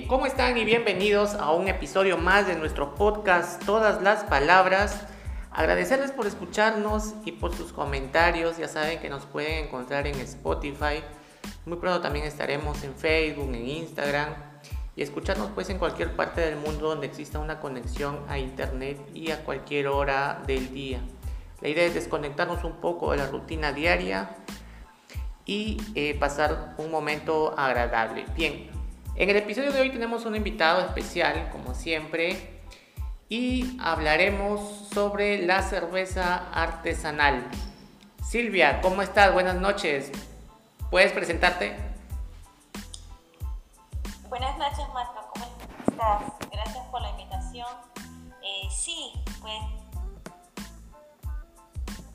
¿cómo 0.00 0.24
están 0.24 0.56
y 0.56 0.64
bienvenidos 0.64 1.34
a 1.34 1.52
un 1.52 1.68
episodio 1.68 2.16
más 2.16 2.46
de 2.46 2.56
nuestro 2.56 2.94
podcast 2.94 3.62
Todas 3.66 4.00
las 4.00 4.24
Palabras? 4.24 5.02
Agradecerles 5.50 6.12
por 6.12 6.26
escucharnos 6.26 7.12
y 7.26 7.32
por 7.32 7.54
sus 7.54 7.74
comentarios. 7.74 8.56
Ya 8.56 8.68
saben 8.68 9.00
que 9.00 9.10
nos 9.10 9.26
pueden 9.26 9.66
encontrar 9.66 10.06
en 10.06 10.18
Spotify. 10.20 11.02
Muy 11.66 11.76
pronto 11.76 12.00
también 12.00 12.24
estaremos 12.24 12.82
en 12.84 12.94
Facebook, 12.94 13.52
en 13.54 13.68
Instagram. 13.68 14.34
Y 14.96 15.02
escucharnos 15.02 15.50
pues 15.54 15.68
en 15.68 15.78
cualquier 15.78 16.16
parte 16.16 16.40
del 16.40 16.56
mundo 16.56 16.88
donde 16.88 17.06
exista 17.06 17.38
una 17.38 17.60
conexión 17.60 18.20
a 18.28 18.38
internet 18.38 18.98
y 19.12 19.30
a 19.30 19.44
cualquier 19.44 19.88
hora 19.88 20.42
del 20.46 20.72
día. 20.72 21.00
La 21.60 21.68
idea 21.68 21.84
es 21.84 21.92
desconectarnos 21.92 22.64
un 22.64 22.76
poco 22.80 23.10
de 23.10 23.18
la 23.18 23.26
rutina 23.26 23.72
diaria 23.72 24.36
y 25.44 25.76
eh, 25.94 26.16
pasar 26.18 26.74
un 26.78 26.90
momento 26.90 27.54
agradable. 27.58 28.24
Bien, 28.34 28.71
en 29.16 29.30
el 29.30 29.36
episodio 29.36 29.72
de 29.72 29.80
hoy 29.80 29.90
tenemos 29.90 30.24
un 30.24 30.34
invitado 30.34 30.80
especial, 30.80 31.50
como 31.52 31.74
siempre, 31.74 32.62
y 33.28 33.76
hablaremos 33.80 34.88
sobre 34.92 35.44
la 35.44 35.62
cerveza 35.62 36.50
artesanal. 36.52 37.46
Silvia, 38.22 38.80
¿cómo 38.80 39.02
estás? 39.02 39.32
Buenas 39.32 39.56
noches. 39.56 40.10
¿Puedes 40.90 41.12
presentarte? 41.12 41.76
Buenas 44.28 44.56
noches, 44.56 44.86
Marco. 44.94 45.30
¿Cómo 45.34 45.44
estás? 45.44 46.50
Gracias 46.50 46.86
por 46.90 47.02
la 47.02 47.10
invitación. 47.10 47.68
Eh, 48.42 48.68
sí, 48.70 49.12
pues... 49.40 49.81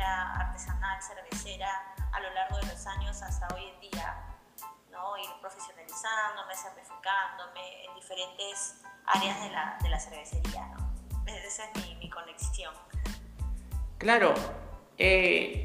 artesanal, 0.00 1.02
cervecera, 1.02 1.68
a 2.12 2.20
lo 2.20 2.32
largo 2.34 2.58
de 2.58 2.66
los 2.66 2.86
años 2.86 3.20
hasta 3.22 3.48
hoy 3.54 3.64
en 3.64 3.90
día, 3.90 4.16
¿no? 4.90 5.16
Ir 5.18 5.30
profesionalizándome, 5.40 6.54
certificándome 6.54 7.84
en 7.84 7.94
diferentes 7.94 8.82
áreas 9.06 9.40
de 9.42 9.50
la, 9.50 9.78
de 9.82 9.88
la 9.88 10.00
cervecería, 10.00 10.66
¿no? 10.68 10.86
Esa 11.26 11.64
es 11.64 11.98
mi, 11.98 12.08
conexión. 12.08 12.72
Claro. 13.98 14.34
Eh, 14.98 15.64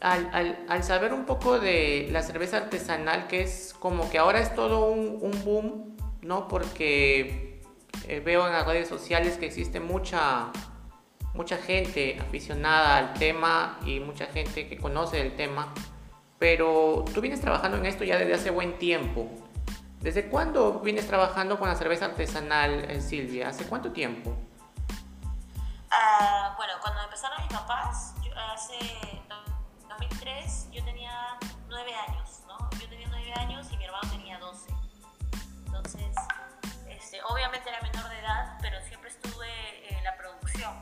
al, 0.00 0.30
al, 0.32 0.64
al, 0.68 0.82
saber 0.82 1.12
un 1.12 1.26
poco 1.26 1.60
de 1.60 2.08
la 2.10 2.22
cerveza 2.22 2.56
artesanal, 2.56 3.28
que 3.28 3.42
es 3.42 3.74
como 3.78 4.10
que 4.10 4.18
ahora 4.18 4.40
es 4.40 4.54
todo 4.54 4.86
un, 4.86 5.18
un 5.20 5.44
boom, 5.44 5.96
¿no? 6.22 6.48
Porque 6.48 7.50
eh, 8.08 8.20
veo 8.20 8.46
en 8.46 8.52
las 8.52 8.66
redes 8.66 8.88
sociales 8.88 9.36
que 9.36 9.46
existe 9.46 9.78
mucha, 9.78 10.50
mucha 11.34 11.56
gente 11.56 12.18
aficionada 12.20 12.96
al 12.96 13.14
tema 13.14 13.78
y 13.84 14.00
mucha 14.00 14.26
gente 14.26 14.68
que 14.68 14.76
conoce 14.76 15.20
el 15.20 15.36
tema, 15.36 15.72
pero 16.38 17.04
tú 17.12 17.20
vienes 17.20 17.40
trabajando 17.40 17.76
en 17.76 17.86
esto 17.86 18.04
ya 18.04 18.18
desde 18.18 18.34
hace 18.34 18.50
buen 18.50 18.78
tiempo. 18.78 19.28
¿Desde 20.00 20.28
cuándo 20.28 20.80
vienes 20.80 21.06
trabajando 21.06 21.58
con 21.58 21.68
la 21.68 21.74
cerveza 21.74 22.06
artesanal, 22.06 22.90
eh, 22.90 23.02
Silvia? 23.02 23.48
¿Hace 23.48 23.66
cuánto 23.66 23.92
tiempo? 23.92 24.30
Uh, 25.90 26.56
bueno, 26.56 26.72
cuando 26.80 27.02
empezaron 27.02 27.36
mis 27.42 27.52
papás, 27.52 28.14
yo, 28.24 28.32
hace 28.34 28.78
2003, 29.88 30.68
yo 30.72 30.82
tenía 30.84 31.36
9 31.68 31.94
años, 32.08 32.42
¿no? 32.48 32.56
Yo 32.80 32.88
tenía 32.88 33.08
9 33.10 33.32
años 33.34 33.66
y 33.72 33.76
mi 33.76 33.84
hermano 33.84 34.08
tenía 34.10 34.38
12. 34.38 34.72
Entonces, 35.66 36.16
este, 36.88 37.18
obviamente 37.28 37.68
era 37.68 37.82
menor 37.82 38.08
de 38.08 38.18
edad, 38.20 38.56
pero 38.62 38.80
siempre 38.86 39.10
estuve 39.10 39.94
en 39.94 40.02
la 40.02 40.16
producción, 40.16 40.72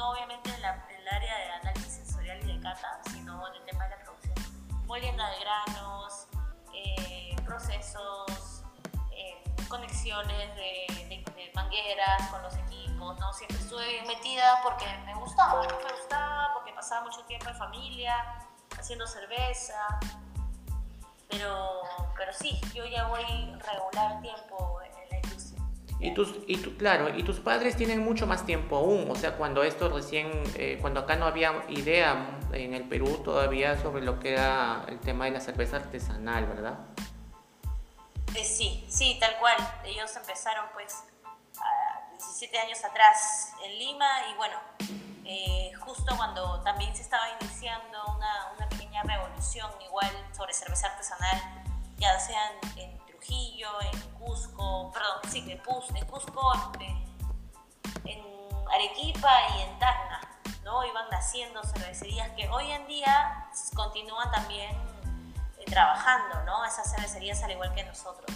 no, 0.00 0.12
obviamente 0.12 0.48
en, 0.50 0.62
la, 0.62 0.82
el 0.88 1.08
área 1.08 1.36
de 1.36 1.50
análisis 1.60 1.92
sensorial 1.92 2.38
y 2.42 2.56
de 2.56 2.60
cata, 2.60 3.00
sino 3.12 3.46
en 3.48 3.54
el 3.54 3.64
tema 3.66 3.84
de 3.84 3.90
la 3.90 4.02
producción. 4.02 4.34
Molienda 4.86 5.28
de 5.28 5.40
granos, 5.40 6.26
eh, 6.74 7.36
procesos, 7.44 8.64
eh, 9.12 9.44
conexiones 9.68 10.54
de, 10.56 10.86
de, 11.36 11.52
mangueras 11.54 12.28
con 12.30 12.42
los 12.42 12.56
equipos, 12.56 13.18
¿no? 13.18 13.32
Siempre 13.34 13.58
estuve 13.58 14.02
metida 14.06 14.60
porque 14.62 14.86
me 15.04 15.14
gustaba, 15.16 15.60
me 15.62 15.92
gustaba, 15.92 16.54
porque 16.54 16.72
pasaba 16.72 17.02
mucho 17.02 17.22
tiempo 17.26 17.50
en 17.50 17.56
familia, 17.56 18.14
haciendo 18.78 19.06
cerveza, 19.06 19.98
pero, 21.28 21.82
pero 22.16 22.32
sí, 22.32 22.58
yo 22.72 22.86
ya 22.86 23.06
voy 23.08 23.22
regular 23.58 24.22
tiempo 24.22 24.80
y 26.00 26.14
tus, 26.14 26.34
y 26.46 26.56
tu, 26.56 26.76
claro, 26.76 27.14
y 27.14 27.22
tus 27.22 27.40
padres 27.40 27.76
tienen 27.76 28.02
mucho 28.02 28.26
más 28.26 28.46
tiempo 28.46 28.76
aún, 28.76 29.10
o 29.10 29.14
sea, 29.14 29.36
cuando 29.36 29.62
esto 29.62 29.90
recién, 29.90 30.30
eh, 30.56 30.78
cuando 30.80 31.00
acá 31.00 31.16
no 31.16 31.26
había 31.26 31.64
idea 31.68 32.38
en 32.52 32.72
el 32.72 32.88
Perú 32.88 33.20
todavía 33.22 33.78
sobre 33.80 34.02
lo 34.02 34.18
que 34.18 34.32
era 34.32 34.86
el 34.88 34.98
tema 35.00 35.26
de 35.26 35.32
la 35.32 35.40
cerveza 35.40 35.76
artesanal, 35.76 36.46
¿verdad? 36.46 36.78
Eh, 38.34 38.44
sí, 38.44 38.86
sí, 38.88 39.18
tal 39.20 39.36
cual. 39.38 39.56
Ellos 39.84 40.14
empezaron 40.16 40.64
pues 40.72 41.04
a 41.58 42.10
17 42.12 42.58
años 42.58 42.82
atrás 42.84 43.52
en 43.64 43.78
Lima 43.78 44.08
y 44.32 44.36
bueno, 44.36 44.56
eh, 45.26 45.72
justo 45.80 46.16
cuando 46.16 46.62
también 46.62 46.94
se 46.96 47.02
estaba 47.02 47.24
iniciando 47.40 47.98
una, 48.16 48.52
una 48.56 48.68
pequeña 48.70 49.02
revolución 49.02 49.70
igual 49.84 50.10
sobre 50.34 50.54
cerveza 50.54 50.86
artesanal, 50.86 51.62
ya 51.98 52.18
sean 52.18 52.52
en 52.76 52.99
Perdón, 54.92 55.18
sí, 55.28 55.44
en, 55.50 55.58
Cusco, 56.06 56.52
en, 58.04 58.22
Arequipa 58.72 59.30
y 59.56 59.62
en 59.62 59.78
Tacna, 59.78 60.20
¿no? 60.64 60.84
Iban 60.84 61.08
naciendo 61.10 61.62
cervecerías 61.64 62.30
que 62.30 62.48
hoy 62.48 62.70
en 62.70 62.86
día 62.86 63.48
continúan 63.74 64.30
también 64.30 64.70
eh, 65.58 65.64
trabajando, 65.66 66.42
¿no? 66.44 66.64
Esas 66.64 66.90
cervecerías 66.94 67.42
al 67.42 67.52
igual 67.52 67.74
que 67.74 67.84
nosotros. 67.84 68.30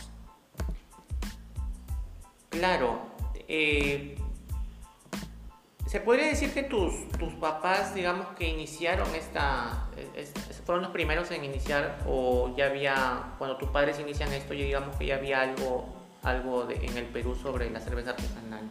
Claro. 2.50 3.02
Eh, 3.48 4.16
¿Se 5.86 6.00
podría 6.00 6.26
decir 6.26 6.52
que 6.52 6.64
tus, 6.64 7.08
tus 7.18 7.32
papás, 7.34 7.94
digamos, 7.94 8.26
que 8.36 8.48
iniciaron 8.48 9.14
esta, 9.14 9.86
fueron 10.64 10.82
los 10.82 10.92
primeros 10.92 11.30
en 11.30 11.44
iniciar 11.44 12.00
o 12.06 12.54
ya 12.56 12.66
había, 12.66 13.34
cuando 13.38 13.56
tus 13.58 13.68
padres 13.68 14.00
inician 14.00 14.32
esto, 14.32 14.54
ya 14.54 14.64
digamos 14.64 14.96
que 14.96 15.06
ya 15.06 15.16
había 15.16 15.42
algo, 15.42 15.94
algo 16.24 16.64
de, 16.64 16.84
en 16.84 16.96
el 16.96 17.06
Perú 17.06 17.34
sobre 17.34 17.70
la 17.70 17.80
cerveza 17.80 18.10
artesanal? 18.10 18.68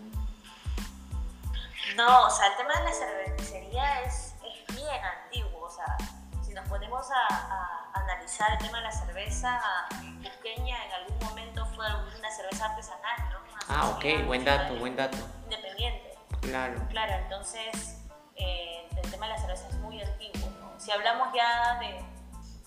No, 1.95 2.25
o 2.25 2.29
sea, 2.29 2.47
el 2.47 2.57
tema 2.57 2.73
de 2.79 2.83
la 2.85 2.91
cervecería 2.91 4.01
es, 4.01 4.35
es 4.43 4.75
bien 4.75 5.03
antiguo, 5.03 5.61
o 5.61 5.69
sea, 5.69 5.97
si 6.41 6.53
nos 6.53 6.67
ponemos 6.67 7.07
a, 7.11 7.35
a, 7.35 7.91
analizar 7.93 8.51
el 8.53 8.57
tema 8.57 8.79
de 8.79 8.83
la 8.85 8.91
cerveza, 8.91 9.61
pequeña 10.21 10.77
en 10.85 10.91
algún 10.93 11.19
momento 11.27 11.65
fue 11.67 11.85
una 12.17 12.31
cerveza 12.31 12.65
artesanal, 12.65 13.29
¿no? 13.31 13.39
ah, 13.69 13.89
ok, 13.95 14.25
buen 14.25 14.43
dato, 14.43 14.75
buen 14.77 14.95
dato. 14.95 15.17
Independiente. 15.43 16.17
Claro. 16.41 16.81
Claro, 16.89 17.13
entonces 17.13 18.01
eh, 18.35 18.89
el 18.95 19.11
tema 19.11 19.27
de 19.27 19.33
la 19.33 19.37
cerveza 19.37 19.67
es 19.69 19.75
muy 19.75 20.01
antiguo. 20.01 20.49
¿no? 20.59 20.79
Si 20.79 20.91
hablamos 20.91 21.29
ya 21.33 21.79
de 21.79 22.03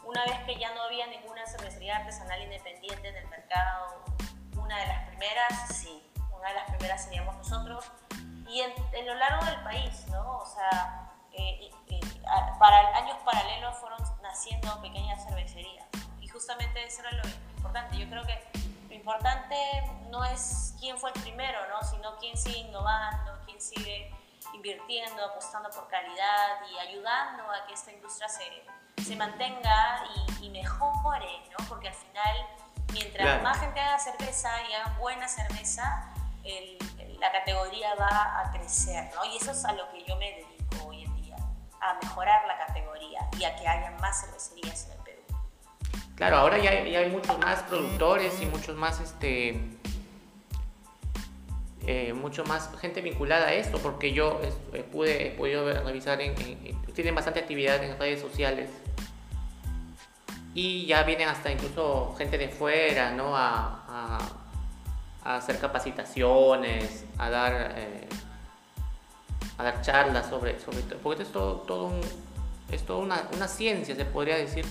una 0.04 0.24
vez 0.24 0.38
que 0.46 0.58
ya 0.58 0.72
no 0.74 0.82
había 0.82 1.06
ninguna 1.08 1.44
cervecería 1.46 1.96
artesanal 1.96 2.40
independiente 2.42 3.08
en 3.08 3.16
el 3.16 3.28
mercado, 3.28 4.04
una 4.66 4.80
de 4.80 4.86
las 4.88 5.08
primeras, 5.08 5.76
sí, 5.76 6.02
una 6.32 6.48
de 6.48 6.54
las 6.54 6.64
primeras 6.70 7.04
seríamos 7.04 7.36
nosotros. 7.36 7.84
Y 8.48 8.60
en, 8.60 8.72
en 8.92 9.06
lo 9.06 9.14
largo 9.14 9.44
del 9.44 9.62
país, 9.62 10.06
¿no? 10.08 10.38
O 10.38 10.46
sea, 10.46 11.12
eh, 11.32 11.70
eh, 11.88 12.00
para 12.58 12.96
años 12.96 13.16
paralelos 13.24 13.76
fueron 13.76 14.00
naciendo 14.22 14.80
pequeñas 14.82 15.24
cervecerías. 15.24 15.86
Y 16.20 16.26
justamente 16.26 16.84
eso 16.84 17.00
era 17.02 17.12
lo 17.12 17.28
importante. 17.56 17.96
Yo 17.96 18.08
creo 18.08 18.24
que 18.24 18.44
lo 18.88 18.94
importante 18.94 19.56
no 20.10 20.24
es 20.24 20.74
quién 20.80 20.98
fue 20.98 21.10
el 21.14 21.22
primero, 21.22 21.58
¿no? 21.68 21.86
sino 21.88 22.16
quién 22.18 22.36
sigue 22.36 22.58
innovando, 22.58 23.38
quién 23.44 23.60
sigue 23.60 24.12
invirtiendo, 24.52 25.24
apostando 25.26 25.70
por 25.70 25.86
calidad 25.88 26.60
y 26.72 26.78
ayudando 26.78 27.44
a 27.52 27.66
que 27.66 27.74
esta 27.74 27.92
industria 27.92 28.28
se, 28.28 28.64
se 29.02 29.14
mantenga 29.14 30.04
y, 30.40 30.46
y, 30.46 30.50
mejore, 30.50 31.44
¿no? 31.50 31.64
porque 31.68 31.88
al 31.88 31.94
final, 31.94 32.46
mientras 32.92 33.26
claro. 33.26 33.42
más 33.42 33.58
gente 33.60 33.80
haga 33.80 33.98
cerveza 33.98 34.50
y 34.68 34.72
haga 34.72 34.96
buena 34.98 35.28
cerveza, 35.28 36.12
el, 36.44 36.78
la 37.20 37.32
categoría 37.32 37.94
va 37.94 38.40
a 38.40 38.52
crecer, 38.52 39.10
¿no? 39.14 39.24
y 39.24 39.36
eso 39.36 39.50
es 39.50 39.64
a 39.64 39.72
lo 39.72 39.90
que 39.90 40.04
yo 40.04 40.16
me 40.16 40.32
dedico 40.32 40.88
hoy 40.88 41.04
en 41.04 41.16
día, 41.16 41.36
a 41.80 41.98
mejorar 42.02 42.46
la 42.46 42.66
categoría 42.66 43.20
y 43.38 43.44
a 43.44 43.56
que 43.56 43.66
haya 43.66 43.90
más 44.00 44.20
cervecerías 44.20 44.86
en 44.86 44.92
el 44.92 44.98
Perú. 44.98 45.22
Claro, 46.14 46.38
ahora 46.38 46.58
ya 46.58 46.70
hay, 46.70 46.90
ya 46.90 47.00
hay 47.00 47.10
muchos 47.10 47.38
más 47.38 47.62
productores 47.62 48.40
y 48.40 48.46
muchos 48.46 48.76
más 48.76 49.00
este, 49.00 49.60
eh, 51.86 52.12
mucho 52.14 52.44
más 52.44 52.70
gente 52.80 53.00
vinculada 53.00 53.46
a 53.46 53.52
esto, 53.52 53.78
porque 53.78 54.12
yo 54.12 54.40
eh, 54.72 54.82
pude, 54.82 55.28
he 55.28 55.30
podido 55.32 55.72
revisar, 55.84 56.20
en, 56.20 56.34
tienen 56.94 57.14
bastante 57.14 57.40
actividad 57.40 57.82
en 57.84 57.98
redes 57.98 58.20
sociales 58.20 58.70
y 60.56 60.86
ya 60.86 61.02
vienen 61.02 61.28
hasta 61.28 61.52
incluso 61.52 62.14
gente 62.16 62.38
de 62.38 62.48
fuera, 62.48 63.10
¿no? 63.10 63.36
A, 63.36 64.18
hacer 65.22 65.58
capacitaciones, 65.58 67.04
a 67.18 67.28
dar, 67.28 67.74
eh, 67.76 68.08
a 69.58 69.64
dar 69.64 69.82
charlas 69.82 70.30
sobre, 70.30 70.58
sobre 70.60 70.78
porque 71.02 71.24
esto 71.24 71.58
es 71.60 71.66
todo, 71.66 71.86
un, 71.86 72.00
es 72.70 72.86
toda 72.86 73.00
una, 73.00 73.28
una, 73.34 73.48
ciencia, 73.48 73.96
se 73.96 74.04
podría 74.04 74.36
decir. 74.36 74.64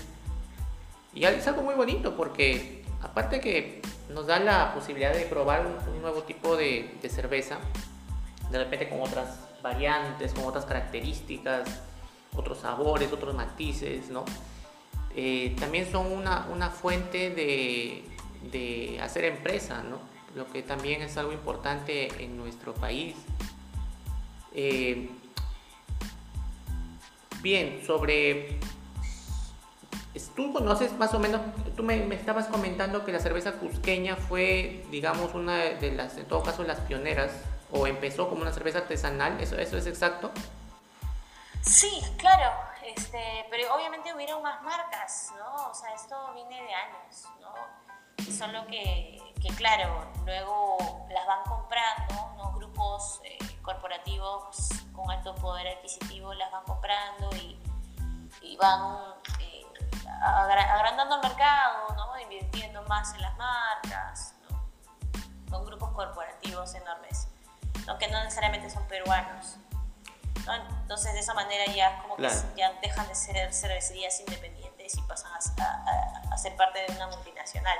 Y 1.13 1.25
es 1.25 1.45
algo 1.45 1.61
muy 1.61 1.75
bonito 1.75 2.15
porque 2.15 2.83
aparte 3.01 3.41
que 3.41 3.81
nos 4.09 4.27
da 4.27 4.39
la 4.39 4.73
posibilidad 4.73 5.13
de 5.13 5.25
probar 5.25 5.67
un, 5.67 6.01
nuevo 6.01 6.23
tipo 6.23 6.55
de, 6.55 6.97
de, 7.01 7.09
cerveza, 7.09 7.57
de 8.49 8.57
repente 8.57 8.89
con 8.89 9.01
otras 9.01 9.37
variantes, 9.61 10.33
con 10.33 10.45
otras 10.45 10.65
características, 10.65 11.81
otros 12.33 12.59
sabores, 12.59 13.11
otros 13.11 13.35
matices, 13.35 14.09
¿no? 14.09 14.23
Eh, 15.15 15.55
también 15.59 15.89
son 15.89 16.11
una, 16.11 16.47
una 16.51 16.69
fuente 16.69 17.29
de, 17.29 18.03
de, 18.51 18.99
hacer 19.01 19.25
empresa, 19.25 19.81
¿no? 19.81 19.99
Lo 20.35 20.51
que 20.51 20.61
también 20.61 21.01
es 21.01 21.15
algo 21.15 21.31
importante 21.31 22.09
en 22.23 22.37
nuestro 22.37 22.73
país. 22.73 23.15
Eh, 24.53 25.09
bien, 27.41 27.81
sobre 27.85 28.59
Tú 30.35 30.53
conoces 30.53 30.93
más 30.93 31.13
o 31.13 31.19
menos, 31.19 31.41
tú 31.75 31.83
me, 31.83 31.97
me, 31.97 32.15
estabas 32.15 32.47
comentando 32.47 33.05
que 33.05 33.11
la 33.11 33.19
cerveza 33.19 33.53
cusqueña 33.53 34.15
fue, 34.15 34.85
digamos, 34.91 35.33
una 35.33 35.57
de 35.57 35.91
las, 35.91 36.17
en 36.17 36.25
todo 36.25 36.43
caso, 36.43 36.63
las 36.63 36.79
pioneras, 36.81 37.31
o 37.71 37.87
empezó 37.87 38.29
como 38.29 38.41
una 38.41 38.51
cerveza 38.51 38.79
artesanal, 38.79 39.39
¿eso, 39.41 39.57
eso 39.57 39.77
es 39.77 39.87
exacto? 39.87 40.31
Sí, 41.61 41.89
claro, 42.17 42.51
este, 42.85 43.45
pero 43.49 43.73
obviamente 43.75 44.13
hubieron 44.13 44.41
más 44.41 44.61
marcas, 44.61 45.33
¿no? 45.37 45.69
O 45.69 45.73
sea, 45.73 45.93
esto 45.93 46.33
viene 46.33 46.61
de 46.63 46.73
años, 46.73 47.25
¿no? 47.39 47.53
Solo 48.31 48.65
que, 48.67 49.33
que 49.41 49.49
claro, 49.55 50.11
luego 50.25 51.05
las 51.09 51.25
van 51.25 51.43
comprando, 51.43 52.33
¿no? 52.37 52.53
Grupos 52.53 53.21
eh, 53.23 53.37
corporativos 53.61 54.69
con 54.93 55.11
alto 55.11 55.35
poder 55.35 55.67
adquisitivo 55.67 56.33
las 56.33 56.51
van 56.51 56.63
comprando 56.63 57.29
y, 57.35 57.59
van 58.57 58.97
agrandando 60.23 61.15
el 61.15 61.21
mercado, 61.21 61.93
¿no? 61.95 62.17
invirtiendo 62.21 62.81
más 62.83 63.13
en 63.15 63.21
las 63.21 63.35
marcas, 63.35 64.33
¿no? 64.49 65.51
con 65.51 65.65
grupos 65.65 65.91
corporativos 65.91 66.73
enormes, 66.73 67.27
que 67.99 68.07
no 68.07 68.23
necesariamente 68.23 68.69
son 68.69 68.87
peruanos. 68.87 69.57
Entonces 70.85 71.13
de 71.13 71.19
esa 71.19 71.33
manera 71.33 71.65
ya 71.73 71.99
como 72.03 72.15
que 72.15 72.29
ya 72.55 72.71
dejan 72.79 73.07
de 73.07 73.15
ser 73.15 73.51
cervecerías 73.51 74.19
independientes 74.19 74.95
y 74.95 75.01
pasan 75.01 75.31
a, 75.33 76.31
a, 76.31 76.37
ser 76.37 76.55
parte 76.55 76.79
de 76.87 76.95
una 76.95 77.07
multinacional. 77.07 77.75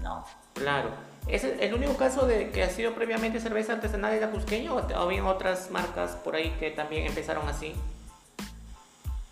¿no? 0.00 0.24
Claro. 0.54 0.90
¿Es 1.26 1.44
el 1.44 1.74
único 1.74 1.94
caso 1.98 2.26
de 2.26 2.50
que 2.50 2.62
ha 2.62 2.70
sido 2.70 2.94
previamente 2.94 3.40
cerveza 3.40 3.74
artesanal 3.74 4.10
de 4.12 4.22
la 4.22 4.30
Cusqueña 4.30 4.72
o 4.72 4.78
había 4.96 5.22
otras 5.26 5.70
marcas 5.70 6.12
por 6.12 6.34
ahí 6.34 6.52
que 6.52 6.70
también 6.70 7.06
empezaron 7.06 7.46
así? 7.46 7.78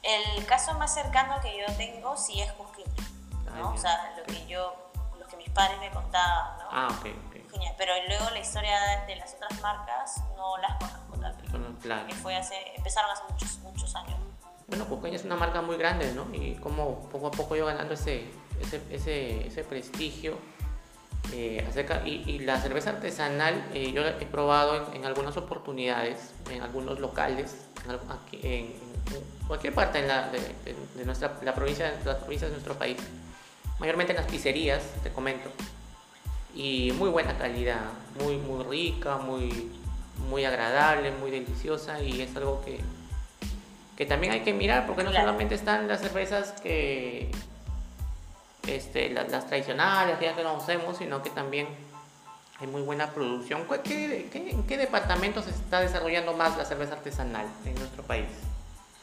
El 0.03 0.45
caso 0.45 0.75
más 0.75 0.93
cercano 0.93 1.41
que 1.41 1.59
yo 1.59 1.75
tengo 1.79 2.15
sí 2.19 2.43
es 2.43 2.53
Cusqueña, 2.53 3.09
¿no? 3.57 3.73
o 3.73 3.79
sea, 3.79 4.15
lo 4.19 4.25
que 4.25 4.47
yo, 4.47 4.93
lo 5.19 5.27
que 5.29 5.37
mis 5.39 5.49
padres 5.49 5.81
me 5.81 5.91
contaban, 5.91 6.59
¿no? 6.59 6.65
Ah, 6.71 6.89
ok, 6.91 7.07
Pero 7.79 7.93
luego 8.07 8.29
la 8.33 8.39
historia 8.39 8.79
de 9.07 9.17
las 9.17 9.33
otras 9.33 9.59
marcas 9.63 10.23
no 10.37 10.59
las 10.59 10.77
conozco 10.77 11.17
también. 11.21 11.70
Claro. 11.83 12.07
Que 12.07 12.15
fue 12.15 12.37
hace, 12.37 12.55
empezaron 12.77 13.11
hace 13.11 13.23
muchos, 13.31 13.59
muchos 13.59 13.95
años. 13.97 14.17
Bueno, 14.69 14.87
Cusqueña 14.87 15.17
es 15.17 15.25
una 15.25 15.37
marca 15.37 15.63
muy 15.63 15.77
grande, 15.77 16.13
¿no? 16.13 16.27
Y 16.33 16.55
como 16.57 17.09
poco 17.09 17.27
a 17.27 17.31
poco 17.31 17.57
yo 17.57 17.67
ganando 17.67 17.95
ese, 17.95 18.31
ese, 18.61 18.81
ese, 18.91 19.47
ese 19.47 19.65
prestigio. 19.65 20.39
Eh, 21.33 21.65
acerca, 21.69 22.03
y, 22.07 22.25
y, 22.27 22.39
la 22.41 22.61
cerveza 22.61 22.91
artesanal 22.91 23.69
eh, 23.73 23.93
yo 23.93 24.05
he 24.05 24.27
probado 24.27 24.93
en, 24.95 25.05
algunas 25.05 25.37
oportunidades, 25.37 26.33
en 26.51 26.63
algunos 26.63 26.99
locales, 26.99 27.67
aquí, 28.09 28.41
en, 28.43 28.75
cualquier 29.47 29.75
parte 29.75 30.01
en 30.01 30.09
la, 30.09 30.31
de, 30.31 31.05
nuestra, 31.05 31.39
la 31.43 31.55
provincia, 31.55 31.93
las 32.05 32.17
provincias 32.17 32.51
de 32.51 32.57
nuestro 32.57 32.75
país, 32.75 32.97
mayormente 33.79 34.13
en 34.13 34.17
las 34.17 34.27
pizzerías, 34.27 34.83
te 35.03 35.13
comento, 35.13 35.51
y 36.55 36.93
muy 36.93 37.11
buena 37.11 37.37
calidad, 37.39 37.91
muy, 38.23 38.37
muy 38.37 38.65
rica, 38.65 39.19
muy, 39.19 39.71
muy 40.29 40.45
agradable, 40.45 41.11
muy 41.13 41.31
deliciosa 41.31 42.01
y 42.01 42.23
es 42.23 42.35
algo 42.37 42.63
que, 42.65 42.81
que 43.97 44.07
también 44.07 44.33
hay 44.33 44.41
que 44.41 44.53
mirar 44.53 44.87
porque 44.87 45.03
no 45.03 45.13
solamente 45.13 45.55
están 45.55 45.89
las 45.89 46.01
cervezas 46.01 46.53
que 46.61 47.31
este, 48.67 49.11
las, 49.11 49.47
tradicionales 49.47 50.19
que 50.19 50.27
ya 50.27 50.35
conocemos, 50.35 50.99
sino 50.99 51.23
que 51.23 51.31
también 51.31 51.69
hay 52.61 52.67
muy 52.67 52.83
buena 52.83 53.11
producción. 53.11 53.67
¿Qué, 53.83 54.29
qué, 54.31 54.51
en 54.51 54.65
qué 54.65 54.77
departamentos 54.77 55.47
se 55.47 55.51
está 55.51 55.81
desarrollando 55.81 56.35
más 56.35 56.57
la 56.57 56.65
cerveza 56.65 56.95
artesanal 56.95 57.47
en 57.65 57.75
nuestro 57.75 58.03
país? 58.03 58.27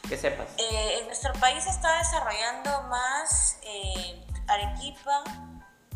que 0.08 0.18
sepas. 0.18 0.48
Eh, 0.58 1.00
en 1.00 1.08
nuestro 1.08 1.34
país 1.34 1.64
se 1.64 1.70
está 1.70 1.98
desarrollando 1.98 2.84
más 2.84 3.60
eh, 3.64 4.26
Arequipa, 4.48 5.24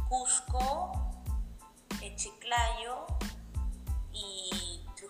Cusco, 0.10 0.92
eh, 2.02 2.14
Chiclayo 2.16 3.06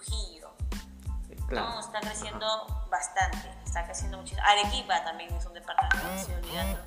Trujillo. 0.06 0.52
¿no? 1.50 1.80
Está 1.80 2.00
creciendo 2.00 2.86
bastante, 2.90 3.54
está 3.64 3.86
creciendo 3.86 4.18
muchísimo. 4.18 4.46
Arequipa 4.46 5.04
también 5.04 5.34
es 5.36 5.46
un 5.46 5.54
departamento 5.54 6.08
que 6.10 6.16
estoy 6.16 6.36
olvidando, 6.36 6.80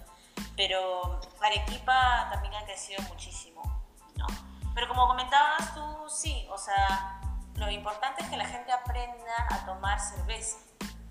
pero 0.56 1.20
Arequipa 1.42 2.28
también 2.32 2.54
ha 2.54 2.64
crecido 2.64 3.02
muchísimo. 3.04 3.62
¿no? 4.16 4.26
Pero 4.74 4.88
como 4.88 5.06
comentabas 5.06 5.74
tú, 5.74 6.08
sí, 6.08 6.46
o 6.50 6.58
sea, 6.58 7.20
lo 7.56 7.70
importante 7.70 8.22
es 8.22 8.30
que 8.30 8.36
la 8.36 8.46
gente 8.46 8.72
aprenda 8.72 9.46
a 9.50 9.66
tomar 9.66 10.00
cerveza. 10.00 10.58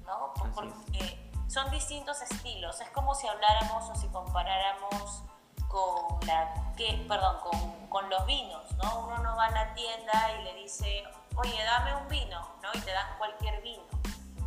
¿no? 0.05 0.33
Porque 0.53 1.31
son 1.47 1.69
distintos 1.71 2.21
estilos. 2.21 2.81
Es 2.81 2.89
como 2.89 3.15
si 3.15 3.27
habláramos 3.27 3.89
o 3.89 3.95
si 3.95 4.07
comparáramos 4.07 5.23
con 5.67 6.27
la 6.27 6.73
que, 6.75 7.05
perdón, 7.07 7.37
con, 7.41 7.87
con, 7.87 8.09
los 8.09 8.25
vinos, 8.25 8.71
¿no? 8.73 8.99
Uno 9.05 9.17
no 9.19 9.35
va 9.35 9.45
a 9.45 9.51
la 9.51 9.73
tienda 9.73 10.31
y 10.39 10.43
le 10.43 10.53
dice, 10.55 11.03
oye, 11.35 11.63
dame 11.63 11.95
un 11.95 12.07
vino, 12.07 12.39
¿no? 12.61 12.69
Y 12.73 12.81
te 12.81 12.91
dan 12.91 13.17
cualquier 13.17 13.61
vino. 13.61 13.83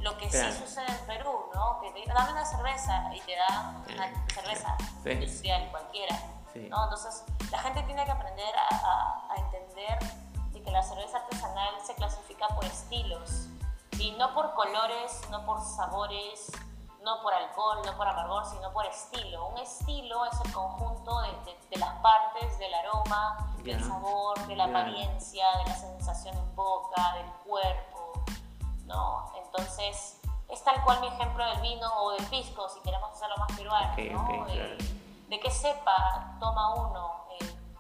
Lo 0.01 0.17
que 0.19 0.31
sí 0.31 0.53
sucede 0.53 0.87
en 0.87 1.07
Perú, 1.07 1.51
¿no? 1.55 1.81
Que 1.81 1.91
te 1.91 2.13
dame 2.13 2.33
una 2.33 2.45
cerveza 2.45 3.11
y 3.15 3.21
te 3.21 3.35
dan 3.37 3.85
una 3.93 4.27
cerveza 4.29 4.77
industrial 5.05 5.69
cualquiera, 5.71 6.17
¿no? 6.55 6.85
Entonces, 6.85 7.25
la 7.51 7.59
gente 7.59 7.83
tiene 7.83 8.05
que 8.05 8.11
aprender 8.13 8.55
a, 8.57 9.27
a 9.31 9.37
entender 9.37 9.99
que 10.67 10.73
la 10.73 10.83
cerveza 10.83 11.19
artesanal 11.19 11.75
se 11.87 11.95
clasifica 11.95 12.49
por 12.49 12.65
estilos, 12.65 13.47
y 13.99 14.11
no 14.13 14.35
por 14.35 14.53
colores, 14.55 15.21
no 15.31 15.47
por 15.47 15.61
sabores, 15.61 16.51
no 17.07 17.23
por 17.23 17.33
alcohol, 17.33 17.79
no 17.87 17.97
por 17.97 18.09
amargor, 18.09 18.45
sino 18.45 18.73
por 18.73 18.85
estilo. 18.85 19.47
Un 19.47 19.59
estilo 19.59 20.27
es 20.27 20.41
el 20.45 20.53
conjunto 20.53 21.21
de, 21.21 21.57
de, 21.71 21.77
las 21.79 21.95
partes 22.01 22.59
del 22.59 22.75
aroma, 22.75 23.55
del 23.63 23.83
sabor, 23.83 24.37
de 24.49 24.57
la 24.57 24.65
apariencia, 24.65 25.47
de 25.59 25.71
la 25.71 25.77
sensación 25.77 26.37
en 26.37 26.57
boca, 26.57 27.15
del 27.15 27.31
cuerpo, 27.47 28.13
¿no? 28.87 29.33
Entonces, 29.37 30.21
es 30.49 30.65
tal 30.65 30.83
cual 30.83 31.01
mi 31.01 31.07
ejemplo 31.07 31.47
del 31.47 31.61
vino 31.61 31.89
o 31.97 32.11
del 32.11 32.27
pisco, 32.27 32.69
si 32.69 32.81
queremos 32.81 33.13
hacerlo 33.13 33.37
más 33.39 33.57
peruano, 33.57 33.95
¿no? 33.97 34.47
de, 34.47 35.41
qué 35.41 35.51
cepa 35.51 36.37
toma 36.41 36.75
uno. 36.75 37.25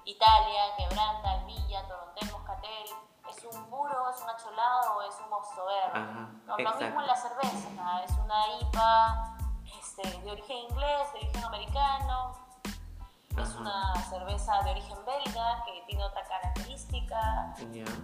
Italia, 0.04 0.62
Quebranta, 0.76 1.42
Villa, 1.46 1.82
Torontel, 1.88 2.30
Moscatel, 2.30 2.86
es 3.30 3.44
un 3.44 3.64
puro, 3.66 4.10
es 4.10 4.20
un 4.22 4.30
acholado 4.30 4.96
o 4.96 5.02
es 5.02 5.14
un 5.22 5.30
mosto 5.30 5.64
verde. 5.64 6.06
Lo 6.46 6.56
mismo 6.56 7.00
en 7.00 7.06
la 7.06 7.16
cerveza, 7.16 8.04
es 8.04 8.12
una 8.12 8.58
IPA 8.60 9.36
este, 9.78 10.20
de 10.20 10.30
origen 10.30 10.56
inglés, 10.58 11.12
de 11.12 11.18
origen 11.20 11.44
americano, 11.44 12.46
es 13.42 13.54
una 13.54 13.94
cerveza 14.08 14.62
de 14.62 14.70
origen 14.70 14.96
belga 15.04 15.62
que 15.64 15.82
tiene 15.86 16.04
otra 16.04 16.24
característica, 16.24 17.54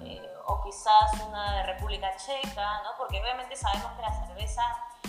eh, 0.03 0.31
o 0.47 0.63
quizás 0.63 1.13
una 1.27 1.53
de 1.55 1.63
República 1.65 2.15
Checa, 2.17 2.83
¿no? 2.83 2.91
porque 2.99 3.21
obviamente 3.21 3.57
sabemos 3.57 3.93
que 3.93 4.03
la 4.03 4.27
cerveza 4.27 4.63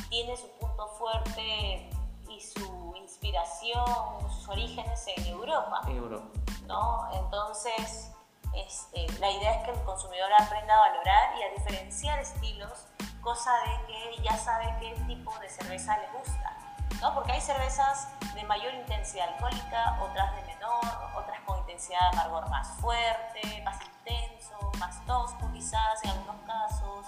tiene 0.09 0.37
su 0.37 0.49
punto 0.59 0.87
fuerte 0.87 1.89
y 2.29 2.39
su 2.39 2.93
inspiración, 2.95 3.85
sus 4.31 4.47
orígenes 4.49 5.05
en 5.07 5.25
Europa. 5.27 5.81
Europa. 5.87 6.39
¿no? 6.67 7.09
Entonces, 7.13 8.13
este, 8.55 9.07
la 9.19 9.29
idea 9.31 9.53
es 9.53 9.65
que 9.65 9.71
el 9.71 9.83
consumidor 9.83 10.31
aprenda 10.39 10.75
a 10.75 10.89
valorar 10.89 11.37
y 11.37 11.43
a 11.43 11.49
diferenciar 11.57 12.19
estilos, 12.19 12.87
cosa 13.21 13.51
de 13.65 13.85
que 13.87 14.21
ya 14.21 14.37
sabe 14.37 14.73
qué 14.79 14.93
tipo 15.07 15.37
de 15.39 15.49
cerveza 15.49 15.97
le 15.97 16.07
gusta, 16.17 16.57
¿no? 17.01 17.13
Porque 17.13 17.31
hay 17.31 17.41
cervezas 17.41 18.09
de 18.33 18.43
mayor 18.43 18.73
intensidad 18.73 19.29
alcohólica, 19.29 19.99
otras 20.01 20.35
de 20.35 20.41
menor, 20.53 20.81
otras 21.15 21.39
con 21.45 21.59
intensidad 21.59 21.99
de 22.11 22.19
amargor 22.19 22.49
más 22.49 22.67
fuerte, 22.79 23.61
más 23.63 23.79
intenso, 23.81 24.71
más 24.79 25.03
tos 25.05 25.31
purizadas 25.33 26.03
en 26.03 26.11
algunos 26.11 26.41
casos, 26.45 27.05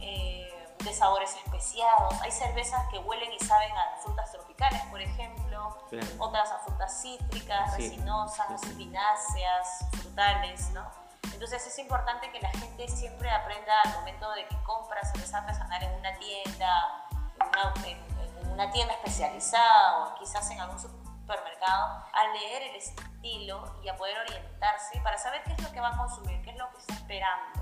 eh, 0.00 0.47
de 0.88 0.94
sabores 0.94 1.34
especiados. 1.44 2.14
Hay 2.22 2.30
cervezas 2.30 2.86
que 2.88 2.98
huelen 2.98 3.30
y 3.32 3.44
saben 3.44 3.70
a 3.76 3.96
frutas 4.02 4.32
tropicales, 4.32 4.80
por 4.90 5.00
ejemplo, 5.00 5.76
otras 6.18 6.50
a 6.50 6.58
frutas 6.58 7.02
cítricas, 7.02 7.76
resinosas, 7.76 8.62
espináceas, 8.62 9.84
frutales, 9.92 10.70
¿no? 10.70 10.90
Entonces 11.32 11.66
es 11.66 11.78
importante 11.78 12.32
que 12.32 12.40
la 12.40 12.50
gente 12.50 12.88
siempre 12.88 13.30
aprenda 13.30 13.72
al 13.84 13.92
momento 13.94 14.30
de 14.32 14.46
que 14.46 14.56
compra 14.64 15.04
cerveza 15.04 15.38
artesanal 15.38 15.82
en 15.82 15.94
una 15.94 16.12
tienda, 16.18 17.06
en 17.84 18.50
una, 18.50 18.70
tienda 18.70 18.94
especializada 18.94 19.98
o 19.98 20.14
quizás 20.18 20.50
en 20.50 20.60
algún 20.60 20.80
supermercado, 20.80 22.04
a 22.12 22.26
leer 22.32 22.62
el 22.62 22.76
estilo 22.76 23.78
y 23.84 23.88
a 23.88 23.96
poder 23.96 24.18
orientarse 24.18 25.00
para 25.02 25.18
saber 25.18 25.42
qué 25.44 25.52
es 25.52 25.62
lo 25.62 25.70
que 25.70 25.80
va 25.80 25.88
a 25.88 25.96
consumir, 25.96 26.42
qué 26.42 26.50
es 26.50 26.56
lo 26.56 26.68
que 26.70 26.78
está 26.78 26.94
esperando. 26.94 27.57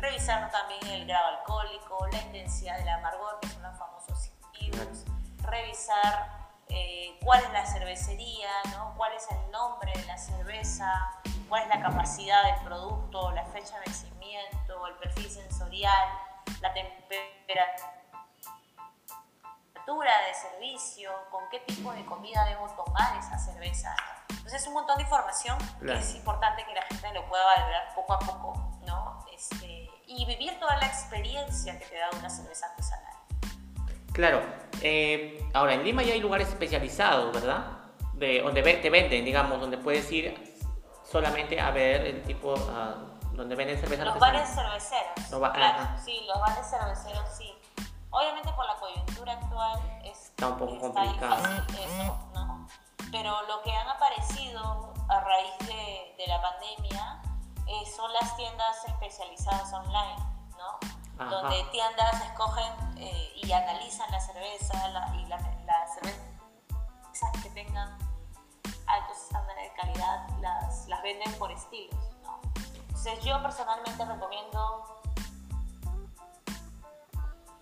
Revisar 0.00 0.50
también 0.50 0.86
el 0.86 1.06
grado 1.06 1.38
alcohólico, 1.38 2.06
la 2.10 2.18
intensidad 2.22 2.78
del 2.78 2.88
amargor, 2.88 3.38
que 3.40 3.48
son 3.48 3.62
los 3.62 3.76
famosos 3.78 4.30
IBUs, 4.58 5.04
revisar 5.42 6.40
eh, 6.68 7.18
cuál 7.22 7.42
es 7.44 7.52
la 7.52 7.66
cervecería, 7.66 8.48
¿no? 8.72 8.94
cuál 8.96 9.12
es 9.12 9.26
el 9.30 9.50
nombre 9.50 9.92
de 9.94 10.06
la 10.06 10.16
cerveza, 10.16 10.90
cuál 11.48 11.64
es 11.64 11.68
la 11.68 11.82
capacidad 11.82 12.44
del 12.44 12.64
producto, 12.64 13.30
la 13.32 13.44
fecha 13.46 13.78
de 13.80 13.86
vencimiento, 13.86 14.86
el 14.86 14.94
perfil 14.94 15.30
sensorial, 15.30 16.08
la 16.62 16.72
temperatura 16.72 17.72
de 20.28 20.34
servicio, 20.34 21.10
con 21.30 21.48
qué 21.50 21.60
tipo 21.60 21.92
de 21.92 22.06
comida 22.06 22.44
debo 22.44 22.68
tomar 22.70 23.18
esa 23.18 23.38
cerveza. 23.38 23.94
Entonces 24.28 24.62
es 24.62 24.68
un 24.68 24.74
montón 24.74 24.96
de 24.96 25.02
información 25.02 25.58
que 25.80 25.92
es 25.92 26.14
importante 26.14 26.64
que 26.64 26.72
la 26.72 26.82
gente 26.82 27.12
lo 27.12 27.28
pueda 27.28 27.44
valorar 27.44 27.94
poco 27.94 28.12
a 28.14 28.18
poco, 28.20 28.54
¿no? 28.86 29.26
Este, 29.32 29.89
y 30.10 30.24
vivir 30.24 30.58
toda 30.58 30.76
la 30.78 30.86
experiencia 30.86 31.78
que 31.78 31.86
te 31.86 31.96
da 31.96 32.08
una 32.18 32.28
cerveza 32.28 32.66
artesanal. 32.66 33.14
Claro. 34.12 34.42
Eh, 34.82 35.48
ahora, 35.54 35.74
en 35.74 35.84
Lima 35.84 36.02
ya 36.02 36.14
hay 36.14 36.20
lugares 36.20 36.48
especializados, 36.48 37.32
¿verdad? 37.32 37.78
De, 38.14 38.42
donde 38.42 38.62
te 38.62 38.90
venden, 38.90 39.24
digamos, 39.24 39.60
donde 39.60 39.78
puedes 39.78 40.10
ir 40.10 40.34
solamente 41.04 41.60
a 41.60 41.70
ver 41.70 42.06
el 42.06 42.22
tipo, 42.22 42.54
uh, 42.54 43.36
donde 43.36 43.54
venden 43.54 43.78
cerveza 43.78 44.04
Los 44.04 44.18
bares 44.18 44.48
cerveceros. 44.48 45.52
claro, 45.52 45.88
sí, 46.04 46.20
los 46.26 46.40
bares 46.40 46.66
cerveceros, 46.68 47.28
sí. 47.36 47.54
Obviamente 48.10 48.50
por 48.52 48.66
la 48.66 48.74
coyuntura 48.74 49.34
actual 49.34 49.80
es, 50.04 50.30
está 50.30 50.48
un 50.48 50.58
poco 50.58 50.92
complicado. 50.92 51.64
Eso, 51.68 52.30
¿no? 52.34 52.66
Pero 53.12 53.42
lo 53.46 53.62
que 53.62 53.72
han 53.72 53.88
aparecido 53.88 54.92
a 55.08 55.20
raíz 55.20 55.58
de, 55.60 56.14
de 56.18 56.26
la 56.26 56.42
pandemia 56.42 57.22
eh, 57.70 57.86
son 57.86 58.12
las 58.12 58.36
tiendas 58.36 58.84
especializadas 58.84 59.72
online, 59.72 60.16
¿no? 60.58 61.30
donde 61.30 61.62
tiendas 61.70 62.20
escogen 62.22 62.98
eh, 62.98 63.32
y 63.36 63.52
analizan 63.52 64.10
la 64.10 64.20
cerveza 64.20 64.74
y 65.14 65.26
las 65.26 65.42
la 65.64 65.86
cervezas 65.86 67.42
que 67.42 67.50
tengan 67.50 67.96
altos 68.86 69.16
estándares 69.18 69.70
de 69.70 69.76
calidad 69.76 70.28
las, 70.40 70.88
las 70.88 71.00
venden 71.02 71.32
por 71.38 71.52
estilos. 71.52 71.94
¿no? 72.24 72.40
Entonces 72.56 73.22
yo 73.22 73.40
personalmente 73.40 74.04
recomiendo 74.04 75.02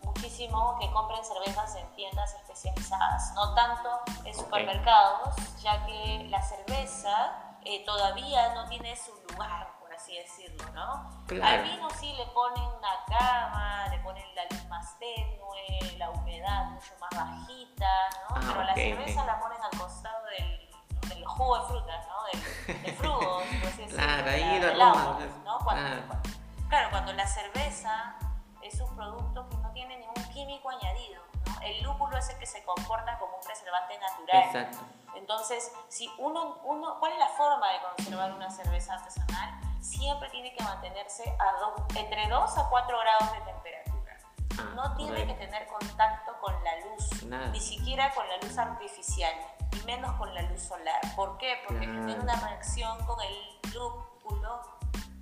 muchísimo 0.05 0.79
que 0.81 0.91
compren 0.93 1.23
cervezas 1.23 1.75
en 1.77 1.93
tiendas 1.97 2.35
especializadas, 2.35 3.35
no 3.35 3.55
tanto 3.55 3.91
en 4.25 4.35
supermercados, 4.35 5.37
ya 5.61 5.85
que 5.85 6.29
la 6.31 6.41
cerveza 6.41 7.57
eh, 7.65 7.85
todavía 7.85 8.55
no 8.55 8.67
tiene 8.69 8.97
su 8.97 9.13
lugar 9.31 9.78
así 10.09 10.17
decirlo, 10.17 10.65
¿no? 10.73 11.45
Al 11.45 11.63
vino 11.63 11.91
sí 11.91 12.13
le 12.15 12.27
ponen 12.27 12.63
una 12.63 13.05
cama, 13.07 13.89
le 13.89 13.99
ponen 13.99 14.25
la 14.35 14.45
luz 14.51 14.65
más 14.67 14.99
tenue, 14.99 15.99
la 15.99 16.11
humedad 16.11 16.65
mucho 16.67 16.95
más 17.01 17.11
bajita, 17.11 17.91
¿no? 18.31 18.37
Ah, 18.37 18.41
Pero 18.47 18.63
la 18.65 18.75
cerveza 18.75 19.25
la 19.27 19.41
ponen 19.41 19.59
al 19.63 19.79
costado 19.79 20.25
del, 20.27 20.71
del, 21.09 21.27
jugo 21.27 21.59
de 21.59 21.67
frutas, 21.67 22.07
¿no? 22.09 22.25
Del, 22.25 22.83
del 22.83 22.95
fruto, 22.97 23.19
por 23.19 23.43
así 23.43 23.83
decirlo. 23.83 23.97
Claro, 23.97 24.31
ahí 24.31 24.61
del 24.61 24.81
agua, 24.81 25.19
¿no? 25.45 25.59
Cuando, 25.59 26.23
claro, 26.69 26.91
cuando 26.91 27.13
la 27.13 27.27
cerveza 27.27 28.15
es 28.63 28.81
un 28.81 28.97
producto 28.97 29.49
que 29.49 29.57
no 29.57 29.71
tiene 29.73 29.99
ningún 29.99 30.25
químico 30.33 30.71
añadido, 30.71 31.23
¿no? 31.47 31.61
El 31.61 31.83
lúpulo 31.83 32.17
es 32.17 32.29
el 32.31 32.39
que 32.39 32.47
se 32.47 32.65
comporta 32.65 33.19
como 33.19 33.37
un 33.37 33.43
preservante 33.43 33.99
natural. 33.99 34.45
Exacto. 34.45 34.79
Entonces, 35.15 35.73
si 35.89 36.11
uno, 36.19 36.61
uno, 36.65 36.99
¿cuál 37.01 37.13
es 37.13 37.19
la 37.19 37.29
forma 37.29 37.73
de 37.73 37.81
conservar 37.81 38.33
una 38.33 38.51
cerveza 38.51 38.95
artesanal? 38.95 39.68
Siempre 39.81 40.29
tiene 40.31 40.55
que 40.55 40.63
mantenerse 40.63 41.37
a 41.39 41.99
entre 41.99 42.29
2 42.29 42.59
a 42.59 42.69
4 42.69 42.99
grados 42.99 43.33
de 43.33 43.41
temperatura. 43.41 44.19
Ah, 44.59 44.73
no 44.75 44.97
tiene 44.97 45.27
que 45.27 45.35
tener 45.35 45.67
contacto 45.67 46.33
con 46.41 46.53
la 46.65 46.73
luz, 46.81 47.23
ni 47.53 47.61
siquiera 47.61 48.13
con 48.15 48.29
la 48.29 48.37
luz 48.39 48.59
artificial, 48.59 49.33
y 49.73 49.87
menos 49.87 50.13
con 50.17 50.35
la 50.35 50.43
luz 50.43 50.63
solar. 50.63 51.01
¿Por 51.15 51.39
qué? 51.39 51.63
Porque 51.67 51.87
tiene 51.87 52.19
una 52.19 52.35
reacción 52.37 53.05
con 53.07 53.19
el 53.21 53.73
lúpulo 53.73 54.61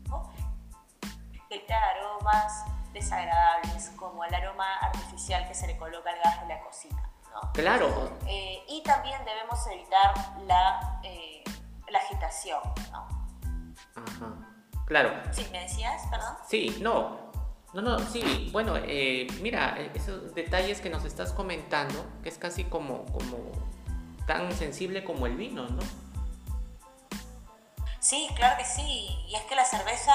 ¿no? 0.08 0.32
que 1.48 1.64
da 1.68 1.82
aromas 1.90 2.64
desagradables, 2.92 3.90
como 3.96 4.24
el 4.24 4.34
aroma 4.34 4.78
artificial 4.78 5.46
que 5.46 5.54
se 5.54 5.66
le 5.66 5.76
coloca 5.76 6.10
al 6.10 6.18
gas 6.18 6.40
de 6.40 6.46
la 6.48 6.60
cocina. 6.60 7.02
Claro. 7.52 8.16
Eh, 8.26 8.64
y 8.68 8.82
también 8.82 9.22
debemos 9.26 9.66
evitar 9.66 10.14
la, 10.46 11.00
eh, 11.02 11.44
la 11.88 11.98
agitación. 11.98 12.60
¿no? 12.90 13.15
Ajá. 13.96 14.34
Claro. 14.86 15.12
Sí, 15.32 15.46
¿me 15.50 15.60
decías, 15.60 16.02
perdón? 16.10 16.34
Sí, 16.48 16.78
no. 16.80 17.26
No, 17.74 17.82
no, 17.82 17.98
sí. 17.98 18.48
Bueno, 18.52 18.74
eh, 18.76 19.26
mira, 19.42 19.76
esos 19.94 20.34
detalles 20.34 20.80
que 20.80 20.88
nos 20.88 21.04
estás 21.04 21.32
comentando, 21.32 22.06
que 22.22 22.28
es 22.28 22.38
casi 22.38 22.64
como, 22.64 23.04
como 23.06 23.52
tan 24.26 24.52
sensible 24.52 25.04
como 25.04 25.26
el 25.26 25.36
vino, 25.36 25.66
¿no? 25.68 25.82
Sí, 28.00 28.28
claro 28.36 28.56
que 28.56 28.64
sí. 28.64 29.08
Y 29.26 29.34
es 29.34 29.42
que 29.42 29.56
la 29.56 29.64
cerveza, 29.64 30.14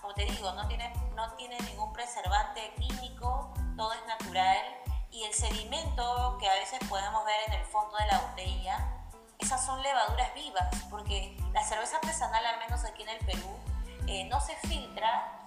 como 0.00 0.14
te 0.14 0.26
digo, 0.26 0.52
no 0.52 0.68
tiene, 0.68 0.92
no 1.16 1.32
tiene 1.32 1.58
ningún 1.60 1.92
preservante 1.92 2.72
químico, 2.78 3.52
todo 3.76 3.92
es 3.94 4.06
natural. 4.06 4.58
Y 5.10 5.24
el 5.24 5.32
sedimento 5.32 6.36
que 6.38 6.48
a 6.48 6.54
veces 6.54 6.78
podemos 6.88 7.24
ver 7.24 7.36
en 7.48 7.54
el 7.54 7.66
fondo 7.66 7.96
de 7.96 8.06
la 8.06 8.20
botella, 8.20 9.01
esas 9.42 9.64
son 9.64 9.82
levaduras 9.82 10.32
vivas, 10.34 10.68
porque 10.88 11.36
la 11.52 11.62
cerveza 11.64 11.96
artesanal, 11.96 12.44
al 12.46 12.58
menos 12.60 12.84
aquí 12.84 13.02
en 13.02 13.08
el 13.10 13.26
Perú, 13.26 13.56
eh, 14.06 14.24
no 14.24 14.40
se 14.40 14.54
filtra 14.56 15.38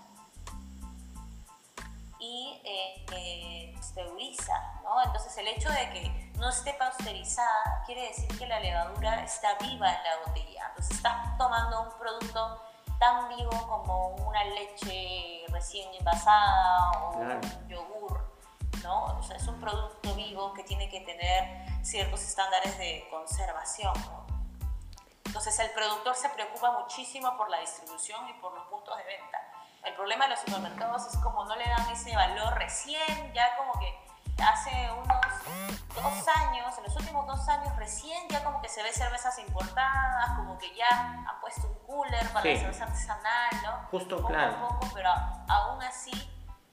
y 2.20 2.62
eh, 2.64 3.06
eh, 3.12 3.74
pasteuriza, 3.76 4.54
¿no? 4.84 5.02
Entonces 5.04 5.38
el 5.38 5.48
hecho 5.48 5.70
de 5.70 5.90
que 5.92 6.32
no 6.38 6.50
esté 6.50 6.74
pasteurizada 6.74 7.84
quiere 7.86 8.08
decir 8.08 8.28
que 8.38 8.48
la 8.48 8.60
levadura 8.60 9.24
está 9.24 9.56
viva 9.60 9.94
en 9.94 10.04
la 10.04 10.18
botella. 10.26 10.68
Entonces 10.70 10.98
estás 10.98 11.38
tomando 11.38 11.84
un 11.84 11.98
producto 11.98 12.62
tan 13.00 13.30
vivo 13.30 13.52
como 13.68 14.10
una 14.28 14.44
leche 14.44 15.46
recién 15.50 15.94
envasada 15.94 16.92
o 17.00 17.18
un 17.18 17.68
yogur, 17.68 18.25
¿no? 18.86 19.18
O 19.18 19.24
sea, 19.24 19.36
es 19.36 19.48
un 19.48 19.60
producto 19.60 20.14
vivo 20.14 20.54
que 20.54 20.64
tiene 20.64 20.90
que 20.90 21.02
tener 21.02 21.66
ciertos 21.84 22.22
estándares 22.22 22.78
de 22.78 23.08
conservación. 23.10 23.94
Entonces 25.26 25.58
el 25.60 25.72
productor 25.72 26.16
se 26.16 26.30
preocupa 26.30 26.72
muchísimo 26.80 27.36
por 27.36 27.50
la 27.50 27.60
distribución 27.60 28.30
y 28.30 28.34
por 28.36 28.54
los 28.54 28.66
puntos 28.68 28.96
de 28.98 29.04
venta. 29.04 29.42
El 29.84 29.94
problema 29.96 30.26
de 30.26 30.32
los 30.32 30.40
supermercados 30.40 31.08
es 31.08 31.18
como 31.18 31.46
no 31.46 31.56
le 31.56 31.66
dan 31.68 31.90
ese 31.90 32.16
valor 32.16 32.54
recién, 32.56 33.34
ya 33.34 33.58
como 33.58 33.74
que 33.80 34.06
hace 34.42 34.72
unos 34.92 35.18
dos 35.94 36.28
años, 36.36 36.78
en 36.78 36.84
los 36.84 36.96
últimos 36.96 37.26
dos 37.28 37.48
años 37.48 37.76
recién 37.78 38.28
ya 38.30 38.44
como 38.44 38.62
que 38.62 38.70
se 38.70 38.84
ve 38.84 38.92
cervezas 38.92 39.38
importadas, 39.40 40.38
como 40.38 40.58
que 40.58 40.74
ya 40.76 40.88
han 40.90 41.40
puesto 41.42 41.68
un 41.68 41.80
cooler 41.86 42.28
para 42.30 42.50
la 42.50 42.60
cerveza 42.60 42.84
artesanal, 42.86 43.52
¿no? 43.64 43.88
Justo, 43.92 44.18
poco 44.18 44.30
claro. 44.30 44.54
A 44.54 44.70
poco, 44.70 44.90
pero 44.94 45.10
aún 45.48 45.82
así, 45.84 46.12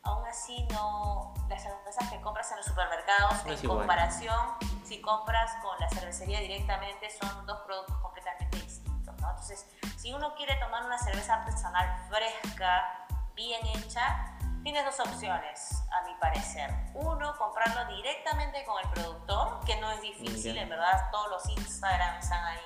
aún 0.03 0.27
así 0.27 0.67
no, 0.71 1.35
las 1.49 1.63
cervezas 1.63 2.11
que 2.11 2.21
compras 2.21 2.51
en 2.51 2.59
los 2.59 2.67
supermercados, 2.67 3.35
en 3.47 3.69
comparación, 3.69 4.55
si 4.85 5.01
compras 5.01 5.53
con 5.63 5.79
la 5.79 5.89
cervecería 5.89 6.41
directamente, 6.41 7.09
son 7.11 7.47
dos 7.47 7.61
productos 7.61 7.97
completamente 7.99 8.59
distintos. 8.59 9.17
¿no? 9.21 9.31
Entonces, 9.31 9.67
si 9.97 10.13
uno 10.13 10.35
quiere 10.35 10.57
tomar 10.57 10.85
una 10.85 10.99
cerveza 10.99 11.35
artesanal 11.35 12.09
fresca, 12.09 13.07
bien 13.35 13.65
hecha, 13.67 14.37
tienes 14.63 14.85
dos 14.85 15.01
opciones, 15.01 15.83
a 15.93 16.03
mi 16.07 16.15
parecer. 16.17 16.71
Uno, 16.95 17.37
comprarlo 17.37 17.95
directamente 17.97 18.65
con 18.65 18.83
el 18.83 18.91
productor, 18.91 19.65
que 19.65 19.81
no 19.81 19.91
es 19.93 20.01
difícil, 20.03 20.57
en 20.57 20.69
verdad, 20.69 21.11
todos 21.11 21.31
los 21.31 21.49
Instagram 21.49 22.19
están 22.19 22.45
ahí 22.45 22.59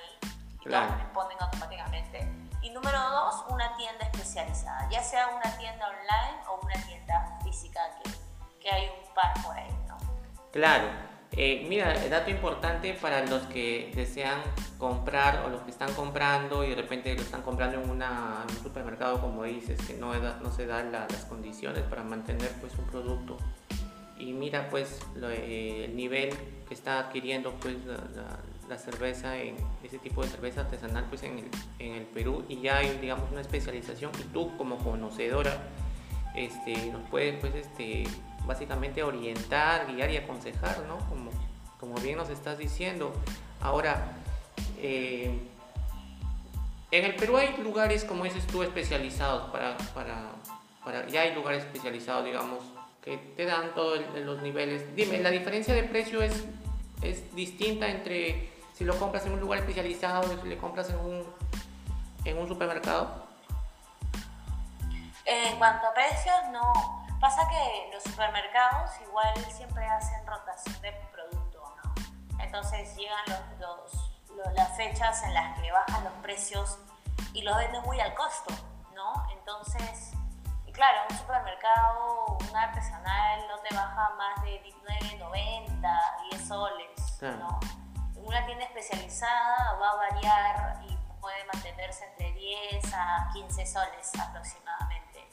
y 0.59 0.65
claro. 0.65 0.87
todos 0.87 1.01
responden 1.01 1.37
automáticamente. 1.39 2.46
Y 2.67 2.69
número 2.71 2.99
dos, 2.99 3.45
una 3.49 3.77
tienda 3.77 4.05
especializada, 4.11 4.89
ya 4.89 5.01
sea 5.01 5.27
una 5.29 5.57
tienda 5.57 5.87
online 5.87 6.43
o 6.49 6.59
una 6.65 6.73
tienda 6.85 7.39
física 7.41 7.79
que, 8.03 8.11
que 8.59 8.69
hay 8.69 8.89
un 8.89 9.13
par 9.13 9.33
por 9.41 9.55
ahí, 9.55 9.71
¿no? 9.87 9.95
Claro. 10.51 10.85
Eh, 11.31 11.65
mira, 11.69 11.93
dato 12.09 12.29
importante 12.29 12.93
para 12.95 13.25
los 13.25 13.43
que 13.43 13.93
desean 13.95 14.41
comprar 14.77 15.45
o 15.45 15.49
los 15.49 15.61
que 15.61 15.71
están 15.71 15.93
comprando 15.93 16.65
y 16.65 16.71
de 16.71 16.75
repente 16.75 17.15
lo 17.15 17.21
están 17.21 17.41
comprando 17.41 17.81
en, 17.81 17.89
una, 17.89 18.43
un 18.49 18.63
supermercado, 18.63 19.21
como 19.21 19.43
dices, 19.43 19.79
que 19.87 19.93
no, 19.93 20.13
no 20.13 20.51
se 20.51 20.65
dan 20.65 20.91
las 20.91 21.23
condiciones 21.23 21.83
para 21.83 22.03
mantener 22.03 22.51
pues 22.59 22.73
un 22.77 22.85
producto. 22.87 23.37
Y 24.19 24.33
mira 24.33 24.67
pues 24.69 24.99
eh, 25.21 25.85
el 25.85 25.95
nivel 25.95 26.35
que 26.67 26.73
está 26.73 26.99
adquiriendo 26.99 27.53
pues 27.61 27.77
la, 27.85 28.39
cerveza, 28.75 29.37
en 29.37 29.55
ese 29.83 29.99
tipo 29.99 30.23
de 30.23 30.29
cerveza 30.29 30.61
artesanal 30.61 31.05
pues 31.07 31.23
en 31.23 31.39
el, 31.39 31.49
en 31.79 31.93
el 31.93 32.03
Perú 32.03 32.43
y 32.49 32.59
ya 32.59 32.77
hay 32.77 32.97
digamos 32.97 33.31
una 33.31 33.41
especialización 33.41 34.11
y 34.19 34.23
tú 34.33 34.57
como 34.57 34.77
conocedora 34.79 35.57
este, 36.35 36.91
nos 36.91 37.09
puedes 37.09 37.39
pues 37.39 37.55
este 37.55 38.03
básicamente 38.47 39.03
orientar, 39.03 39.93
guiar 39.93 40.09
y 40.09 40.17
aconsejar, 40.17 40.83
¿no? 40.87 40.97
Como, 41.09 41.31
como 41.79 41.95
bien 41.95 42.17
nos 42.17 42.29
estás 42.29 42.57
diciendo. 42.57 43.13
Ahora, 43.61 44.13
eh, 44.79 45.37
en 46.89 47.05
el 47.05 47.15
Perú 47.15 47.37
hay 47.37 47.55
lugares, 47.61 48.05
como 48.05 48.23
dices 48.23 48.47
tú, 48.47 48.63
especializados 48.63 49.51
para, 49.51 49.77
para, 49.93 50.31
para, 50.83 51.07
ya 51.07 51.21
hay 51.21 51.35
lugares 51.35 51.65
especializados, 51.65 52.23
digamos, 52.25 52.63
que 53.03 53.17
te 53.17 53.45
dan 53.45 53.75
todos 53.75 53.99
los 54.23 54.41
niveles. 54.41 54.95
Dime, 54.95 55.19
¿la 55.19 55.29
diferencia 55.29 55.73
de 55.73 55.83
precio 55.83 56.21
es, 56.21 56.45
es 57.01 57.35
distinta 57.35 57.89
entre 57.89 58.49
si 58.77 58.83
lo 58.83 58.97
compras 58.99 59.25
en 59.25 59.33
un 59.33 59.39
lugar 59.39 59.59
especializado 59.59 60.23
si 60.23 60.47
le 60.47 60.57
compras 60.59 60.89
en 60.91 60.97
un, 60.97 61.35
en 62.25 62.37
un 62.37 62.47
supermercado? 62.47 63.25
En 65.25 65.57
cuanto 65.57 65.87
a 65.87 65.93
precios, 65.95 66.35
no. 66.51 67.03
Pasa 67.19 67.41
que 67.49 67.89
los 67.91 68.03
supermercados 68.03 68.91
igual 69.01 69.33
siempre 69.51 69.83
hacen 69.83 70.25
rotación 70.27 70.79
de 70.81 70.91
producto, 71.11 71.75
¿no? 71.83 72.39
Entonces 72.39 72.95
llegan 72.95 73.23
los, 73.59 74.11
las 74.55 74.77
fechas 74.77 75.23
en 75.23 75.33
las 75.33 75.59
que 75.59 75.71
bajan 75.71 76.03
los 76.03 76.13
precios 76.21 76.77
y 77.33 77.41
los 77.41 77.57
venden 77.57 77.81
muy 77.81 77.99
al 77.99 78.13
costo, 78.13 78.53
¿no? 78.93 79.27
Entonces, 79.31 80.11
y 80.67 80.71
claro, 80.71 80.99
un 81.09 81.17
supermercado, 81.17 82.37
un 82.47 82.55
artesanal 82.55 83.39
no 83.47 83.57
te 83.57 83.73
baja 83.73 84.11
más 84.17 84.43
de 84.43 84.61
19.90, 84.63 86.29
10 86.29 86.47
soles, 86.47 87.21
¿no? 87.39 87.59
Una 88.27 88.45
tienda 88.45 88.65
especializada 88.65 89.77
va 89.81 89.91
a 89.91 89.95
variar 89.95 90.81
y 90.83 90.97
puede 91.21 91.45
mantenerse 91.45 92.03
entre 92.07 92.33
10 92.33 92.93
a 92.93 93.29
15 93.31 93.65
soles 93.65 94.11
aproximadamente. 94.19 95.29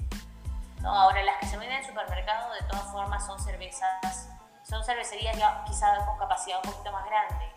Ahora, 0.84 1.20
las 1.24 1.38
que 1.38 1.46
se 1.46 1.56
venden 1.56 1.78
en 1.78 1.82
el 1.82 1.86
supermercado, 1.88 2.54
de 2.54 2.62
todas 2.68 2.84
formas, 2.92 3.26
son 3.26 3.40
cervezas, 3.40 4.28
son 4.62 4.84
cervecerías 4.84 5.36
ya 5.36 5.64
quizás 5.66 6.04
con 6.04 6.16
capacidad 6.18 6.58
un 6.64 6.70
poquito 6.70 6.92
más 6.92 7.04
grande, 7.06 7.52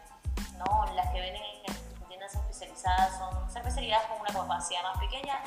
¿no? 0.58 0.92
Las 0.96 1.08
que 1.12 1.22
venden 1.22 1.44
en 1.68 2.08
tiendas 2.08 2.34
especializadas 2.34 3.16
son 3.20 3.52
cervecerías 3.52 4.04
con 4.06 4.20
una 4.20 4.34
capacidad 4.34 4.82
más 4.82 4.98
pequeña, 4.98 5.40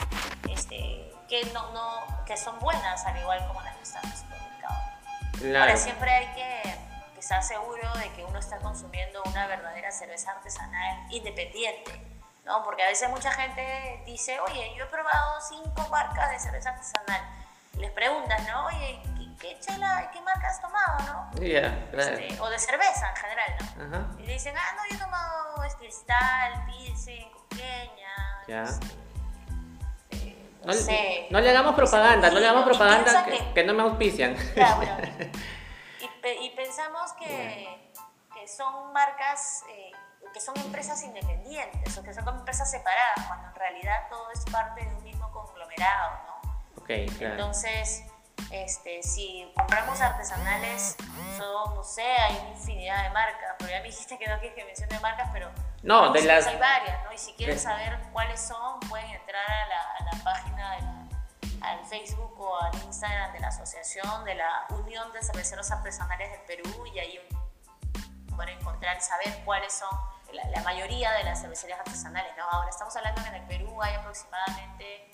este, 0.49 1.13
que, 1.29 1.51
no, 1.53 1.73
no, 1.73 2.25
que 2.27 2.37
son 2.37 2.57
buenas, 2.61 3.05
al 3.07 3.19
igual 3.19 3.45
como 3.49 3.61
las 3.63 3.75
que 3.75 3.83
están 3.83 4.05
en 4.05 4.13
el 4.13 4.17
supermercado. 4.17 5.61
Ahora, 5.61 5.77
siempre 5.77 6.11
hay 6.13 6.27
que, 6.35 6.90
que 7.21 7.25
estar 7.25 7.43
seguro 7.43 7.93
de 7.99 8.11
que 8.13 8.25
uno 8.25 8.39
está 8.39 8.57
consumiendo 8.59 9.23
una 9.27 9.47
verdadera 9.47 9.93
cerveza 9.93 10.33
artesanal 10.33 11.07
independiente. 11.11 11.93
¿no? 12.47 12.65
Porque 12.65 12.83
a 12.83 12.87
veces 12.87 13.11
mucha 13.11 13.31
gente 13.33 14.03
dice, 14.07 14.41
oye, 14.41 14.75
yo 14.75 14.85
he 14.85 14.89
probado 14.89 15.39
cinco 15.43 15.87
marcas 15.91 16.31
de 16.31 16.39
cerveza 16.39 16.71
artesanal 16.71 17.21
les 17.79 17.91
preguntas, 17.93 18.43
¿no? 18.47 18.67
Oye, 18.67 19.01
¿qué, 19.39 19.59
chela, 19.61 20.11
qué 20.13 20.21
marca 20.21 20.49
has 20.49 20.61
tomado, 20.61 20.99
no? 21.07 21.43
Este, 21.43 22.41
o 22.41 22.51
de 22.51 22.59
cerveza 22.59 23.11
en 23.11 23.17
general, 23.17 23.57
¿no? 23.91 24.23
Y 24.23 24.27
le 24.27 24.33
dicen, 24.35 24.55
ah, 24.57 24.75
no, 24.77 24.83
yo 24.91 24.97
he 24.97 24.99
tomado 24.99 25.65
este, 25.65 25.79
Cristal, 25.79 26.67
Pilsen, 26.67 27.31
Coqueña. 27.31 28.45
Ya. 28.49 28.63
Este, 28.65 28.87
eh, 30.11 30.51
no, 30.65 30.73
sé. 30.73 31.27
no, 31.31 31.41
le 31.41 31.51
hagamos 31.51 31.75
propaganda, 31.75 32.31
no 32.31 32.41
le 32.41 32.47
hagamos 32.47 32.65
propaganda 32.65 33.25
que, 33.55 33.65
no 33.65 33.73
me 33.73 33.83
auspician. 33.83 34.35
Claro, 34.55 34.83
y, 36.41 36.51
pensamos 36.51 37.13
que, 37.15 37.93
que 38.35 38.49
son 38.49 38.93
marcas, 38.93 39.65
eh, 39.71 39.93
que 40.33 40.41
son 40.41 40.57
empresas 40.59 41.03
independientes 41.03 41.97
o 41.99 42.03
que 42.03 42.13
son 42.15 42.29
empresas 42.29 42.71
separadas, 42.71 43.27
cuando 43.27 43.49
en 43.49 43.55
realidad 43.55 44.09
todo 44.09 44.31
es 44.33 44.45
parte 44.51 44.85
de 44.85 44.95
un 44.95 45.03
mismo 45.03 45.31
conglomerado, 45.33 46.19
¿no? 46.27 46.31
Entonces, 46.89 48.05
este, 48.51 49.03
si 49.03 49.49
compramos 49.57 50.01
artesanales, 50.01 50.97
son, 51.37 51.75
no 51.77 51.85
sé, 51.85 52.03
hay 52.03 52.37
una 52.41 52.51
infinidad 52.51 53.05
de 53.05 53.11
marcas. 53.11 53.55
Pero 53.59 53.71
ya 53.71 53.79
me 53.79 53.87
dijiste 53.87 54.19
que 54.19 54.27
no 54.27 54.39
quieres 54.41 54.57
que 54.57 54.65
mencione 54.65 54.99
marcas, 54.99 55.29
pero 55.33 55.51
no, 55.83 56.13
de 56.13 56.23
las... 56.23 56.47
hay 56.47 56.59
varias, 56.59 57.05
¿no? 57.05 57.13
Y 57.13 57.19
si 57.19 57.33
quieren 57.35 57.59
saber 57.59 57.99
cuáles 58.13 58.41
son, 58.41 58.81
pueden 58.81 59.09
entrar 59.11 59.45
a 59.49 59.67
la, 59.69 60.25
página 60.25 61.09
al 61.63 61.85
Facebook 61.87 62.35
o 62.39 62.61
al 62.61 62.75
Instagram 62.85 63.33
de 63.33 63.41
la 63.41 63.49
Asociación 63.49 64.25
de 64.25 64.35
la 64.35 64.67
Unión 64.71 65.13
de 65.13 65.23
Cerveceros 65.23 65.71
Artesanales 65.71 66.31
del 66.31 66.41
Perú 66.43 66.87
y 66.87 66.99
ahí 66.99 67.19
pueden 68.35 68.59
encontrar 68.59 68.97
y 68.97 69.01
saber 69.01 69.43
cuáles 69.45 69.73
son 69.73 69.91
la, 70.33 70.45
la, 70.51 70.63
mayoría 70.63 71.13
de 71.13 71.25
las 71.25 71.41
cervecerías 71.41 71.81
artesanales. 71.81 72.33
¿no? 72.37 72.45
Ahora 72.51 72.71
estamos 72.71 72.95
hablando 72.97 73.23
que 73.23 73.29
en 73.29 73.35
el 73.35 73.47
Perú 73.47 73.83
hay 73.83 73.95
aproximadamente 73.95 75.11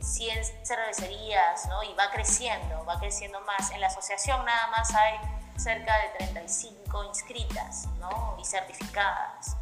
100 0.00 0.38
eh, 0.38 0.60
cervecerías, 0.64 1.66
¿no? 1.66 1.82
Y 1.82 1.94
va 1.94 2.10
creciendo, 2.10 2.84
va 2.84 2.98
creciendo 2.98 3.40
más. 3.42 3.70
En 3.70 3.80
la 3.80 3.88
asociación 3.88 4.44
nada 4.44 4.68
más 4.68 4.94
hay 4.94 5.18
cerca 5.56 5.96
de 5.98 6.08
35 6.18 7.04
inscritas, 7.04 7.86
¿no? 7.98 8.36
Y 8.40 8.44
certificadas. 8.44 9.56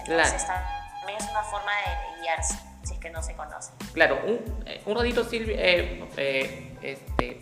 Entonces 0.00 0.46
también 0.46 1.18
es 1.18 1.30
una 1.30 1.42
forma 1.44 1.72
de 1.72 2.20
guiarse, 2.22 2.58
si 2.82 2.94
es 2.94 3.00
que 3.00 3.10
no 3.10 3.22
se 3.22 3.34
conoce. 3.34 3.72
Claro, 3.92 4.20
un, 4.26 4.64
eh, 4.66 4.82
un 4.86 4.96
ratito 4.96 5.24
Silvia, 5.24 5.56
eh, 5.58 6.76
este... 6.82 7.40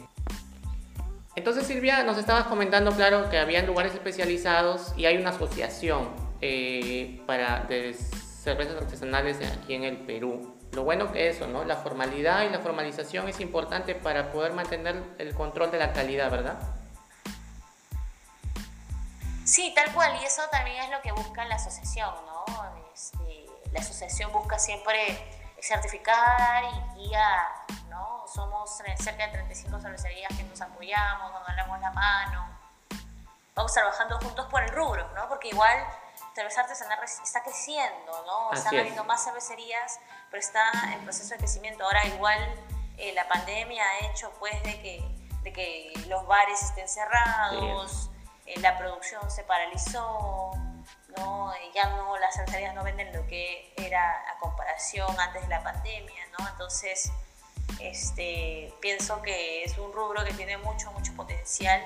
Entonces 1.35 1.67
Silvia, 1.67 2.03
nos 2.03 2.17
estabas 2.17 2.45
comentando, 2.45 2.93
claro, 2.93 3.29
que 3.29 3.39
había 3.39 3.63
lugares 3.63 3.93
especializados 3.93 4.95
y 4.97 5.05
hay 5.05 5.19
una 5.19 5.31
asociación 5.31 6.09
para 7.27 7.65
de 7.69 7.95
cervezas 7.95 8.77
artesanales 8.77 9.39
aquí 9.53 9.75
en 9.75 9.85
el 9.85 9.99
Perú. 9.99 10.57
Lo 10.73 10.85
bueno 10.85 11.13
que 11.13 11.29
eso, 11.29 11.47
¿no? 11.47 11.65
La 11.65 11.77
formalidad 11.77 12.45
y 12.45 12.51
la 12.51 12.61
formalización 12.61 13.29
es 13.29 13.41
importante 13.41 13.95
para 13.95 14.31
poder 14.31 14.53
mantener 14.53 15.03
el 15.19 15.35
control 15.35 15.71
de 15.71 15.79
la 15.79 15.93
calidad, 15.93 16.31
¿verdad? 16.31 16.59
Sí, 19.45 19.73
tal 19.75 19.93
cual, 19.95 20.13
y 20.21 20.25
eso 20.25 20.43
también 20.51 20.83
es 20.83 20.91
lo 20.91 21.01
que 21.03 21.13
busca 21.13 21.45
la 21.45 21.55
asociación, 21.55 22.11
¿no? 22.27 22.45
Este, 22.93 23.46
la 23.77 23.83
asociación 23.83 24.33
busca 24.33 24.59
siempre 24.59 25.19
certificar 25.61 26.65
y 26.65 27.09
guiar, 27.09 27.47
¿no? 27.91 28.25
Somos 28.27 28.71
cerca 28.99 29.27
de 29.27 29.33
35 29.33 29.81
cervecerías 29.81 30.35
que 30.35 30.45
nos 30.45 30.61
apoyamos, 30.63 31.33
nos 31.33 31.57
damos 31.57 31.81
la 31.81 31.91
mano, 31.91 32.49
vamos 33.55 33.73
trabajando 33.73 34.19
juntos 34.21 34.47
por 34.47 34.63
el 34.63 34.71
rubro, 34.71 35.07
¿no? 35.15 35.29
Porque 35.29 35.49
igual 35.49 35.87
cerveza 36.35 36.63
artesanal 36.63 36.99
está 37.05 37.43
creciendo, 37.43 38.25
¿no? 38.27 38.53
Están 38.53 38.79
habiendo 38.79 39.05
más 39.05 39.25
cervecerías, 39.25 40.01
pero 40.31 40.41
está 40.41 40.71
en 40.95 41.05
proceso 41.05 41.31
de 41.31 41.39
crecimiento. 41.39 41.85
Ahora 41.85 42.07
igual 42.07 42.39
eh, 42.97 43.13
la 43.13 43.29
pandemia 43.29 43.85
ha 43.85 44.07
hecho 44.07 44.33
pues 44.39 44.63
de 44.63 44.81
que, 44.81 45.29
de 45.43 45.53
que 45.53 45.93
los 46.09 46.27
bares 46.27 46.63
estén 46.63 46.89
cerrados, 46.89 48.11
eh, 48.47 48.59
la 48.61 48.79
producción 48.79 49.31
se 49.31 49.43
paralizó, 49.43 50.53
¿no? 51.17 51.53
ya 51.75 51.89
no, 51.91 52.17
las 52.19 52.35
cervecerías 52.35 52.75
no 52.75 52.83
venden 52.83 53.13
lo 53.13 53.27
que 53.27 53.73
era 53.77 54.13
a 54.31 54.39
comparación 54.39 55.09
antes 55.19 55.43
de 55.43 55.49
la 55.49 55.63
pandemia, 55.63 56.27
¿no? 56.39 56.49
Entonces, 56.49 57.13
este, 57.81 58.73
pienso 58.81 59.21
que 59.23 59.65
es 59.65 59.77
un 59.77 59.93
rubro 59.93 60.25
que 60.25 60.33
tiene 60.33 60.57
mucho, 60.59 60.91
mucho 60.93 61.13
potencial 61.15 61.83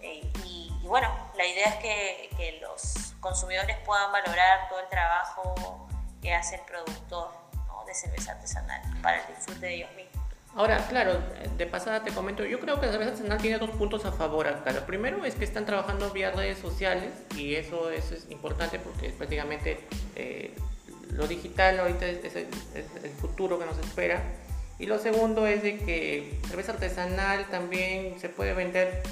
eh, 0.00 0.30
y, 0.44 0.72
y, 0.82 0.86
bueno, 0.86 1.08
la 1.36 1.46
idea 1.46 1.68
es 1.68 1.74
que, 1.76 2.30
que 2.36 2.60
los 2.60 3.14
consumidores 3.20 3.76
puedan 3.84 4.10
valorar 4.10 4.68
todo 4.68 4.80
el 4.80 4.88
trabajo 4.88 5.86
que 6.22 6.34
hace 6.34 6.56
el 6.56 6.62
productor 6.62 7.40
de 7.86 7.94
cerveza 7.94 8.32
artesanal 8.32 8.80
para 9.02 9.20
el 9.20 9.26
disfrute 9.34 9.66
de 9.66 9.74
ellos 9.74 9.90
mismos. 9.92 10.09
Ahora, 10.56 10.84
claro, 10.88 11.20
de 11.56 11.66
pasada 11.66 12.02
te 12.02 12.10
comento, 12.10 12.44
yo 12.44 12.58
creo 12.58 12.80
que 12.80 12.86
la 12.86 12.92
cerveza 12.92 13.12
artesanal 13.12 13.40
tiene 13.40 13.58
dos 13.58 13.70
puntos 13.70 14.04
a 14.04 14.12
favor 14.12 14.48
acá. 14.48 14.72
Lo 14.72 14.84
primero 14.84 15.24
es 15.24 15.36
que 15.36 15.44
están 15.44 15.64
trabajando 15.64 16.10
vía 16.10 16.32
redes 16.32 16.58
sociales 16.58 17.12
y 17.36 17.54
eso, 17.54 17.90
es 17.90 18.26
importante 18.30 18.80
porque 18.80 19.10
prácticamente 19.10 19.78
eh, 20.16 20.52
lo 21.12 21.28
digital 21.28 21.78
ahorita 21.78 22.06
es, 22.06 22.34
el 22.34 23.10
futuro 23.20 23.58
que 23.60 23.66
nos 23.66 23.78
espera. 23.78 24.22
Y 24.80 24.86
lo 24.86 24.98
segundo 24.98 25.46
es 25.46 25.62
de 25.62 25.78
que 25.78 26.40
cerveza 26.48 26.72
artesanal 26.72 27.46
también 27.50 28.18
se 28.18 28.28
puede 28.28 28.52
vender 28.52 29.02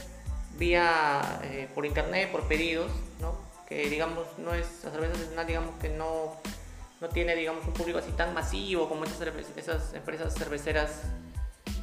vía 0.58 1.40
eh, 1.44 1.68
por 1.72 1.86
internet, 1.86 2.32
por 2.32 2.48
pedidos, 2.48 2.90
¿no? 3.20 3.38
que 3.68 3.88
digamos 3.88 4.26
no 4.38 4.54
es 4.54 4.66
la 4.82 4.90
cerveza 4.90 5.12
artesanal 5.12 5.46
digamos 5.46 5.74
que 5.78 5.90
no, 5.90 6.36
no 7.00 7.08
tiene 7.10 7.36
digamos 7.36 7.64
un 7.66 7.74
público 7.74 7.98
así 7.98 8.10
tan 8.12 8.32
masivo 8.32 8.88
como 8.88 9.04
esas, 9.04 9.20
esas 9.56 9.92
empresas 9.92 10.34
cerveceras 10.34 11.02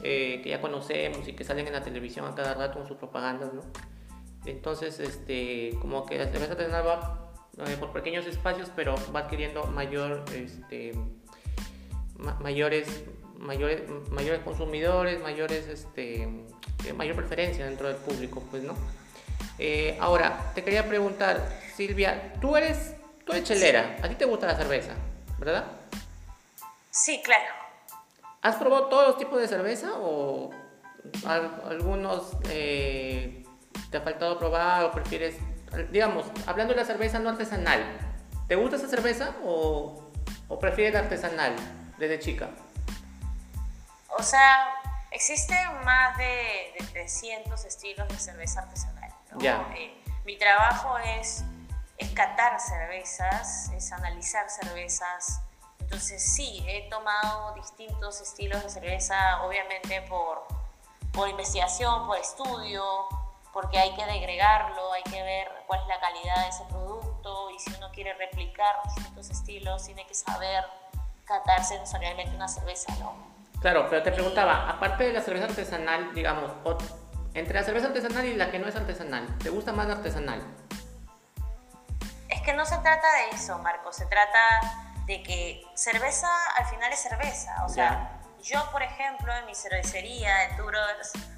eh, 0.03 0.41
que 0.43 0.49
ya 0.49 0.61
conocemos 0.61 1.27
y 1.27 1.33
que 1.33 1.43
salen 1.43 1.67
en 1.67 1.73
la 1.73 1.81
televisión 1.81 2.25
a 2.25 2.35
cada 2.35 2.53
rato 2.53 2.79
con 2.79 2.87
sus 2.87 2.97
propagandas, 2.97 3.53
¿no? 3.53 3.61
Entonces, 4.45 4.99
este, 4.99 5.71
como 5.81 6.05
que 6.05 6.17
la 6.17 6.25
cerveza 6.25 6.51
artesanal 6.51 6.87
va 6.87 7.31
eh, 7.65 7.77
por 7.79 7.91
pequeños 7.91 8.25
espacios, 8.25 8.69
pero 8.75 8.95
va 9.13 9.21
adquiriendo 9.21 9.65
mayor, 9.67 10.25
este, 10.33 10.93
mayores, 12.41 12.87
mayores, 13.37 13.81
mayores 14.11 14.41
consumidores, 14.43 15.21
mayores, 15.21 15.67
este, 15.67 16.23
eh, 16.23 16.93
mayor 16.93 17.15
preferencia 17.15 17.65
dentro 17.65 17.87
del 17.87 17.97
público, 17.97 18.43
pues, 18.51 18.63
¿no? 18.63 18.75
Eh, 19.57 19.97
ahora, 20.01 20.51
te 20.53 20.63
quería 20.63 20.87
preguntar, 20.87 21.59
Silvia, 21.75 22.33
tú 22.41 22.57
eres, 22.57 22.95
tú 23.25 23.31
eres 23.31 23.45
chelera, 23.45 23.97
a 24.01 24.09
ti 24.09 24.15
te 24.15 24.25
gusta 24.25 24.47
la 24.47 24.55
cerveza, 24.55 24.93
¿verdad? 25.39 25.65
Sí, 26.91 27.21
claro. 27.23 27.64
¿Has 28.45 28.57
probado 28.57 28.89
todos 28.89 29.07
los 29.07 29.17
tipos 29.17 29.41
de 29.41 29.47
cerveza 29.47 29.93
o 29.95 30.51
algunos 31.67 32.39
te 32.43 33.43
ha 33.97 34.01
faltado 34.01 34.37
probar 34.37 34.83
o 34.83 34.91
prefieres 34.91 35.35
digamos, 35.91 36.27
hablando 36.45 36.75
de 36.75 36.79
la 36.79 36.85
cerveza 36.85 37.17
no 37.17 37.31
artesanal, 37.31 37.83
¿te 38.47 38.55
gusta 38.55 38.75
esa 38.75 38.87
cerveza 38.87 39.33
o, 39.43 40.11
o 40.47 40.59
prefieres 40.59 40.93
la 40.93 40.99
artesanal 40.99 41.55
desde 41.97 42.19
chica? 42.19 42.51
O 44.15 44.21
sea, 44.21 44.67
existen 45.09 45.57
más 45.83 46.15
de, 46.17 46.75
300 46.93 47.65
estilos 47.65 48.07
de 48.07 48.17
cerveza 48.19 48.61
artesanal. 48.61 49.11
Eh, 49.41 50.03
mi 50.23 50.37
trabajo 50.37 50.99
es, 50.99 51.43
es 51.97 52.09
catar 52.11 52.59
cervezas, 52.59 53.71
es 53.75 53.91
analizar 53.91 54.47
cervezas. 54.51 55.41
Entonces 55.85 56.21
sí, 56.21 56.65
he 56.67 56.89
tomado 56.89 57.53
distintos 57.53 58.19
estilos 58.19 58.63
de 58.63 58.69
cerveza, 58.69 59.43
obviamente 59.43 60.01
por, 60.09 60.47
por 61.13 61.29
investigación, 61.29 62.07
por 62.07 62.17
estudio, 62.17 62.83
porque 63.53 63.77
hay 63.77 63.95
que 63.95 64.03
degregarlo, 64.03 64.91
hay 64.93 65.03
que 65.03 65.21
ver 65.21 65.47
cuál 65.67 65.79
es 65.81 65.87
la 65.87 65.99
calidad 65.99 66.41
de 66.41 66.49
ese 66.49 66.63
producto 66.65 67.51
y 67.51 67.59
si 67.59 67.71
uno 67.75 67.91
quiere 67.91 68.15
replicar 68.15 68.75
distintos 68.83 69.29
estilos, 69.29 69.85
tiene 69.85 70.07
que 70.07 70.15
saber 70.15 70.65
catar 71.23 71.63
sensorialmente 71.63 72.35
una 72.35 72.47
cerveza, 72.47 72.93
¿no? 72.99 73.13
Claro, 73.61 73.85
pero 73.87 74.01
te 74.01 74.11
preguntaba, 74.11 74.67
aparte 74.67 75.05
de 75.05 75.13
la 75.13 75.21
cerveza 75.21 75.45
artesanal, 75.45 76.13
digamos, 76.15 76.51
entre 77.35 77.59
la 77.59 77.63
cerveza 77.63 77.87
artesanal 77.87 78.25
y 78.25 78.35
la 78.35 78.49
que 78.49 78.57
no 78.57 78.67
es 78.67 78.75
artesanal, 78.75 79.37
¿te 79.37 79.49
gusta 79.51 79.71
más 79.71 79.85
la 79.85 79.93
artesanal? 79.93 80.41
Es 82.27 82.41
que 82.41 82.53
no 82.53 82.65
se 82.65 82.77
trata 82.79 83.07
de 83.13 83.35
eso, 83.35 83.59
Marco, 83.59 83.93
se 83.93 84.07
trata 84.07 84.84
de 85.05 85.23
que 85.23 85.63
cerveza 85.75 86.29
al 86.57 86.65
final 86.65 86.91
es 86.91 86.99
cerveza, 86.99 87.63
o 87.65 87.69
sea, 87.69 88.19
yo 88.41 88.71
por 88.71 88.83
ejemplo 88.83 89.33
en 89.35 89.45
mi 89.45 89.55
cervecería, 89.55 90.45
en 90.45 90.57
Two 90.57 90.71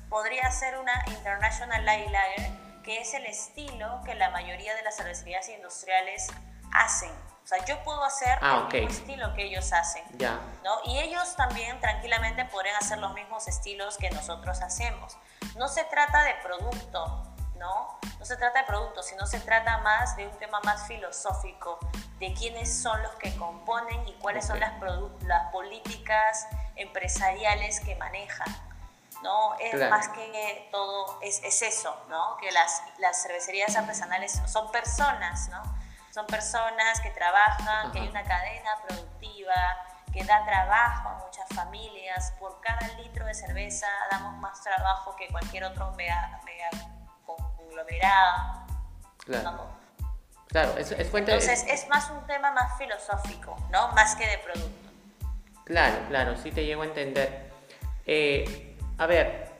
podría 0.09 0.49
ser 0.51 0.77
una 0.77 1.03
International 1.07 1.85
Light 1.85 2.09
Lager, 2.09 2.51
que 2.83 2.99
es 2.99 3.13
el 3.13 3.25
estilo 3.25 4.01
que 4.05 4.15
la 4.15 4.29
mayoría 4.29 4.75
de 4.75 4.81
las 4.83 4.95
cervecerías 4.95 5.47
industriales 5.49 6.27
hacen. 6.73 7.11
O 7.43 7.47
sea, 7.47 7.63
yo 7.65 7.81
puedo 7.83 8.03
hacer 8.03 8.37
ah, 8.41 8.67
el 8.71 8.81
mismo 8.81 8.89
estilo 8.89 9.33
que 9.33 9.43
ellos 9.43 9.71
hacen. 9.71 10.03
Ya. 10.17 10.39
¿no? 10.65 10.79
Y 10.83 10.99
ellos 10.99 11.35
también 11.37 11.79
tranquilamente 11.79 12.43
podrían 12.45 12.75
hacer 12.75 12.97
los 12.97 13.13
mismos 13.13 13.47
estilos 13.47 13.97
que 13.97 14.09
nosotros 14.09 14.61
hacemos. 14.61 15.17
No 15.55 15.69
se 15.69 15.85
trata 15.85 16.23
de 16.23 16.33
producto, 16.43 17.26
¿no? 17.57 17.99
No 18.19 18.25
se 18.25 18.35
trata 18.37 18.59
de 18.59 18.65
producto, 18.65 19.03
sino 19.03 19.25
se 19.27 19.39
trata 19.39 19.79
más 19.79 20.15
de 20.15 20.27
un 20.27 20.37
tema 20.37 20.59
más 20.61 20.87
filosófico, 20.87 21.79
de 22.19 22.33
quiénes 22.33 22.81
son 22.81 23.01
los 23.03 23.13
que 23.15 23.35
componen 23.37 24.07
y 24.07 24.13
cuáles 24.13 24.45
son 24.45 24.59
las, 24.59 24.73
las 25.21 25.51
políticas 25.51 26.47
empresariales 26.75 27.79
que 27.79 27.95
manejan. 27.95 28.47
¿no? 29.23 29.55
Es 29.59 29.89
más 29.89 30.09
que 30.09 30.69
todo, 30.71 31.19
es, 31.21 31.41
es, 31.43 31.61
eso, 31.63 31.95
¿no? 32.07 32.37
Que 32.37 32.51
las, 32.51 32.83
las 32.99 33.21
cervecerías 33.21 33.75
artesanales 33.75 34.39
son 34.45 34.71
personas, 34.71 35.49
¿no? 35.49 35.63
Son 36.13 36.27
personas 36.27 37.01
que 37.01 37.09
trabajan, 37.09 37.91
que 37.91 37.99
hay 37.99 38.07
una 38.07 38.23
cadena 38.23 38.71
productiva, 38.87 39.53
que 40.13 40.23
da 40.23 40.43
trabajo 40.45 41.09
a 41.09 41.13
muchas 41.25 41.47
familias. 41.49 42.33
Por 42.39 42.59
cada 42.61 42.87
litro 42.99 43.25
de 43.25 43.33
cerveza 43.33 43.87
damos 44.11 44.35
más 44.37 44.61
trabajo 44.61 45.15
que 45.15 45.27
cualquier 45.29 45.65
otro 45.65 45.91
mega, 45.91 46.39
mega 46.45 46.69
conglomerado. 47.67 48.67
Claro. 49.25 49.77
Claro, 50.47 50.77
es, 50.77 50.91
es 50.91 51.09
fuente 51.09 51.33
Entonces 51.33 51.65
es 51.67 51.89
más 51.89 52.09
un 52.09 52.25
tema 52.25 52.51
más 52.51 52.77
filosófico, 52.77 53.57
¿no? 53.69 53.89
Más 53.89 54.15
que 54.15 54.25
de 54.25 54.37
producto. 54.37 54.89
Claro, 55.65 55.97
claro, 56.07 56.37
sí 56.37 56.51
te 56.51 56.65
llego 56.65 56.83
a 56.83 56.85
entender. 56.85 57.51
Eh, 58.05 58.77
a 58.97 59.05
ver, 59.05 59.51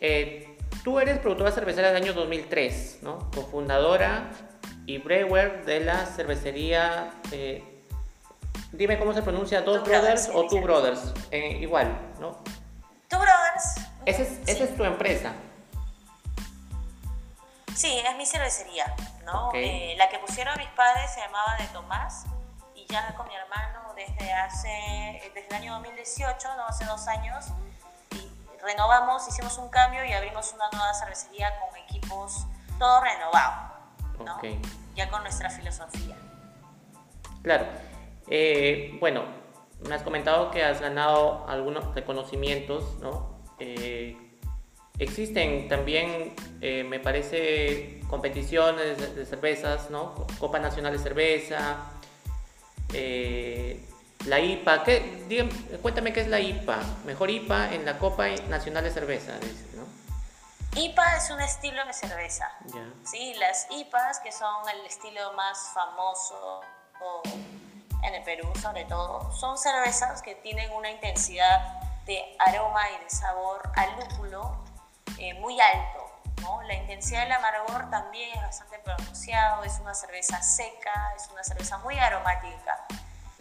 eh, 0.00 0.58
tú 0.84 1.00
eres 1.00 1.18
productora 1.18 1.50
cervecera 1.50 1.88
del 1.90 2.02
año 2.02 2.12
2003, 2.12 2.98
¿no? 3.00 3.30
Cofundadora 3.30 4.28
y 4.84 4.98
brewer 4.98 5.64
de 5.64 5.80
la 5.80 6.04
cervecería. 6.04 7.10
Eh, 7.30 7.64
dime 8.72 8.98
cómo 8.98 9.14
se 9.14 9.22
pronuncia, 9.22 9.62
Dos 9.62 9.82
Brothers, 9.82 10.30
o 10.34 10.46
Two 10.46 10.60
Brothers. 10.60 11.14
Igual, 11.32 11.96
¿no? 12.20 12.32
Two 13.08 13.18
Brothers. 13.18 13.88
Esa 14.04 14.22
es, 14.22 14.40
esa 14.46 14.64
es 14.64 14.76
tu 14.76 14.84
empresa. 14.84 15.32
Sí, 17.74 17.98
es 17.98 18.16
mi 18.16 18.26
cervecería, 18.26 18.94
¿no? 19.24 19.50
la 19.52 20.08
que 20.08 20.18
pusieron 20.18 20.56
mis 20.58 20.68
padres 20.70 21.10
se 21.12 21.20
llamaba 21.20 21.56
de 21.58 21.66
Tomás 21.68 22.24
y 22.74 22.86
ya 22.86 23.14
con 23.14 23.26
mi 23.28 23.34
hermano 23.34 23.94
desde 23.94 24.32
hace, 24.32 25.32
desde 25.34 25.48
el 25.48 25.54
año 25.54 25.74
2018, 25.74 26.56
¿no? 26.56 26.66
Hace 26.66 26.84
dos 26.84 27.06
años, 27.08 27.46
renovamos, 28.62 29.26
hicimos 29.28 29.58
un 29.58 29.68
cambio 29.68 30.04
y 30.04 30.12
abrimos 30.12 30.52
una 30.54 30.68
nueva 30.72 30.94
cervecería 30.94 31.50
con 31.60 31.76
equipos 31.78 32.46
todo 32.78 33.00
renovado, 33.00 33.72
¿no? 34.24 34.40
Ya 34.94 35.08
con 35.08 35.22
nuestra 35.22 35.50
filosofía. 35.50 36.16
Claro. 37.42 37.66
Eh, 38.28 38.96
bueno, 39.00 39.24
me 39.88 39.94
has 39.94 40.02
comentado 40.02 40.50
que 40.50 40.64
has 40.64 40.80
ganado 40.80 41.46
algunos 41.48 41.94
reconocimientos, 41.94 42.98
¿no? 43.00 43.42
Eh, 43.58 44.16
existen 44.98 45.68
también, 45.68 46.34
eh, 46.60 46.84
me 46.84 47.00
parece, 47.00 48.00
competiciones 48.08 48.98
de, 48.98 49.14
de, 49.14 49.26
cervezas, 49.26 49.90
¿no? 49.90 50.26
Copa 50.38 50.58
Nacional 50.58 50.92
de 50.92 50.98
Cerveza. 50.98 51.90
La 54.26 54.38
IPA, 54.38 54.84
¿qué, 54.84 55.78
cuéntame 55.82 56.12
qué 56.12 56.20
es 56.20 56.28
la 56.28 56.38
IPA. 56.38 56.78
Mejor 57.04 57.28
IPA 57.28 57.74
en 57.74 57.84
la 57.84 57.98
Copa 57.98 58.28
Nacional 58.48 58.84
de 58.84 58.90
Cerveza, 58.92 59.36
dice, 59.40 59.66
¿no? 59.74 59.82
IPA 60.80 61.16
es 61.16 61.30
un 61.30 61.40
estilo 61.40 61.84
de 61.84 61.92
cerveza. 61.92 62.50
Sí, 63.04 63.34
las 63.34 63.66
IPAs, 63.70 64.20
que 64.20 64.30
son 64.30 64.68
el 64.68 64.86
estilo 64.86 65.32
más 65.32 65.70
famoso 65.74 66.60
en 68.04 68.14
el 68.14 68.22
Perú, 68.22 68.48
sobre 68.60 68.84
todo, 68.84 69.30
son 69.32 69.58
cervezas 69.58 70.22
que 70.22 70.36
tienen 70.36 70.70
una 70.72 70.90
intensidad 70.90 71.80
de 72.06 72.36
aroma 72.38 72.80
y 72.90 73.04
de 73.04 73.10
sabor 73.10 73.60
al 73.74 73.90
lúpulo 73.96 74.56
eh, 75.18 75.34
muy 75.34 75.60
alto. 75.60 75.98
¿no? 76.40 76.62
La 76.62 76.74
intensidad 76.74 77.22
del 77.22 77.32
amargor 77.32 77.90
también 77.90 78.36
es 78.36 78.42
bastante 78.42 78.78
pronunciado, 78.80 79.62
es 79.64 79.78
una 79.78 79.94
cerveza 79.94 80.42
seca, 80.42 81.12
es 81.16 81.28
una 81.30 81.44
cerveza 81.44 81.78
muy 81.78 81.98
aromática. 81.98 82.86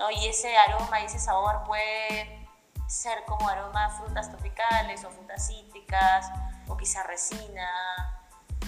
Y 0.10 0.28
ese 0.28 0.58
aroma 0.58 1.00
y 1.02 1.06
ese 1.06 1.20
sabor 1.20 1.64
puede 1.64 2.48
ser 2.88 3.24
como 3.26 3.48
aroma 3.48 3.86
a 3.86 3.90
frutas 3.90 4.30
tropicales 4.30 5.04
o 5.06 5.12
frutas 5.12 5.48
cítricas 5.48 6.30
o 6.68 6.76
quizá 6.76 7.04
resina, 7.04 7.70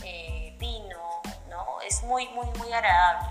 eh, 0.04 0.56
pino, 0.60 1.22
¿no? 1.50 1.82
Es 1.82 2.04
muy, 2.04 2.28
muy, 2.30 2.46
muy 2.58 2.72
agradable. 2.72 3.30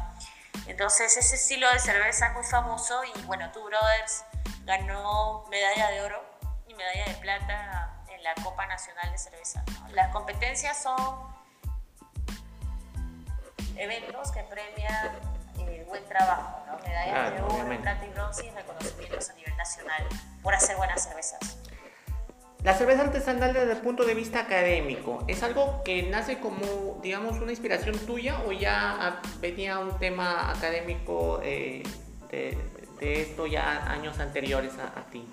Entonces 0.66 1.16
ese 1.16 1.36
estilo 1.36 1.70
de 1.72 1.78
cerveza 1.78 2.26
es 2.26 2.32
muy 2.34 2.44
famoso 2.44 3.02
y 3.04 3.22
bueno, 3.22 3.50
Two 3.52 3.64
Brothers 3.64 4.24
ganó 4.64 5.44
medalla 5.48 5.90
de 5.90 6.02
oro 6.02 6.24
y 6.68 6.74
medalla 6.74 7.04
de 7.06 7.14
plata 7.14 7.91
en 8.22 8.24
la 8.24 8.42
Copa 8.42 8.66
Nacional 8.66 9.10
de 9.10 9.18
Cerveza. 9.18 9.64
Las 9.90 10.12
competencias 10.12 10.80
son 10.82 10.96
eventos 13.76 14.30
que 14.30 14.42
premian 14.44 15.32
buen 15.92 16.04
trabajo, 16.06 16.64
¿no? 16.66 16.78
Medallas 16.78 17.34
de 17.34 17.42
oro, 17.42 17.82
plata 17.82 18.06
y 18.06 18.08
bronce 18.14 18.46
y 18.46 18.50
reconocimientos 18.50 19.28
a 19.28 19.34
nivel 19.34 19.54
nacional 19.58 20.08
por 20.42 20.54
hacer 20.54 20.76
buenas 20.76 21.04
cervezas. 21.04 21.58
La 22.64 22.72
cerveza 22.72 23.02
artesanal 23.02 23.52
desde 23.52 23.72
el 23.72 23.78
punto 23.78 24.04
de 24.04 24.14
vista 24.14 24.40
académico, 24.40 25.22
¿es 25.28 25.42
algo 25.42 25.82
que 25.84 26.04
nace 26.04 26.38
como, 26.38 26.98
digamos, 27.02 27.40
una 27.40 27.50
inspiración 27.50 27.98
tuya 28.06 28.40
o 28.46 28.52
ya 28.52 29.20
venía 29.40 29.80
un 29.80 29.98
tema 29.98 30.50
académico 30.50 31.40
eh, 31.42 31.82
de, 32.30 32.56
esto 33.00 33.46
ya 33.46 33.90
años 33.90 34.18
anteriores 34.18 34.72
a, 34.78 34.98
a 34.98 35.04
ti? 35.10 35.26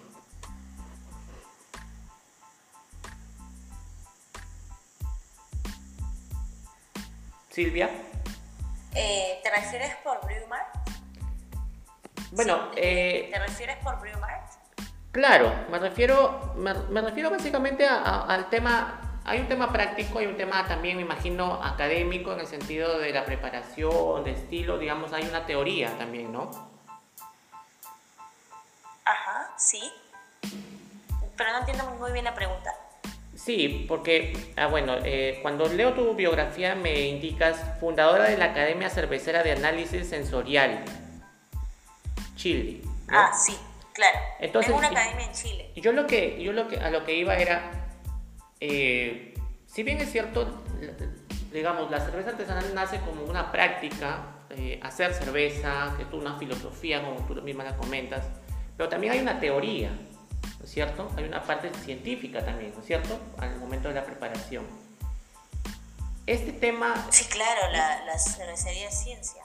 Silvia. 7.60 7.90
Eh, 8.96 9.42
¿Te 9.44 9.52
refieres 9.52 9.94
por 9.98 10.26
Brewmart? 10.26 10.66
Bueno, 12.32 12.72
eh, 12.78 13.30
¿te 13.34 13.38
refieres 13.38 13.76
por 13.84 14.00
Brewmart? 14.00 14.50
Claro, 15.12 15.54
me 15.70 15.78
refiero, 15.78 16.54
me, 16.56 17.02
refiero 17.02 17.30
básicamente 17.30 17.86
al 17.86 18.50
tema 18.50 19.22
hay 19.26 19.42
un 19.42 19.50
tema 19.50 19.74
práctico, 19.74 20.20
hay 20.20 20.28
un 20.28 20.38
tema 20.38 20.66
también, 20.70 20.96
me 20.96 21.04
imagino, 21.04 21.62
académico 21.62 22.32
en 22.32 22.40
el 22.40 22.48
sentido 22.48 22.98
de 22.98 23.12
la 23.12 23.26
preparación, 23.26 24.24
de 24.24 24.32
estilo, 24.32 24.78
digamos, 24.78 25.12
hay 25.12 25.28
una 25.28 25.46
teoría 25.46 25.90
también, 25.98 26.32
¿no? 26.32 26.50
Ajá, 29.04 29.52
sí. 29.58 29.82
Pero 31.36 31.52
no 31.52 31.60
entiendo 31.60 31.84
muy 32.00 32.14
bien 32.14 32.24
la 32.24 32.34
pregunta. 32.34 32.74
Sí, 33.40 33.86
porque, 33.88 34.34
ah, 34.58 34.68
bueno, 34.68 34.98
eh, 35.06 35.40
cuando 35.42 35.66
leo 35.70 35.94
tu 35.94 36.14
biografía 36.14 36.76
me 36.76 37.08
indicas 37.08 37.58
fundadora 37.80 38.26
de 38.26 38.38
la 38.38 38.46
Academia 38.46 38.90
Cervecera 38.90 39.44
de 39.44 39.54
Análisis 39.54 40.10
Sensorial, 40.10 40.84
Chile. 42.36 42.82
Ah, 43.08 43.32
sí, 43.34 43.56
claro. 43.94 44.20
Entonces, 44.42 44.74
una 44.76 44.90
academia 44.90 45.26
en 45.26 45.32
Chile. 45.32 45.72
Yo 45.78 45.94
lo 45.94 46.06
que, 46.06 46.44
yo 46.44 46.52
lo 46.52 46.68
que, 46.68 46.78
a 46.80 46.90
lo 46.92 47.06
que 47.06 47.16
iba 47.16 47.38
era, 47.38 47.72
eh, 48.60 49.34
si 49.68 49.84
bien 49.84 50.00
es 50.00 50.12
cierto, 50.12 50.62
digamos, 51.54 51.90
la 51.90 52.02
cerveza 52.02 52.32
artesanal 52.32 52.76
nace 52.76 53.00
como 53.00 53.24
una 53.24 53.54
práctica, 53.54 54.36
eh, 54.50 54.82
hacer 54.84 55.14
cerveza, 55.14 55.94
que 55.96 56.04
es 56.04 56.12
una 56.12 56.38
filosofía, 56.38 57.02
como 57.02 57.26
tú 57.26 57.42
misma 57.42 57.64
la 57.64 57.78
comentas, 57.78 58.26
pero 58.76 58.90
también 58.90 59.14
hay 59.14 59.20
una 59.22 59.40
teoría 59.40 59.92
¿no 60.60 60.66
es 60.66 60.72
cierto? 60.72 61.10
Hay 61.18 61.24
una 61.24 61.42
parte 61.42 61.72
científica 61.86 62.46
también, 62.46 62.74
¿no 62.74 62.82
es 62.82 62.86
cierto? 62.86 63.20
Al 63.38 63.56
momento 63.58 63.88
de 63.88 63.96
la 63.96 64.04
preparación. 64.04 64.68
Este 66.26 66.52
tema... 66.52 67.08
Sí, 67.10 67.26
claro, 67.26 67.72
la, 67.72 68.06
la 68.06 68.20
cervecería 68.20 68.90
es 68.90 69.00
ciencia. 69.00 69.44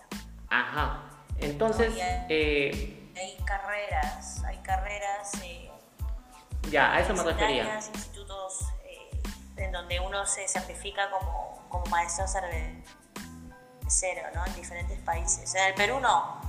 Ajá. 0.50 1.04
Entonces... 1.38 1.92
hay, 1.94 2.26
eh, 2.28 3.10
hay, 3.16 3.36
carreras, 3.44 4.42
hay 4.44 4.58
carreras... 4.58 5.32
Eh, 5.42 5.70
ya, 6.70 6.94
a 6.94 7.00
eso 7.00 7.14
me 7.14 7.22
refería. 7.22 7.76
institutos 7.76 8.64
eh, 8.84 9.22
en 9.56 9.72
donde 9.72 10.00
uno 10.00 10.26
se 10.26 10.48
certifica 10.48 11.10
como, 11.10 11.62
como 11.68 11.84
maestro 11.86 12.26
cervecero, 12.26 12.82
¿no? 14.34 14.46
En 14.46 14.54
diferentes 14.54 14.98
países. 15.00 15.54
En 15.54 15.64
el 15.66 15.74
Perú 15.74 16.00
no, 16.00 16.40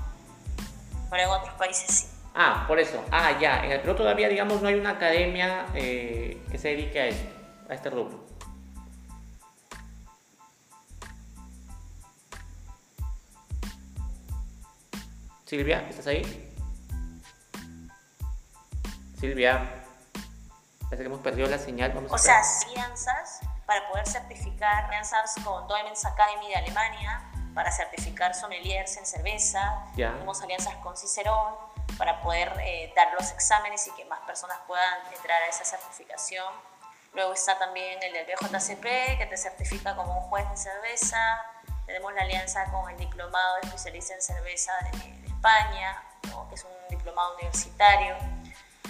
pero 1.10 1.24
en 1.24 1.30
otros 1.30 1.54
países 1.56 1.92
sí. 1.92 2.08
Ah, 2.38 2.66
por 2.68 2.78
eso. 2.80 3.02
Ah, 3.12 3.40
ya. 3.40 3.64
En 3.64 3.72
el 3.72 3.80
Perú 3.80 3.96
todavía, 3.96 4.28
digamos, 4.28 4.62
no 4.62 4.68
hay 4.68 4.76
una 4.76 4.92
academia 4.92 5.68
eh, 5.74 6.44
que 6.52 6.58
se 6.58 6.68
dedique 6.70 7.00
a 7.00 7.08
esto, 7.08 7.30
a 7.70 7.74
este 7.74 7.90
rubro. 7.90 8.26
Silvia, 15.46 15.88
¿estás 15.90 16.08
ahí? 16.08 16.52
Silvia, 19.18 19.86
parece 20.82 21.04
que 21.04 21.06
hemos 21.06 21.22
perdido 21.22 21.48
la 21.48 21.58
señal. 21.58 21.94
Vamos 21.94 22.12
o 22.12 22.18
sea, 22.18 22.42
alianzas 22.68 23.40
para 23.66 23.88
poder 23.88 24.06
certificar, 24.06 24.86
alianzas 24.86 25.36
con 25.42 25.68
Diamonds 25.68 26.04
Academy 26.04 26.50
de 26.50 26.56
Alemania 26.56 27.22
para 27.54 27.72
certificar 27.72 28.36
sommeliers 28.36 28.98
en 28.98 29.06
cerveza. 29.06 29.86
Tenemos 29.96 30.42
alianzas 30.42 30.76
con 30.78 30.98
Cicerón 30.98 31.75
para 31.98 32.22
poder 32.22 32.52
eh, 32.62 32.92
dar 32.96 33.14
los 33.14 33.32
exámenes 33.32 33.88
y 33.88 33.92
que 33.92 34.06
más 34.06 34.20
personas 34.22 34.58
puedan 34.68 35.14
entrar 35.14 35.42
a 35.42 35.48
esa 35.48 35.64
certificación. 35.64 36.54
Luego 37.14 37.34
está 37.34 37.58
también 37.58 38.02
el 38.04 38.14
del 38.14 38.26
BJCP, 38.26 39.18
que 39.18 39.28
te 39.30 39.38
certifica 39.38 39.96
como 39.96 40.20
un 40.20 40.24
juez 40.30 40.50
de 40.50 40.58
cerveza. 40.58 41.18
Tenemos 41.86 42.14
la 42.14 42.24
alianza 42.24 42.66
con 42.72 42.90
el 42.90 42.98
Diplomado 42.98 43.56
de 43.56 43.62
Especialista 43.68 44.14
en 44.14 44.22
Cerveza 44.22 44.74
de, 44.92 45.26
España, 45.26 46.04
que 46.50 46.56
es 46.56 46.64
un 46.66 46.72
diplomado 46.90 47.36
universitario. 47.36 48.18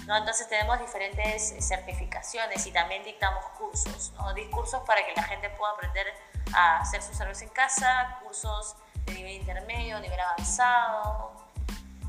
¿no? 0.08 0.18
Entonces 0.18 0.48
tenemos 0.48 0.80
diferentes 0.80 1.52
eh, 1.52 1.62
certificaciones 1.62 2.66
y 2.66 2.72
también 2.72 3.04
dictamos 3.04 3.44
cursos, 3.58 4.12
¿no? 4.14 4.34
discursos 4.34 4.82
para 4.86 5.06
que 5.06 5.14
la 5.16 5.24
gente 5.24 5.50
pueda 5.52 5.74
aprender 5.74 6.08
a 6.54 6.80
hacer 6.80 7.02
su 7.02 7.14
cerveza 7.14 7.44
en 7.44 7.50
casa, 7.50 8.20
cursos 8.24 8.76
de 9.06 9.14
nivel 9.14 9.34
intermedio, 9.34 10.00
nivel 10.00 10.20
avanzado, 10.20 11.45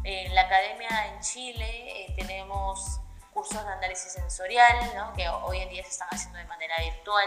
en 0.07 0.35
la 0.37 0.43
academia 0.43 0.89
en 1.09 1.21
Chile 1.21 1.67
eh, 1.67 2.15
tenemos 2.17 3.01
cursos 3.35 3.61
de 3.65 3.73
análisis 3.73 4.13
sensorial, 4.13 4.95
¿no? 4.95 5.13
que 5.15 5.29
hoy 5.29 5.59
en 5.59 5.69
día 5.69 5.83
se 5.83 5.91
están 5.91 6.09
haciendo 6.13 6.39
de 6.39 6.45
manera 6.45 6.77
virtual. 6.79 7.27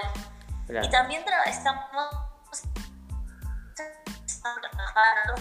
Y 0.81 0.89
también 0.89 1.25
estamos 1.45 1.83
trabajando 4.61 5.35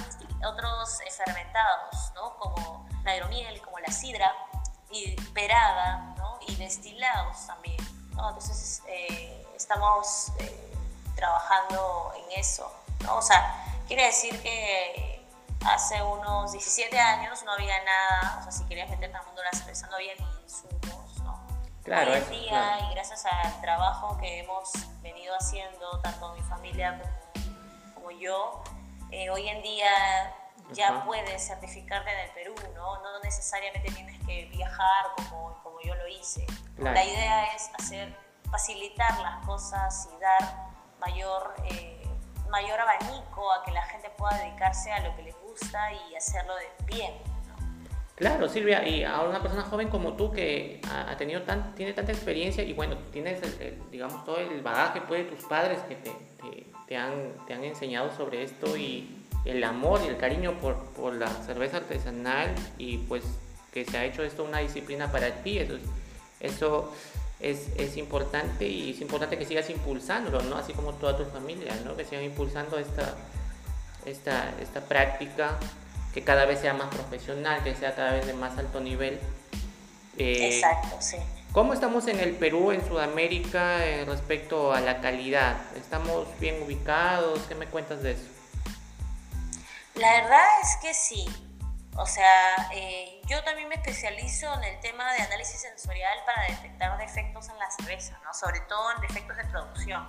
otros 0.49 0.99
fermentados, 1.17 2.13
¿no? 2.17 2.37
como 2.39 2.89
la 3.05 3.17
hidromiel, 3.17 3.63
como 3.63 3.79
la 3.79 3.93
sidra, 3.93 4.35
y 4.91 5.15
perada, 5.33 6.15
¿no? 6.17 6.41
y 6.49 6.57
destilados 6.57 7.47
también. 7.47 7.77
¿no? 8.17 8.31
Entonces 8.31 8.83
eh, 8.89 9.47
estamos 9.55 10.33
eh, 10.41 10.75
trabajando 11.15 12.13
en 12.17 12.41
eso. 12.41 12.73
¿no? 13.05 13.19
O 13.19 13.23
sea, 13.23 13.65
quiere 13.87 14.07
decir 14.07 14.43
que 14.43 15.08
hace 15.67 16.03
unos 16.03 16.53
17 16.53 16.99
años 16.99 17.43
no 17.45 17.53
había 17.53 17.83
nada, 17.85 18.39
o 18.39 18.43
sea, 18.43 18.53
si 18.53 18.65
querías 18.65 18.89
meterte 18.89 19.17
al 19.17 19.25
mundo 19.27 19.43
de 19.43 19.49
la 19.53 19.59
cerveza 19.59 19.87
no 19.89 19.97
había 19.97 20.15
ni 20.15 20.43
insumos, 20.43 21.19
¿no? 21.23 21.41
Claro, 21.83 22.13
Hoy 22.13 22.19
en 22.19 22.31
día, 22.31 22.79
y 22.81 22.95
gracias 22.95 23.25
al 23.27 23.61
trabajo 23.61 24.19
que 24.19 24.41
hemos 24.41 24.71
venido 25.03 25.35
haciendo, 25.35 26.01
tanto 26.01 26.35
mi 26.35 26.43
familia 26.43 27.01
como, 27.95 28.11
yo, 28.11 28.63
eh, 29.11 29.31
hoy 29.31 29.49
en 29.49 29.63
día 29.63 29.91
ya 30.73 31.05
puedes 31.05 31.47
certificarte 31.47 32.13
en 32.13 32.19
el 32.21 32.31
Perú, 32.31 32.55
¿no? 32.75 33.03
No 33.03 33.21
necesariamente 33.21 33.91
tienes 33.91 34.19
que 34.27 34.47
viajar 34.47 35.07
como, 35.17 35.61
como 35.63 35.81
yo 35.81 35.95
lo 35.95 36.07
hice. 36.09 36.47
La 36.77 37.05
idea 37.05 37.55
es 37.55 37.71
hacer, 37.79 38.15
facilitar 38.51 39.19
las 39.21 39.45
cosas 39.47 40.09
y 40.15 40.21
dar 40.21 40.69
mayor... 41.01 41.55
Eh, 41.65 41.99
mayor 42.49 42.81
abanico 42.81 43.53
a 43.53 43.63
que 43.65 43.73
la 43.73 43.83
gente 43.83 44.11
pueda 44.11 44.37
dedicarse 44.39 44.93
a 44.93 45.01
lo 45.01 45.15
que 45.17 45.23
les 45.23 45.35
gusta 45.35 45.48
y 46.11 46.15
hacerlo 46.15 46.55
bien. 46.87 47.13
Claro, 48.19 48.49
Silvia, 48.49 48.87
y 48.87 49.05
a 49.05 49.21
una 49.21 49.41
persona 49.41 49.63
joven 49.63 49.89
como 49.89 50.15
tú 50.15 50.33
que 50.33 50.81
ha, 50.91 51.17
tenido 51.17 51.43
tan, 51.43 51.73
tiene 51.77 51.93
tanta 51.93 52.11
experiencia 52.11 52.65
y 52.65 52.73
bueno, 52.73 52.97
tienes, 53.13 53.41
digamos, 53.93 54.25
todo 54.25 54.39
el 54.39 54.61
bagaje 54.61 55.03
pues, 55.03 55.25
de 55.25 55.37
tus 55.37 55.45
padres 55.45 55.79
que 55.83 55.95
te, 55.95 56.11
te, 56.89 56.97
han, 56.97 57.33
te 57.47 57.55
han 57.55 57.63
enseñado 57.63 58.11
sobre 58.17 58.43
esto 58.43 58.77
y 58.77 59.25
el 59.45 59.63
amor 59.63 60.01
y 60.05 60.09
el 60.09 60.17
cariño 60.17 60.59
por, 60.59 60.77
por, 60.95 61.15
la 61.15 61.29
cerveza 61.29 61.77
artesanal 61.77 62.53
y 62.77 62.99
pues 62.99 63.23
que 63.73 63.85
se 63.85 63.97
ha 63.97 64.05
hecho 64.05 64.25
esto 64.25 64.43
una 64.43 64.59
disciplina 64.59 65.13
para 65.13 65.31
ti, 65.45 65.59
eso, 65.59 65.79
eso 66.41 66.93
es, 67.39 67.69
es, 67.77 67.97
importante 67.97 68.67
y 68.67 68.91
es 68.91 69.01
importante 69.01 69.39
que 69.39 69.45
sigas 69.45 69.71
impulsándolo, 69.71 70.43
¿no? 70.43 70.57
Así 70.57 70.73
como 70.73 70.93
toda 70.95 71.17
tu 71.17 71.25
familia, 71.27 71.73
¿no? 71.85 71.97
Que 71.97 72.05
sigan 72.05 72.25
impulsando 72.25 72.79
esta, 72.79 73.15
esta, 74.11 74.53
esta 74.61 74.81
práctica, 74.81 75.59
que 76.13 76.25
cada 76.25 76.45
vez 76.47 76.61
sea 76.61 76.75
más 76.75 76.89
profesional, 76.95 77.63
que 77.63 77.75
sea 77.75 77.95
cada 77.95 78.13
vez 78.13 78.27
de 78.27 78.35
más 78.35 78.57
alto 78.59 78.81
nivel. 78.81 79.21
Eh, 80.17 80.55
Exacto, 80.55 80.97
sí. 81.01 81.17
¿Cómo 81.53 81.73
estamos 81.73 82.07
en 82.09 82.21
el 82.21 82.37
Perú, 82.37 82.73
en 82.73 82.87
Sudamérica, 82.87 83.85
eh, 83.85 84.05
respecto 84.05 84.73
a 84.73 84.81
la 84.81 85.01
calidad? 85.01 85.57
¿Estamos 85.77 86.27
bien 86.41 86.63
ubicados? 86.63 87.41
¿Qué 87.49 87.55
me 87.55 87.67
cuentas 87.67 88.03
de 88.03 88.13
eso? 88.13 88.27
La 89.95 90.13
verdad 90.13 90.47
es 90.63 90.77
que 90.83 90.95
sí. 90.95 91.27
O 91.97 92.07
sea, 92.07 92.71
eh, 92.75 93.21
yo 93.27 93.43
también 93.43 93.69
me 93.69 93.75
especializo 93.75 94.53
en 94.55 94.65
el 94.65 94.81
tema 94.81 95.13
de 95.15 95.23
análisis 95.23 95.61
sensorial 95.61 96.17
para 96.25 96.43
detectar 96.47 96.97
defectos 96.99 97.49
en 97.49 97.59
la 97.59 97.69
cerveza, 97.71 98.17
¿no? 98.25 98.33
sobre 98.33 98.61
todo 98.61 98.93
en 98.93 99.01
defectos 99.01 99.37
de 99.37 99.45
producción. 99.47 100.07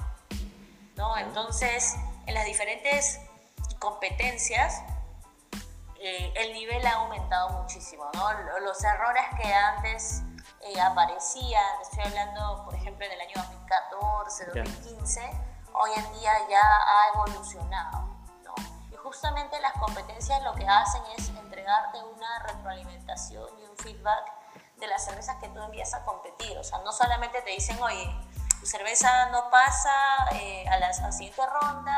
¿no? 0.95 1.17
Entonces, 1.17 1.95
en 2.27 2.35
las 2.35 2.45
diferentes 2.45 3.19
competencias, 3.79 4.81
eh, 5.99 6.33
el 6.35 6.53
nivel 6.53 6.85
ha 6.85 6.93
aumentado 6.95 7.49
muchísimo. 7.61 8.09
¿no? 8.13 8.59
Los 8.59 8.83
errores 8.83 9.23
que 9.41 9.53
antes 9.53 10.21
eh, 10.61 10.79
aparecían, 10.79 11.81
estoy 11.81 12.03
hablando, 12.05 12.65
por 12.65 12.75
ejemplo, 12.75 13.05
en 13.05 13.13
el 13.13 13.21
año 13.21 13.33
2014, 13.35 14.45
2015, 14.45 15.21
hoy 15.73 15.91
en 15.95 16.19
día 16.19 16.33
ya 16.49 16.61
ha 16.61 17.15
evolucionado 17.15 18.09
justamente 19.09 19.59
las 19.59 19.73
competencias 19.73 20.41
lo 20.43 20.53
que 20.53 20.67
hacen 20.67 21.01
es 21.17 21.29
entregarte 21.29 21.97
una 22.03 22.39
retroalimentación 22.47 23.47
y 23.59 23.63
un 23.63 23.77
feedback 23.77 24.31
de 24.77 24.87
las 24.87 25.03
cervezas 25.03 25.37
que 25.37 25.47
tú 25.49 25.59
envías 25.61 25.93
a 25.93 26.03
competir. 26.05 26.57
O 26.57 26.63
sea, 26.63 26.79
no 26.79 26.91
solamente 26.91 27.41
te 27.41 27.49
dicen, 27.49 27.81
oye, 27.81 28.07
tu 28.59 28.65
cerveza 28.65 29.29
no 29.31 29.49
pasa 29.49 29.91
eh, 30.33 30.65
a 30.69 30.77
la 30.77 30.93
siguiente 31.11 31.41
ronda, 31.45 31.97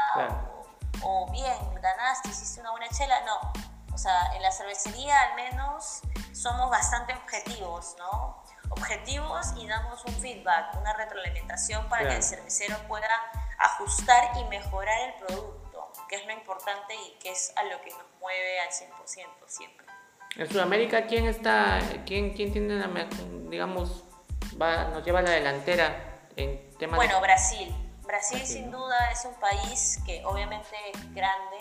o, 1.03 1.29
bien, 1.31 1.57
ganaste, 1.81 2.29
hiciste 2.29 2.61
una 2.61 2.71
buena 2.71 2.87
chela. 2.89 3.21
No. 3.25 3.53
O 3.93 3.97
sea, 3.97 4.35
en 4.35 4.41
la 4.41 4.51
cervecería 4.51 5.19
al 5.19 5.35
menos 5.35 6.01
somos 6.31 6.69
bastante 6.69 7.13
objetivos, 7.13 7.95
¿no? 7.99 8.43
Objetivos 8.69 9.47
y 9.57 9.67
damos 9.67 10.03
un 10.05 10.13
feedback, 10.13 10.75
una 10.77 10.93
retroalimentación 10.93 11.89
para 11.89 12.07
que 12.07 12.15
el 12.15 12.23
cervecero 12.23 12.77
pueda 12.87 13.09
ajustar 13.59 14.37
y 14.37 14.45
mejorar 14.45 14.97
el 15.09 15.13
producto 15.15 15.61
que 16.11 16.17
es 16.17 16.25
lo 16.25 16.33
importante 16.33 16.93
y 16.93 17.19
que 17.19 17.31
es 17.31 17.53
a 17.55 17.63
lo 17.63 17.81
que 17.81 17.89
nos 17.91 18.03
mueve 18.19 18.59
al 18.59 18.69
100% 18.69 19.27
siempre. 19.45 19.85
En 20.35 20.49
Sudamérica, 20.49 21.07
¿quién 21.07 21.25
está, 21.25 21.79
quién, 22.05 22.33
quién 22.33 22.51
tiene 22.51 22.75
la, 22.75 22.89
digamos, 23.49 24.03
va, 24.61 24.85
nos 24.85 25.05
lleva 25.05 25.19
a 25.19 25.21
la 25.21 25.31
delantera 25.31 26.27
en 26.35 26.69
temas 26.77 26.97
Bueno, 26.97 27.21
Brasil. 27.21 27.73
Brasil 28.03 28.45
sin 28.45 28.71
duda 28.71 29.11
es 29.11 29.25
un 29.25 29.35
país 29.35 29.99
que 30.05 30.23
obviamente 30.25 30.75
es 30.93 31.13
grande 31.13 31.57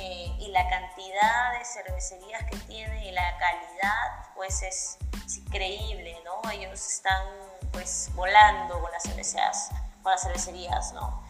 eh, 0.00 0.36
y 0.38 0.48
la 0.48 0.68
cantidad 0.68 1.58
de 1.58 1.64
cervecerías 1.64 2.44
que 2.44 2.56
tiene 2.66 3.06
y 3.06 3.12
la 3.12 3.36
calidad 3.38 4.26
pues 4.34 4.62
es, 4.62 4.98
increíble, 5.36 6.16
¿no? 6.24 6.50
Ellos 6.50 6.86
están 6.86 7.22
pues 7.70 8.10
volando 8.14 8.80
con 8.80 8.90
las 8.90 9.02
cervecerías, 9.02 9.70
con 10.02 10.12
las 10.12 10.22
cervecerías, 10.22 10.92
¿no? 10.94 11.22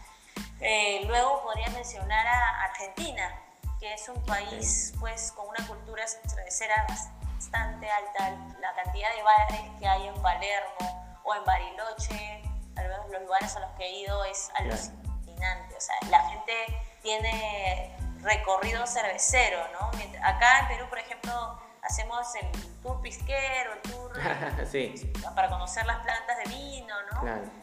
Eh, 0.61 1.03
luego 1.05 1.41
podría 1.43 1.69
mencionar 1.69 2.25
a 2.25 2.63
Argentina, 2.63 3.41
que 3.79 3.93
es 3.93 4.07
un 4.07 4.21
país 4.23 4.93
pues 4.99 5.33
con 5.33 5.47
una 5.47 5.67
cultura 5.67 6.05
cervecera 6.07 6.85
bastante 6.87 7.89
alta, 7.89 8.37
la 8.59 8.73
cantidad 8.73 9.13
de 9.15 9.23
bares 9.23 9.61
que 9.79 9.87
hay 9.87 10.07
en 10.07 10.21
Palermo 10.21 11.19
o 11.23 11.35
en 11.35 11.43
Bariloche, 11.45 12.48
al 12.79 12.89
menos 12.89 13.09
los 13.09 13.21
lugares 13.21 13.55
a 13.55 13.59
los 13.59 13.71
que 13.71 13.85
he 13.85 13.99
ido 13.99 14.23
es 14.25 14.49
alucinante, 14.55 15.75
o 15.75 15.81
sea, 15.81 15.95
la 16.09 16.21
gente 16.29 16.53
tiene 17.01 17.95
recorrido 18.21 18.85
cervecero, 18.85 19.59
¿no? 19.73 19.91
Acá 20.23 20.61
en 20.61 20.67
Perú, 20.67 20.85
por 20.89 20.99
ejemplo, 20.99 21.59
hacemos 21.81 22.27
el 22.35 22.47
tour 22.81 23.01
pisquero, 23.01 23.73
el 23.73 23.91
tour 23.91 24.11
para 25.35 25.49
conocer 25.49 25.85
las 25.85 25.99
plantas 25.99 26.37
de 26.37 26.55
vino, 26.55 26.95
¿no? 27.13 27.21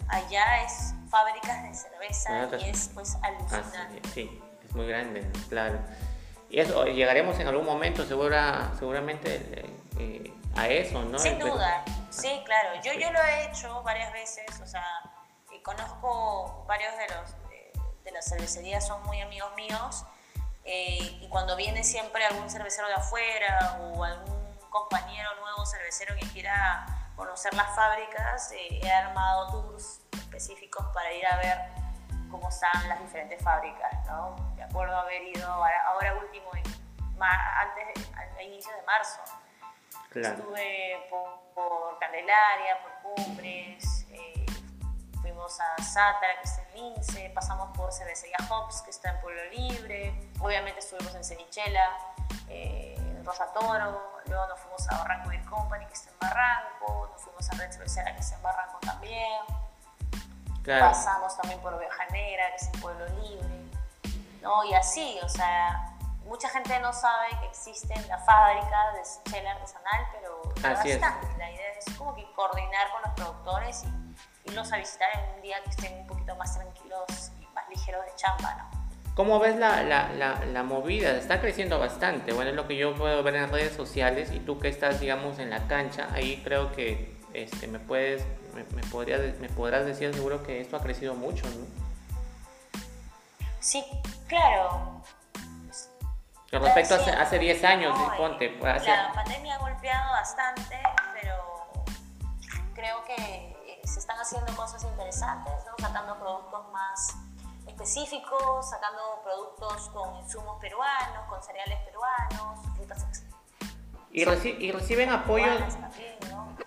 Allá 0.08 0.62
es 0.62 0.94
fábricas 1.10 1.62
de 1.62 1.74
cerveza 1.74 2.48
y 2.58 2.70
es 2.70 2.90
pues 2.94 3.16
ah, 3.22 3.26
alucinante. 3.26 4.08
sí, 4.14 4.40
es 4.64 4.74
muy 4.74 4.86
grande, 4.86 5.26
claro. 5.48 5.78
Y 6.48 6.60
eso, 6.60 6.84
llegaremos 6.86 7.38
en 7.40 7.48
algún 7.48 7.66
momento 7.66 8.06
segura, 8.06 8.72
seguramente 8.78 9.34
eh, 9.34 9.66
eh, 9.98 10.32
a 10.56 10.68
eso, 10.68 11.02
¿no? 11.02 11.18
Sin 11.18 11.38
duda, 11.38 11.84
sí, 12.10 12.42
claro. 12.44 12.80
Yo, 12.82 12.92
yo 12.94 13.10
lo 13.12 13.22
he 13.22 13.44
hecho 13.44 13.82
varias 13.82 14.12
veces, 14.12 14.46
o 14.60 14.66
sea, 14.66 14.84
y 15.52 15.60
conozco 15.62 16.64
varios 16.66 16.96
de 16.96 17.08
los 17.08 17.46
de 18.06 18.12
las 18.12 18.24
cervecerías, 18.28 18.86
son 18.86 19.02
muy 19.02 19.20
amigos 19.20 19.52
míos 19.56 20.04
eh, 20.64 21.18
y 21.20 21.28
cuando 21.28 21.56
viene 21.56 21.82
siempre 21.84 22.24
algún 22.24 22.48
cervecero 22.48 22.86
de 22.88 22.94
afuera 22.94 23.78
o 23.80 24.02
algún 24.02 24.58
compañero 24.70 25.28
nuevo 25.40 25.66
cervecero 25.66 26.14
que 26.14 26.26
quiera 26.28 26.86
conocer 27.16 27.52
las 27.54 27.74
fábricas, 27.74 28.52
eh, 28.52 28.80
he 28.82 28.90
armado 28.90 29.50
tours 29.50 30.00
específicos 30.12 30.86
para 30.94 31.12
ir 31.12 31.26
a 31.26 31.36
ver 31.36 31.58
cómo 32.30 32.48
están 32.48 32.88
las 32.88 33.00
diferentes 33.00 33.42
fábricas, 33.42 33.92
¿no? 34.06 34.36
De 34.54 34.62
acuerdo 34.62 34.96
a 34.96 35.02
haber 35.02 35.22
ido 35.22 35.48
ahora, 35.48 36.14
último, 36.14 36.50
antes, 37.20 38.08
a 38.14 38.42
inicios 38.42 38.74
de 38.76 38.82
marzo. 38.82 39.20
Estuve 40.20 41.06
por, 41.10 41.98
Candelaria, 41.98 42.78
por 42.82 43.14
Cumbres, 43.14 44.06
eh, 44.10 44.46
fuimos 45.20 45.58
a 45.60 45.82
Sátara, 45.82 46.40
que 46.40 46.48
está 46.48 46.62
en 46.62 46.94
Lince, 46.94 47.30
pasamos 47.34 47.76
por 47.76 47.92
Cervecería 47.92 48.36
Hops, 48.48 48.80
que 48.82 48.90
está 48.90 49.10
en 49.10 49.20
Pueblo 49.20 49.44
Libre, 49.50 50.30
obviamente 50.40 50.80
estuvimos 50.80 51.14
en 51.14 51.22
Cenichela, 51.24 51.98
eh, 52.48 52.94
en 52.96 53.24
Rosa 53.24 53.52
Toro, 53.52 54.20
luego 54.26 54.46
nos 54.46 54.58
fuimos 54.60 54.88
a 54.90 54.98
Barranco 54.98 55.28
Beer 55.28 55.44
Company, 55.44 55.86
que 55.86 55.94
está 55.94 56.10
en 56.10 56.18
Barranco, 56.18 57.10
nos 57.12 57.22
fuimos 57.22 57.50
a 57.50 57.54
Red 57.56 57.72
Cervecera, 57.72 58.14
que 58.14 58.20
está 58.20 58.36
en 58.36 58.42
Barranco 58.42 58.78
también, 58.80 59.40
pasamos 60.64 61.36
también 61.36 61.60
por 61.60 61.74
Oveja 61.74 62.06
Negra, 62.06 62.50
que 62.50 62.56
es 62.56 62.74
en 62.74 62.80
Pueblo 62.80 63.06
Libre, 63.20 63.60
¿no? 64.40 64.64
y 64.64 64.72
así, 64.72 65.18
o 65.22 65.28
sea, 65.28 65.95
mucha 66.26 66.48
gente 66.48 66.78
no 66.80 66.92
sabe 66.92 67.28
que 67.40 67.46
existen 67.46 68.06
la 68.08 68.18
fábrica 68.18 68.92
de 68.94 69.30
chela 69.30 69.52
artesanal, 69.52 70.06
pero 70.12 70.42
bastante. 70.60 71.28
La 71.38 71.50
idea 71.50 71.72
es 71.78 71.94
como 71.96 72.14
que 72.14 72.30
coordinar 72.32 72.90
con 72.92 73.02
los 73.02 73.12
productores 73.12 73.84
y 73.84 74.48
irlos 74.50 74.72
a 74.72 74.76
visitar 74.76 75.08
en 75.14 75.36
un 75.36 75.42
día 75.42 75.62
que 75.64 75.70
estén 75.70 75.98
un 76.00 76.06
poquito 76.06 76.34
más 76.36 76.54
tranquilos 76.54 77.32
y 77.40 77.46
más 77.54 77.68
ligeros 77.68 78.04
de 78.04 78.12
chamba, 78.16 78.54
¿no? 78.54 78.86
¿Cómo 79.14 79.38
ves 79.38 79.56
la, 79.56 79.82
la, 79.82 80.12
la, 80.44 80.62
movida? 80.62 81.12
Está 81.12 81.40
creciendo 81.40 81.78
bastante. 81.78 82.34
Bueno, 82.34 82.50
es 82.50 82.56
lo 82.56 82.68
que 82.68 82.76
yo 82.76 82.94
puedo 82.94 83.22
ver 83.22 83.36
en 83.36 83.50
redes 83.50 83.74
sociales 83.74 84.30
y 84.30 84.40
tú 84.40 84.58
que 84.58 84.68
estás, 84.68 85.00
digamos, 85.00 85.38
en 85.38 85.48
la 85.48 85.66
cancha, 85.68 86.08
ahí 86.12 86.42
creo 86.44 86.70
que 86.72 87.16
este, 87.32 87.66
me, 87.66 87.78
puedes, 87.78 88.26
me, 88.54 88.82
podrías, 88.82 89.38
me 89.38 89.48
podrás 89.48 89.86
decir 89.86 90.12
seguro 90.12 90.42
que 90.42 90.60
esto 90.60 90.76
ha 90.76 90.82
crecido 90.82 91.14
mucho, 91.14 91.46
¿no? 91.48 91.64
Sí, 93.58 93.82
claro. 94.28 95.02
Con 96.50 96.62
respecto 96.62 96.94
a 96.94 97.22
hace 97.22 97.38
10 97.38 97.64
años, 97.64 97.98
ponte. 98.16 98.58
Hace... 98.66 98.88
La 98.88 99.12
pandemia 99.12 99.56
ha 99.56 99.58
golpeado 99.58 100.12
bastante, 100.12 100.80
pero 101.20 101.66
creo 102.74 103.04
que 103.04 103.80
se 103.84 103.98
están 103.98 104.18
haciendo 104.18 104.54
cosas 104.54 104.82
interesantes, 104.84 105.52
sacando 105.78 106.18
productos 106.18 106.72
más 106.72 107.16
específicos, 107.66 108.70
sacando 108.70 109.20
productos 109.24 109.90
con 109.90 110.16
insumos 110.16 110.60
peruanos, 110.60 111.26
con 111.28 111.42
cereales 111.42 111.78
peruanos, 111.84 112.60
frutas 112.76 113.06
y, 114.16 114.22
y 114.22 114.72
reciben 114.72 115.10
apoyo. 115.10 115.44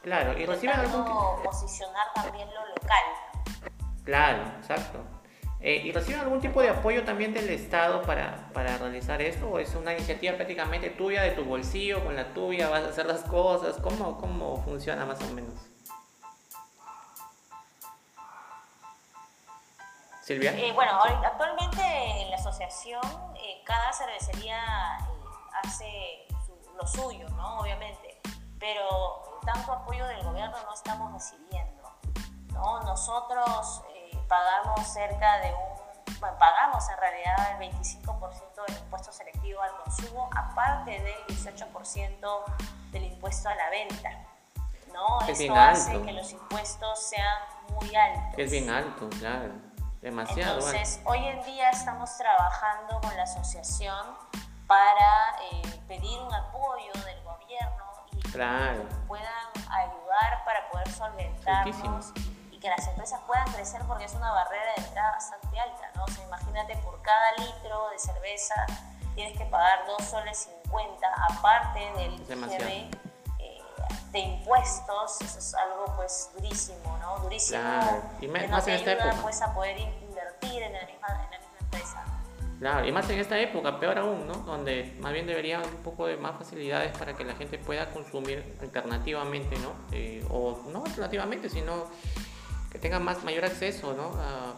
Claro, 0.04 0.38
y 0.38 0.46
reciben 0.46 0.80
algún. 0.80 1.44
posicionar 1.44 2.14
también 2.14 2.48
lo 2.54 2.66
local. 2.68 3.04
Claro, 4.04 4.44
exacto. 4.60 5.00
Eh, 5.62 5.82
¿Y 5.84 5.92
reciben 5.92 6.22
algún 6.22 6.40
tipo 6.40 6.62
de 6.62 6.70
apoyo 6.70 7.04
también 7.04 7.34
del 7.34 7.50
Estado 7.50 8.02
para, 8.04 8.50
para, 8.54 8.78
realizar 8.78 9.22
esto? 9.22 9.50
¿O 9.50 9.60
es 9.60 9.76
una 9.76 9.94
iniciativa 9.94 10.36
prácticamente 10.36 10.90
tuya, 10.90 11.22
de 11.24 11.32
tu 11.32 11.44
bolsillo, 11.44 12.04
con 12.04 12.16
la 12.16 12.34
tuya, 12.34 12.70
vas 12.70 12.84
a 12.84 12.90
hacer 12.90 13.06
las 13.06 13.24
cosas? 13.24 13.76
¿Cómo, 13.82 14.18
cómo 14.18 14.64
funciona 14.64 15.06
más 15.06 15.22
o 15.22 15.34
menos? 15.34 15.54
Eh, 20.32 20.72
bueno, 20.76 20.92
actualmente 21.26 21.82
en 22.22 22.30
la 22.30 22.36
asociación 22.36 23.02
eh, 23.36 23.64
cada 23.66 23.92
cervecería 23.92 24.60
eh, 25.00 25.58
hace 25.64 26.28
lo 26.80 26.86
suyo, 26.86 27.28
¿no? 27.30 27.62
Obviamente, 27.62 28.22
pero 28.60 29.40
tanto 29.44 29.74
apoyo 29.74 30.06
del 30.06 30.24
gobierno 30.24 30.56
no 30.64 30.74
estamos 30.76 31.14
recibiendo, 31.14 31.82
¿no? 32.54 32.80
Nosotros 32.82 33.82
pagamos 34.30 34.88
cerca 34.88 35.40
de 35.40 35.52
un, 35.54 36.20
bueno, 36.20 36.38
pagamos 36.38 36.88
en 36.90 36.98
realidad 36.98 37.62
el 37.62 37.72
25% 37.72 38.66
del 38.68 38.78
impuesto 38.78 39.12
selectivo 39.12 39.62
al 39.62 39.76
consumo, 39.84 40.30
aparte 40.36 40.92
del 40.92 41.26
18% 41.28 42.44
del 42.92 43.04
impuesto 43.04 43.50
a 43.50 43.56
la 43.56 43.70
venta. 43.70 44.12
¿no? 44.94 45.20
Eso 45.28 45.54
hace 45.56 46.02
que 46.02 46.14
los 46.14 46.32
impuestos 46.32 47.10
sean 47.10 47.38
muy 47.70 47.96
altos. 47.96 48.36
Es 48.38 48.52
bien 48.52 48.70
alto, 48.70 49.10
claro. 49.20 49.54
Demasiado. 50.02 50.60
Entonces, 50.60 51.02
hoy 51.06 51.26
en 51.28 51.44
día 51.44 51.70
estamos 51.72 52.16
trabajando 52.18 53.02
con 53.02 53.16
la 53.18 53.24
asociación 53.24 54.06
para 54.66 55.36
eh, 55.52 55.82
pedir 55.88 56.20
un 56.22 56.34
apoyo 56.34 56.94
del 57.06 57.22
gobierno 57.24 57.86
y 58.12 58.22
que 58.22 58.88
puedan 59.08 59.50
ayudar 59.70 60.46
para 60.46 60.70
poder 60.70 60.90
solventarnos 60.90 62.14
y 62.60 62.62
que 62.62 62.70
las 62.70 62.86
empresas 62.88 63.22
puedan 63.26 63.50
crecer 63.54 63.82
porque 63.88 64.04
es 64.04 64.14
una 64.14 64.32
barrera 64.32 64.74
de 64.76 64.84
entrada 64.84 65.12
bastante 65.12 65.60
alta, 65.60 65.92
¿no? 65.96 66.04
O 66.04 66.08
sea, 66.08 66.26
imagínate 66.26 66.76
por 66.78 67.02
cada 67.02 67.32
litro 67.38 67.90
de 67.90 68.00
cerveza 68.00 68.66
tienes 69.16 69.38
que 69.38 69.46
pagar 69.46 69.86
2 69.88 70.04
soles 70.04 70.50
50 70.64 71.08
aparte 71.32 71.80
del 71.98 72.14
IGB 72.14 72.92
eh, 73.40 73.62
de 74.12 74.20
impuestos, 74.20 75.22
eso 75.22 75.40
es 75.40 75.54
algo 75.56 75.96
pues 75.96 76.32
durísimo, 76.36 76.98
¿no? 77.00 77.20
Durísimo. 77.20 77.60
Y 78.20 78.28
más, 78.28 78.68
en 78.68 78.74
esta 78.76 78.92
época. 78.92 79.16
pues 79.22 79.42
a 79.42 79.54
poder 79.54 79.78
invertir 79.78 80.64
en 80.64 80.74
la, 80.74 80.86
misma, 80.86 81.08
en 81.08 81.32
la 81.32 81.40
misma 81.40 81.58
empresa. 81.62 82.06
Claro, 82.60 82.86
y 82.86 82.92
más 82.92 83.10
en 83.10 83.20
esta 83.20 83.40
época, 83.40 83.80
peor 83.80 84.00
aún, 84.00 84.28
¿no? 84.28 84.34
Donde 84.34 84.98
más 85.00 85.14
bien 85.14 85.26
debería 85.26 85.60
haber 85.60 85.70
un 85.70 85.82
poco 85.82 86.08
de 86.08 86.18
más 86.18 86.38
facilidades 86.38 86.98
para 86.98 87.16
que 87.16 87.24
la 87.24 87.36
gente 87.36 87.58
pueda 87.58 87.90
consumir 87.90 88.58
alternativamente, 88.62 89.58
¿no? 89.60 89.72
Eh, 89.94 90.26
o 90.30 90.60
no 90.68 90.84
alternativamente, 90.84 91.50
sino 91.50 91.88
que 92.72 92.80
tenga 92.80 93.00
más 93.00 93.24
mayor 93.24 93.46
acceso, 93.46 93.94
¿no? 93.94 94.12
A, 94.22 94.54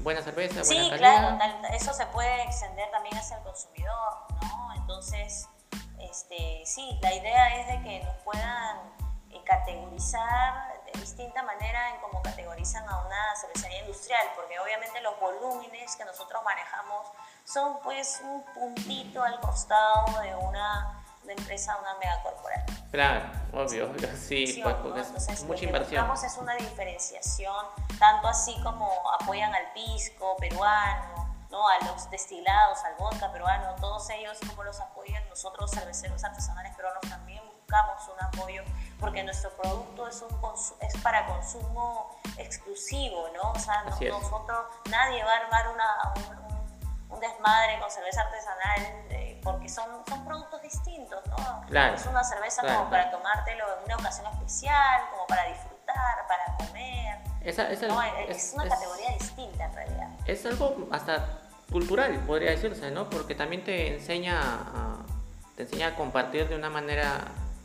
buena 0.00 0.20
cerveza, 0.20 0.64
sí, 0.64 0.74
buena 0.74 0.98
calidad. 0.98 1.36
claro, 1.36 1.74
eso 1.74 1.94
se 1.94 2.04
puede 2.06 2.42
extender 2.42 2.90
también 2.90 3.16
hacia 3.16 3.36
el 3.36 3.44
consumidor, 3.44 4.14
¿no? 4.42 4.74
Entonces, 4.74 5.48
este, 6.00 6.62
sí, 6.66 6.98
la 7.00 7.14
idea 7.14 7.60
es 7.60 7.66
de 7.68 7.82
que 7.88 8.04
nos 8.04 8.16
puedan 8.24 8.78
eh, 9.30 9.40
categorizar 9.44 10.82
de 10.92 11.00
distinta 11.00 11.42
manera 11.44 11.90
en 11.90 12.00
cómo 12.00 12.20
categorizan 12.20 12.88
a 12.88 13.06
una 13.06 13.36
cervecería 13.40 13.80
industrial, 13.80 14.26
porque 14.34 14.58
obviamente 14.58 15.00
los 15.00 15.18
volúmenes 15.20 15.94
que 15.96 16.04
nosotros 16.04 16.42
manejamos 16.44 17.06
son 17.44 17.80
pues 17.82 18.20
un 18.24 18.42
puntito 18.54 19.22
al 19.22 19.40
costado 19.40 20.20
de 20.20 20.34
una, 20.34 21.01
empresa, 21.30 21.76
una 21.78 21.94
megacorporación. 21.98 22.88
Claro, 22.90 23.30
obvio, 23.52 23.90
sí, 24.16 24.60
pues, 24.62 24.74
porque 24.76 25.00
es 25.00 25.44
mucha 25.44 25.64
inversión. 25.64 26.06
Lo 26.06 26.14
que 26.14 26.26
es 26.26 26.36
una 26.36 26.54
diferenciación, 26.56 27.64
tanto 27.98 28.28
así 28.28 28.54
como 28.62 28.90
apoyan 29.20 29.54
al 29.54 29.72
pisco 29.72 30.36
peruano, 30.36 31.36
¿no? 31.50 31.68
a 31.68 31.78
los 31.84 32.10
destilados, 32.10 32.78
al 32.84 32.94
vodka 32.96 33.30
peruano, 33.30 33.74
todos 33.80 34.08
ellos 34.10 34.38
como 34.48 34.64
los 34.64 34.80
apoyan 34.80 35.22
nosotros 35.28 35.70
cerveceros 35.70 36.24
artesanales 36.24 36.74
peruanos 36.74 37.02
también 37.08 37.42
buscamos 37.60 38.08
un 38.08 38.24
apoyo 38.24 38.62
porque 38.98 39.22
nuestro 39.22 39.50
producto 39.56 40.08
es, 40.08 40.22
un 40.22 40.54
es 40.80 40.96
para 41.02 41.26
consumo 41.26 42.18
exclusivo, 42.38 43.28
¿no? 43.34 43.52
O 43.52 43.58
sea, 43.58 43.82
nosotros, 43.84 44.66
nadie 44.90 45.24
va 45.24 45.32
a 45.32 45.36
armar 45.36 45.68
una, 45.68 46.12
un, 46.56 46.61
desmadre 47.20 47.78
con 47.80 47.90
cerveza 47.90 48.22
artesanal 48.22 49.06
eh, 49.10 49.40
porque 49.42 49.68
son, 49.68 49.86
son 50.08 50.24
productos 50.24 50.62
distintos, 50.62 51.20
¿no? 51.26 51.64
Claro, 51.68 51.94
es 51.96 52.06
una 52.06 52.22
cerveza 52.24 52.62
como 52.62 52.90
para 52.90 53.10
tomártelo 53.10 53.64
en 53.78 53.84
una 53.84 53.96
ocasión 53.96 54.26
especial, 54.32 55.02
como 55.10 55.26
para 55.26 55.44
disfrutar, 55.48 56.26
para 56.28 56.56
comer. 56.56 57.18
Esa, 57.42 57.70
es, 57.70 57.82
una 58.54 58.68
categoría 58.68 59.10
distinta 59.18 59.64
en 59.64 59.74
realidad. 59.74 60.08
Es 60.26 60.46
algo 60.46 60.88
hasta 60.92 61.40
cultural, 61.72 62.14
podría 62.26 62.50
decirse, 62.50 62.90
¿no? 62.90 63.10
Porque 63.10 63.34
también 63.34 63.64
te 63.64 63.94
enseña 63.94 64.38
a, 64.40 64.96
te 65.56 65.64
enseña 65.64 65.88
a 65.88 65.94
compartir 65.96 66.48
de 66.48 66.54
una 66.54 66.70
manera, 66.70 67.18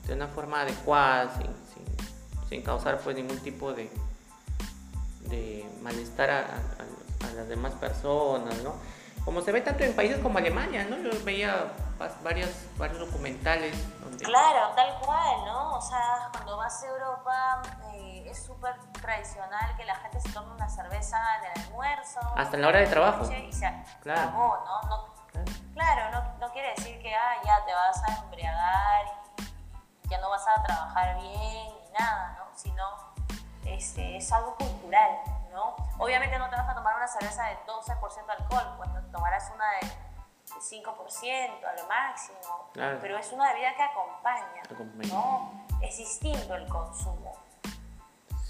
de 0.07 0.13
una 0.13 0.27
forma 0.27 0.61
adecuada, 0.61 1.29
sin, 1.37 1.53
sin, 2.49 2.61
causar 2.63 2.99
pues 2.99 3.15
ningún 3.15 3.37
tipo 3.39 3.73
de, 3.73 3.91
de 5.29 5.69
malestar 5.81 6.29
a, 6.29 6.39
a, 6.39 7.33
las 7.35 7.47
demás 7.47 7.73
personas, 7.73 8.57
¿no? 8.63 8.75
Como 9.27 9.41
se 9.41 9.51
ve 9.51 9.59
tanto 9.59 9.83
en 9.83 9.93
países 9.93 10.19
como 10.19 10.37
Alemania, 10.37 10.85
¿no? 10.85 10.95
Yo 10.99 11.09
veía 11.25 11.73
varios, 12.23 12.49
varios 12.77 12.97
documentales. 12.97 13.75
Donde... 13.99 14.23
Claro, 14.23 14.69
tal 14.73 14.97
cual, 15.01 15.43
¿no? 15.45 15.75
O 15.75 15.81
sea, 15.81 16.29
cuando 16.31 16.55
vas 16.55 16.81
a 16.81 16.87
Europa 16.87 17.61
eh, 17.91 18.23
es 18.25 18.41
súper 18.41 18.73
tradicional 18.93 19.75
que 19.75 19.83
la 19.83 19.95
gente 19.95 20.21
se 20.21 20.29
tome 20.29 20.53
una 20.53 20.69
cerveza 20.69 21.17
en 21.39 21.51
el 21.51 21.67
almuerzo. 21.67 22.21
Hasta 22.37 22.55
en 22.55 22.61
la 22.61 22.69
hora 22.69 22.79
de 22.79 22.87
trabajo. 22.87 23.29
Y 23.29 23.51
se 23.51 23.69
claro. 24.01 24.31
¿no? 24.31 24.63
no 24.85 25.13
claro, 25.73 26.09
no, 26.09 26.47
no, 26.47 26.53
quiere 26.53 26.69
decir 26.69 26.97
que 27.01 27.13
ah, 27.13 27.33
ya 27.43 27.65
te 27.65 27.73
vas 27.73 28.01
a 28.07 28.23
embriagar 28.23 29.05
y 30.03 30.07
ya 30.07 30.21
no 30.21 30.29
vas 30.29 30.45
a 30.47 30.63
trabajar 30.63 31.19
bien 31.19 31.67
ni 31.83 31.91
nada, 31.99 32.37
¿no? 32.39 32.57
Sino 32.57 32.85
este, 33.65 34.15
es 34.15 34.31
algo 34.31 34.55
cultural. 34.55 35.19
Obviamente 35.97 36.37
no 36.37 36.49
te 36.49 36.55
vas 36.55 36.69
a 36.69 36.75
tomar 36.75 36.95
una 36.95 37.07
cerveza 37.07 37.43
de 37.45 37.57
12% 37.65 38.29
alcohol, 38.29 38.73
pues 38.77 38.89
no 38.89 39.01
tomarás 39.11 39.51
una 39.53 39.65
de 39.71 39.87
5% 40.59 41.65
a 41.65 41.73
lo 41.81 41.87
máximo, 41.87 42.69
pero 42.73 43.17
es 43.17 43.31
una 43.31 43.51
bebida 43.53 43.75
que 43.75 43.83
acompaña, 43.83 44.63
¿no? 45.09 45.65
Es 45.81 45.97
distinto 45.97 46.55
el 46.55 46.67
consumo. 46.67 47.35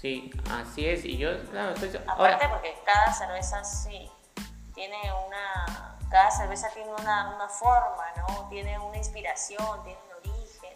Sí, 0.00 0.30
así 0.50 0.88
es, 0.88 1.04
y 1.04 1.18
yo, 1.18 1.30
claro, 1.50 1.72
estoy... 1.72 1.90
Aparte 2.06 2.48
porque 2.48 2.80
cada 2.84 3.12
cerveza 3.12 3.64
sí, 3.64 4.10
tiene 4.74 4.98
una... 5.26 5.96
Cada 6.08 6.30
cerveza 6.30 6.70
tiene 6.70 6.90
una, 6.90 7.34
una 7.34 7.48
forma, 7.48 8.04
¿no? 8.16 8.48
Tiene 8.48 8.78
una 8.78 8.96
inspiración, 8.96 9.82
tiene 9.84 9.98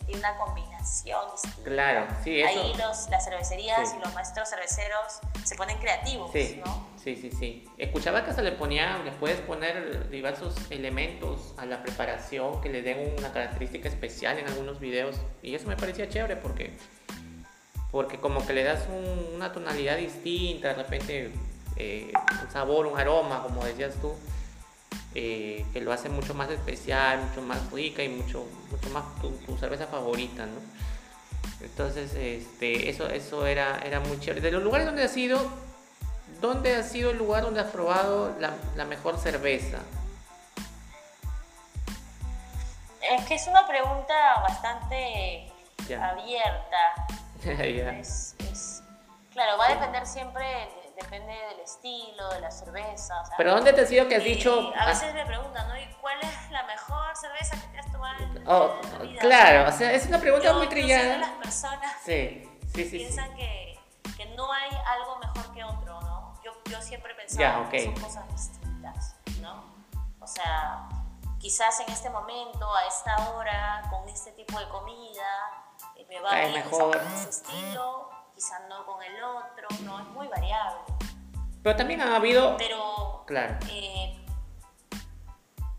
tiene 0.06 0.20
una 0.20 0.36
combinación 0.36 1.20
distinta. 1.32 1.70
Claro, 1.70 2.06
sí, 2.22 2.40
eso. 2.40 2.48
Ahí 2.48 2.74
los, 2.78 3.08
las 3.10 3.24
cervecerías 3.24 3.94
y 3.94 3.98
los 4.00 4.14
maestros 4.14 4.48
cerveceros 4.48 5.20
se 5.44 5.54
ponen 5.54 5.78
creativos, 5.78 6.30
sí, 6.32 6.60
¿no? 6.64 6.86
Sí, 7.02 7.16
sí, 7.16 7.30
sí. 7.30 7.64
Escuchaba 7.78 8.24
que 8.24 8.32
se 8.32 8.42
le 8.42 8.52
ponía, 8.52 8.98
le 8.98 9.12
puedes 9.12 9.40
poner 9.40 10.08
diversos 10.10 10.54
elementos 10.70 11.54
a 11.56 11.66
la 11.66 11.82
preparación 11.82 12.60
que 12.60 12.68
le 12.68 12.82
den 12.82 13.14
una 13.18 13.32
característica 13.32 13.88
especial 13.88 14.38
en 14.38 14.46
algunos 14.48 14.78
videos 14.78 15.16
y 15.42 15.54
eso 15.54 15.66
me 15.66 15.76
parecía 15.76 16.08
chévere 16.08 16.36
porque 16.36 16.76
porque 17.90 18.18
como 18.18 18.44
que 18.46 18.54
le 18.54 18.64
das 18.64 18.86
una 19.34 19.52
tonalidad 19.52 19.98
distinta, 19.98 20.68
de 20.68 20.74
repente 20.74 21.30
eh, 21.76 22.12
un 22.42 22.50
sabor, 22.50 22.86
un 22.86 22.98
aroma, 22.98 23.42
como 23.42 23.64
decías 23.64 23.94
tú. 24.00 24.14
Eh, 25.14 25.66
que 25.74 25.80
lo 25.82 25.92
hace 25.92 26.08
mucho 26.08 26.32
más 26.32 26.48
especial, 26.50 27.20
mucho 27.20 27.42
más 27.42 27.70
rica 27.70 28.02
y 28.02 28.08
mucho, 28.08 28.46
mucho 28.70 28.88
más 28.90 29.04
tu, 29.20 29.58
cerveza 29.58 29.86
favorita, 29.86 30.46
¿no? 30.46 30.58
Entonces, 31.60 32.14
este, 32.14 32.88
eso, 32.88 33.08
eso 33.08 33.46
era, 33.46 33.78
era 33.84 34.00
muy 34.00 34.18
chévere. 34.18 34.40
De 34.40 34.50
los 34.50 34.62
lugares 34.62 34.86
donde 34.86 35.02
has 35.02 35.14
ido, 35.16 35.38
¿dónde 36.40 36.76
ha 36.76 36.82
sido 36.82 37.10
el 37.10 37.18
lugar 37.18 37.42
donde 37.42 37.60
has 37.60 37.70
probado 37.70 38.34
la, 38.40 38.54
la 38.74 38.86
mejor 38.86 39.18
cerveza? 39.18 39.80
Es 43.02 43.26
que 43.26 43.34
es 43.34 43.46
una 43.46 43.66
pregunta 43.66 44.14
bastante 44.40 45.52
abierta. 46.00 46.94
claro, 49.32 49.58
va 49.58 49.66
a 49.66 49.74
depender 49.74 50.06
siempre 50.06 50.46
depende 51.02 51.32
del 51.32 51.60
estilo, 51.60 52.28
de 52.30 52.40
la 52.40 52.50
cerveza. 52.50 53.22
Pero 53.36 53.54
¿dónde 53.54 53.72
te 53.72 53.82
ha 53.82 53.86
sido 53.86 54.08
que 54.08 54.16
has 54.16 54.24
dicho? 54.24 54.72
A 54.78 54.86
veces 54.86 55.12
me 55.14 55.24
preguntan, 55.26 55.68
¿no? 55.68 55.76
¿Y 55.76 55.86
cuál 56.00 56.18
es 56.20 56.50
la 56.50 56.62
mejor 56.64 57.16
cerveza 57.16 57.60
que 57.60 57.66
te 57.68 57.78
has 57.78 57.92
tomado 57.92 58.22
en, 58.22 58.48
oh, 58.48 58.80
vida? 59.02 59.20
Claro, 59.20 59.68
o 59.68 59.72
sea, 59.72 59.92
es 59.92 60.06
una 60.06 60.18
pregunta 60.18 60.52
muy 60.54 60.68
trillada. 60.68 61.18
las 61.18 61.30
personas 61.30 61.96
sí, 62.04 62.48
sí, 62.74 62.84
sí, 62.84 62.98
piensan 62.98 63.34
Que, 63.34 63.78
que, 64.16 64.26
no 64.36 64.52
hay 64.52 64.70
algo 64.86 65.18
mejor 65.18 65.52
que 65.52 65.64
otro, 65.64 66.00
¿no? 66.00 66.40
Yo, 66.44 66.52
yo 66.70 66.80
siempre 66.80 67.12
he 67.12 67.14
pensado 67.14 67.68
que 67.68 67.84
son 67.84 67.94
cosas 67.94 68.28
distintas, 68.28 69.16
¿no? 69.40 69.64
O 70.20 70.26
sea, 70.26 70.88
quizás 71.38 71.80
en 71.80 71.90
este 71.90 72.10
momento, 72.10 72.74
a 72.74 72.86
esta 72.86 73.30
hora, 73.30 73.82
con 73.90 74.08
este 74.08 74.32
tipo 74.32 74.58
de 74.58 74.68
comida, 74.68 75.66
eh, 75.96 76.06
me 76.08 76.20
va 76.20 76.30
a 76.30 76.48
mejor 76.48 76.96
ese 76.96 77.30
estilo 77.30 78.21
quizás 78.42 78.62
no 78.68 78.84
con 78.84 79.00
el 79.04 79.22
otro, 79.22 79.68
no, 79.84 80.00
es 80.00 80.06
muy 80.08 80.26
variable. 80.26 80.80
Pero 81.62 81.76
también 81.76 82.00
ha 82.00 82.16
habido... 82.16 82.56
Pero... 82.56 83.22
Claro. 83.24 83.56
Eh, 83.70 84.26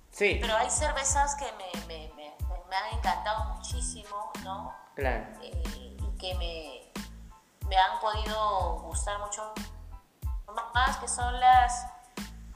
sí. 0.09 0.37
Pero 0.39 0.55
hay 0.55 0.69
cervezas 0.69 1.35
que 1.35 1.45
me, 1.57 1.87
me, 1.87 2.13
me, 2.15 2.33
me, 2.69 2.75
han 2.75 2.97
encantado 2.97 3.55
muchísimo, 3.55 4.31
¿no? 4.45 4.73
Claro. 4.95 5.25
Eh, 5.41 5.61
y 5.65 6.17
que 6.17 6.35
me, 6.35 7.67
me 7.67 7.75
han 7.75 7.99
podido 7.99 8.79
gustar 8.83 9.19
mucho 9.19 9.53
más, 10.73 10.97
que 10.97 11.07
son 11.09 11.37
las... 11.41 11.85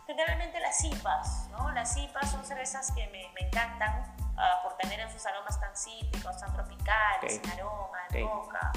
Generalmente 0.06 0.62
las 0.62 0.82
IPAs, 0.86 1.50
¿no? 1.50 1.70
Las 1.72 1.98
IPAs 1.98 2.32
son 2.32 2.46
cervezas 2.46 2.94
que 2.94 3.08
me, 3.08 3.30
me 3.34 3.46
encantan 3.46 4.16
uh, 4.22 4.64
por 4.64 4.78
tener 4.78 5.02
en 5.02 5.12
sus 5.12 5.26
aromas 5.26 5.60
tan 5.60 5.76
cítricos, 5.76 6.38
tan 6.38 6.54
tropicales, 6.54 7.42
en 7.44 7.50
aroma, 7.52 8.00
en 8.14 8.26
boca. 8.26 8.72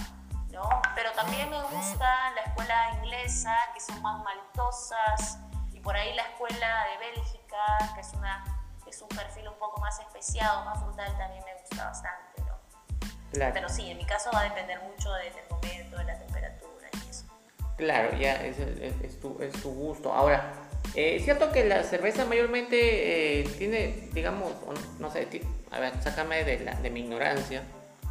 ¿No? 0.53 0.69
Pero 0.95 1.13
también 1.13 1.49
me 1.51 1.63
gusta 1.63 2.31
la 2.35 2.43
escuela 2.43 2.99
inglesa, 2.99 3.57
que 3.75 3.81
son 3.81 4.01
más 4.03 4.23
maltosas, 4.23 5.39
y 5.73 5.81
por 5.81 5.97
ahí 5.97 6.15
la 6.15 6.23
escuela 6.23 6.87
de 6.91 7.07
Bélgica, 7.07 7.93
que 7.95 8.01
es, 8.01 8.13
una, 8.15 8.45
es 8.87 9.01
un 9.01 9.09
perfil 9.09 9.49
un 9.49 9.59
poco 9.59 9.81
más 9.81 9.99
especiado, 10.01 10.65
más 10.65 10.79
frutal, 10.81 11.17
también 11.17 11.45
me 11.45 11.55
gusta 11.61 11.85
bastante, 11.85 12.43
¿no? 12.43 12.59
Claro. 13.33 13.55
Pero 13.55 13.69
sí, 13.69 13.91
en 13.91 13.99
mi 13.99 14.05
caso 14.05 14.31
va 14.33 14.41
a 14.41 14.45
depender 14.45 14.81
mucho 14.83 15.13
del 15.13 15.33
momento, 15.51 15.97
de 15.97 16.05
la 16.05 16.19
temperatura 16.19 16.89
y 16.93 17.11
eso. 17.11 17.25
Claro, 17.77 18.17
ya 18.17 18.35
es, 18.35 18.59
es, 18.59 19.21
tu, 19.21 19.41
es 19.41 19.53
tu, 19.63 19.73
gusto. 19.73 20.13
Ahora, 20.13 20.53
eh, 20.95 21.17
es 21.17 21.25
cierto 21.25 21.53
que 21.53 21.65
la 21.65 21.85
cerveza 21.85 22.25
mayormente 22.25 23.41
eh, 23.41 23.45
tiene, 23.57 24.09
digamos, 24.13 24.53
no, 24.99 25.11
sé, 25.11 25.29
a 25.71 25.79
ver, 25.79 26.03
sácame 26.03 26.45
de, 26.45 26.59
la, 26.61 26.75
de 26.75 26.91
mi 26.91 27.01
ignorancia 27.01 27.63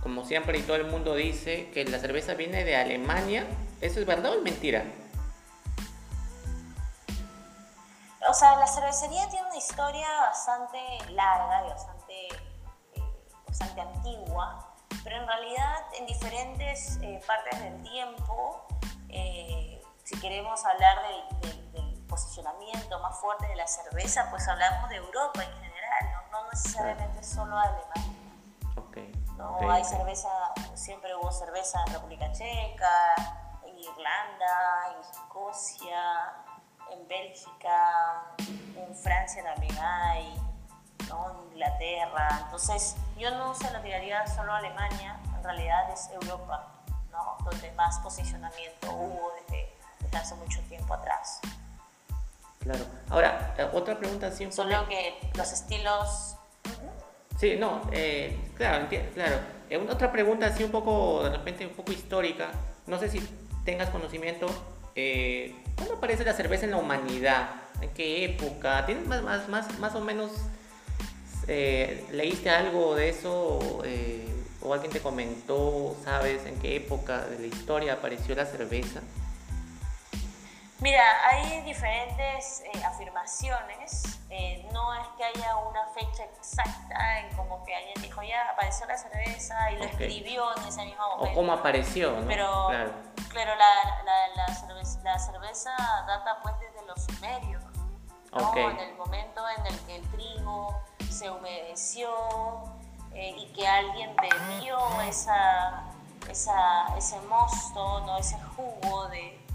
como 0.02 0.26
siempre 0.26 0.58
y 0.58 0.62
todo 0.62 0.78
el 0.78 0.86
mundo 0.86 1.14
dice 1.16 1.70
que 1.72 1.84
la 1.86 2.00
cerveza 2.00 2.34
viene 2.34 2.64
de 2.64 2.76
Alemania, 2.76 3.46
¿eso 3.82 4.00
es 4.00 4.06
verdad 4.06 4.32
o 4.32 4.36
es 4.36 4.42
mentira? 4.42 4.86
O 8.30 8.34
sea, 8.34 8.56
la 8.58 8.68
cervecería 8.68 9.28
tiene 9.30 9.48
una 9.48 9.58
historia 9.58 10.08
bastante 10.22 10.78
larga 11.12 11.66
y 11.66 11.70
bastante, 11.70 12.28
eh, 12.96 13.04
bastante 13.48 13.82
antigua, 13.82 14.74
pero 15.04 15.18
en 15.18 15.28
realidad 15.28 15.76
en 15.98 16.06
diferentes 16.06 17.00
eh, 17.02 17.20
partes 17.26 17.60
del 17.60 17.82
tiempo, 17.82 18.68
eh, 19.10 19.82
si 20.04 20.20
queremos 20.20 20.64
hablar 20.66 20.98
del, 21.42 21.72
del, 21.74 21.90
posicionamiento 22.10 23.00
más 23.02 23.20
fuerte 23.20 23.48
de 23.48 23.56
la 23.56 23.68
cerveza, 23.68 24.28
pues 24.32 24.48
hablamos 24.48 24.90
de 24.90 24.96
Europa 24.96 25.44
en 25.44 25.54
general, 25.62 26.28
no, 26.32 26.42
no 26.42 26.50
necesariamente 26.50 27.24
solo 27.24 27.56
de 27.56 27.62
Alemania. 27.62 28.20
¿No? 29.40 29.72
Hay 29.72 29.84
cerveza, 29.86 30.30
siempre 30.76 31.16
hubo 31.16 31.32
cerveza 31.32 31.80
en 31.88 31.94
República 31.94 32.32
Checa, 32.34 33.16
en 33.66 33.80
Irlanda, 33.80 34.94
en 34.94 35.00
Escocia, 35.00 36.34
en 36.92 37.08
Bélgica, 37.08 38.36
en 38.76 38.94
Francia 38.96 39.44
también 39.44 39.78
hay, 39.80 40.36
¿no? 41.08 41.32
en 41.32 41.52
Inglaterra. 41.54 42.42
Entonces, 42.44 42.98
yo 43.18 43.32
no 43.32 43.56
se 43.56 43.72
lo 43.72 43.82
tiraría 43.82 44.28
solo 44.28 44.54
a 44.54 44.58
Alemania, 44.58 45.18
en 45.36 45.44
realidad 45.44 45.90
es 45.92 46.10
Europa, 46.10 46.68
¿no? 47.12 47.38
donde 47.50 47.72
más 47.72 47.98
posicionamiento 48.00 48.92
hubo 48.92 49.32
desde, 49.48 50.18
hace 50.18 50.36
mucho 50.36 50.60
tiempo 50.64 50.94
atrás. 50.94 51.40
Claro. 52.60 52.84
Ahora, 53.10 53.56
eh, 53.58 53.70
otra 53.72 53.98
pregunta. 53.98 54.30
Solo 54.52 54.86
que 54.90 55.32
los 55.34 55.54
estilos 55.54 56.36
Sí, 57.40 57.56
no, 57.58 57.82
eh, 57.94 58.36
claro, 58.58 58.88
claro. 59.14 59.36
Eh, 59.70 59.78
otra 59.78 60.12
pregunta 60.12 60.48
así 60.48 60.62
un 60.64 60.72
poco, 60.72 61.24
de 61.24 61.30
repente 61.30 61.66
un 61.66 61.72
poco 61.72 61.94
histórica. 61.94 62.52
No 62.86 63.00
sé 63.00 63.10
si 63.10 63.22
tengas 63.64 63.90
conocimiento. 63.92 64.48
Eh, 64.94 65.56
¿Cuándo 65.76 65.96
aparece 65.96 66.26
la 66.26 66.34
cerveza 66.34 66.66
en 66.66 66.72
la 66.72 66.78
humanidad? 66.78 67.50
¿En 67.82 67.92
qué 67.92 68.26
época? 68.26 68.86
¿Tienes 68.86 69.08
más, 69.08 69.24
más, 69.24 69.48
más, 69.48 69.80
más 69.80 69.96
o 69.96 70.02
menos, 70.02 70.32
leíste 72.12 72.50
algo 72.50 72.96
de 72.96 73.10
eso? 73.10 73.60
o 74.62 74.74
alguien 74.74 74.92
te 74.92 75.00
comentó, 75.00 75.96
sabes 76.04 76.46
en 76.46 76.60
qué 76.60 76.76
época 76.76 77.26
de 77.26 77.40
la 77.40 77.48
historia 77.48 77.94
apareció 77.94 78.36
la 78.36 78.46
cerveza? 78.46 79.00
Mira, 80.82 81.04
hay 81.28 81.62
diferentes 81.62 82.62
eh, 82.62 82.84
afirmaciones. 82.86 84.20
Eh, 84.30 84.66
no 84.72 84.94
es 84.94 85.08
que 85.18 85.26
haya 85.26 85.58
una 85.58 85.86
fecha 85.88 86.24
exacta 86.24 87.20
en 87.20 87.36
como 87.36 87.64
que 87.66 87.76
alguien 87.76 88.02
dijo 88.02 88.24
ya 88.24 88.50
apareció 88.50 88.86
la 88.86 88.98
cerveza 88.98 89.72
y 89.72 89.78
lo 89.78 89.84
escribió 89.86 90.56
en 90.58 90.68
ese 90.68 90.86
mismo 90.86 91.02
momento. 91.18 91.32
O 91.32 91.36
cómo 91.36 91.52
apareció, 91.52 92.12
¿no? 92.12 92.28
Pero, 92.28 92.68
claro, 93.30 93.56
la, 93.56 94.04
la, 94.06 94.28
la, 94.36 94.56
cerveza, 94.56 95.00
la, 95.04 95.20
cerveza, 95.20 95.72
data 96.08 96.40
pues 96.44 96.56
desde 96.60 96.86
los 96.88 97.04
sumerios. 97.04 97.64
¿no? 98.32 98.56
En 98.56 98.80
el 98.80 98.96
momento 98.96 99.42
en 99.58 99.66
el 99.66 99.80
que 99.82 99.96
el 99.98 100.12
trigo 100.12 100.82
se 101.10 101.30
humedeció 101.30 102.10
eh, 103.14 103.36
y 103.38 103.52
que 103.54 103.68
alguien 103.68 104.16
bebió 104.16 104.80
esa, 105.02 105.84
esa, 106.30 106.96
ese 106.96 107.20
mosto, 107.22 108.02
¿no? 108.06 108.18
ese 108.18 108.38
jugo 108.56 109.08
de 109.08 109.49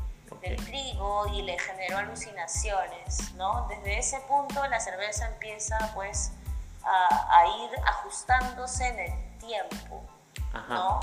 del 0.45 0.65
trigo 0.65 1.27
y 1.29 1.43
le 1.43 1.59
generó 1.59 1.99
alucinaciones, 1.99 3.33
¿no? 3.35 3.67
Desde 3.69 3.99
ese 3.99 4.21
punto 4.21 4.67
la 4.67 4.79
cerveza 4.79 5.27
empieza 5.27 5.79
pues 5.95 6.33
a, 6.85 7.47
ir 7.47 7.71
ajustándose 7.87 8.87
en 8.87 8.99
el 8.99 9.39
tiempo, 9.39 10.05
¿no? 10.69 11.01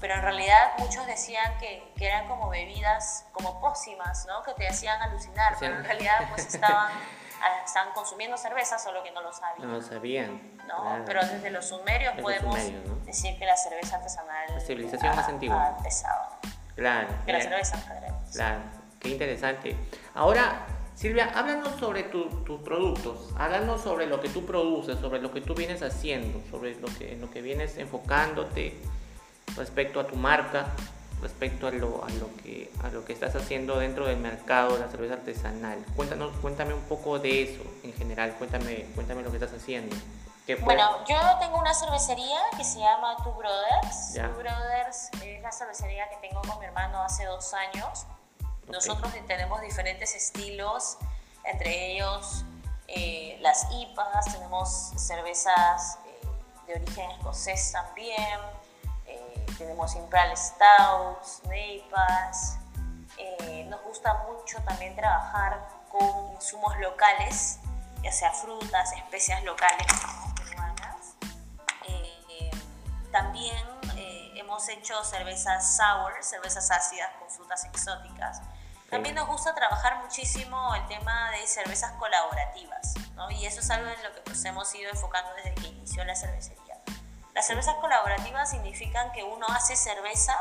Pero 0.00 0.14
en 0.14 0.22
realidad 0.22 0.72
muchos 0.78 1.06
decían 1.06 1.58
que, 1.58 1.92
que, 1.96 2.06
eran 2.06 2.26
como 2.26 2.48
bebidas, 2.48 3.26
como 3.32 3.60
pócimas, 3.60 4.26
¿no? 4.26 4.42
Que 4.42 4.54
te 4.54 4.66
hacían 4.66 5.00
alucinar, 5.02 5.56
pero 5.60 5.76
en 5.76 5.84
realidad 5.84 6.28
pues 6.30 6.46
estaban, 6.54 6.90
estaban 7.64 7.92
consumiendo 7.92 8.36
cerveza, 8.38 8.78
solo 8.78 9.02
que 9.02 9.10
no 9.12 9.20
lo 9.20 9.32
sabían. 9.32 9.68
No 9.68 9.74
lo 9.74 9.82
sabían. 9.82 10.58
¿no? 10.66 11.02
Pero 11.04 11.20
desde 11.26 11.50
los 11.50 11.68
sumerios 11.68 12.14
podemos 12.20 12.56
decir 13.04 13.38
que 13.38 13.44
la 13.44 13.56
cerveza 13.56 13.96
artesanal 13.96 14.54
la 14.54 14.60
civilización 14.60 15.14
más 15.14 15.28
antigua. 15.28 15.66
ha 15.66 15.76
empezado. 15.76 16.36
Claro. 16.74 17.08
Que 17.26 17.32
la 17.32 17.40
cerveza, 17.40 17.78
Claro. 18.32 18.79
Qué 19.00 19.08
interesante. 19.08 19.76
Ahora, 20.14 20.66
Silvia, 20.94 21.32
háblanos 21.34 21.80
sobre 21.80 22.02
tus 22.02 22.60
productos, 22.60 23.30
háblanos 23.38 23.80
sobre 23.80 24.06
lo 24.06 24.20
que 24.20 24.28
tú 24.28 24.44
produces, 24.44 24.98
sobre 25.00 25.20
lo 25.20 25.32
que 25.32 25.40
tú 25.40 25.54
vienes 25.54 25.82
haciendo, 25.82 26.42
sobre 26.50 26.74
lo 26.74 26.88
que, 26.98 27.16
lo 27.16 27.30
que 27.30 27.40
vienes 27.40 27.78
enfocándote 27.78 28.78
respecto 29.56 29.98
a 29.98 30.06
tu 30.06 30.16
marca, 30.16 30.66
respecto 31.22 31.66
a 31.66 31.70
lo, 31.70 32.04
a 32.04 32.10
lo, 32.10 32.36
que, 32.42 32.70
a 32.84 32.90
lo 32.90 33.04
que 33.06 33.14
estás 33.14 33.34
haciendo 33.34 33.78
dentro 33.78 34.06
del 34.06 34.18
mercado 34.18 34.74
de 34.74 34.80
la 34.80 34.88
cerveza 34.88 35.14
artesanal. 35.14 35.78
Cuéntanos, 35.96 36.36
cuéntame 36.42 36.74
un 36.74 36.82
poco 36.82 37.18
de 37.18 37.42
eso 37.44 37.62
en 37.82 37.94
general, 37.94 38.34
cuéntame, 38.34 38.86
cuéntame 38.94 39.22
lo 39.22 39.30
que 39.30 39.38
estás 39.38 39.54
haciendo. 39.54 39.96
Bueno, 40.62 41.04
yo 41.06 41.16
tengo 41.38 41.58
una 41.58 41.72
cervecería 41.72 42.40
que 42.56 42.64
se 42.64 42.80
llama 42.80 43.16
Two 43.22 43.32
Brothers. 43.34 44.14
Two 44.14 44.42
Brothers 44.42 45.10
es 45.24 45.40
la 45.42 45.52
cervecería 45.52 46.08
que 46.08 46.16
tengo 46.28 46.42
con 46.42 46.58
mi 46.58 46.66
hermano 46.66 47.02
hace 47.02 47.24
dos 47.24 47.54
años. 47.54 48.06
Nosotros 48.70 49.12
tenemos 49.26 49.60
diferentes 49.60 50.14
estilos, 50.14 50.98
entre 51.44 51.92
ellos 51.92 52.44
eh, 52.86 53.38
las 53.40 53.66
IPAs, 53.72 54.32
tenemos 54.32 54.92
cervezas 54.96 55.98
eh, 56.06 56.26
de 56.66 56.74
origen 56.74 57.10
escocés 57.12 57.72
también, 57.72 58.40
eh, 59.06 59.46
tenemos 59.58 59.94
Imperial 59.94 60.36
Stouts, 60.36 61.42
NEIPAs. 61.48 62.58
nos 63.66 63.82
gusta 63.82 64.24
mucho 64.28 64.60
también 64.62 64.96
trabajar 64.96 65.68
con 65.88 66.32
insumos 66.34 66.76
locales, 66.78 67.58
ya 68.02 68.10
sea 68.10 68.32
frutas, 68.32 68.92
especias 68.92 69.44
locales 69.44 69.86
peruanas. 70.36 71.14
también 73.12 73.79
hemos 74.50 74.68
hecho 74.68 75.04
cervezas 75.04 75.76
sour, 75.76 76.12
cervezas 76.22 76.68
ácidas 76.72 77.08
con 77.20 77.30
frutas 77.30 77.64
exóticas. 77.66 78.42
También 78.90 79.14
nos 79.14 79.28
gusta 79.28 79.54
trabajar 79.54 80.02
muchísimo 80.02 80.74
el 80.74 80.84
tema 80.88 81.30
de 81.30 81.46
cervezas 81.46 81.92
colaborativas, 81.92 82.94
¿no? 83.14 83.30
y 83.30 83.46
eso 83.46 83.60
es 83.60 83.70
algo 83.70 83.88
en 83.88 84.02
lo 84.02 84.12
que 84.12 84.28
nos 84.28 84.44
hemos 84.44 84.74
ido 84.74 84.90
enfocando 84.90 85.32
desde 85.34 85.54
que 85.54 85.68
inició 85.68 86.04
la 86.04 86.16
cervecería. 86.16 86.80
Las 87.32 87.46
cervezas 87.46 87.76
colaborativas 87.76 88.50
significan 88.50 89.12
que 89.12 89.22
uno 89.22 89.46
hace 89.50 89.76
cerveza 89.76 90.36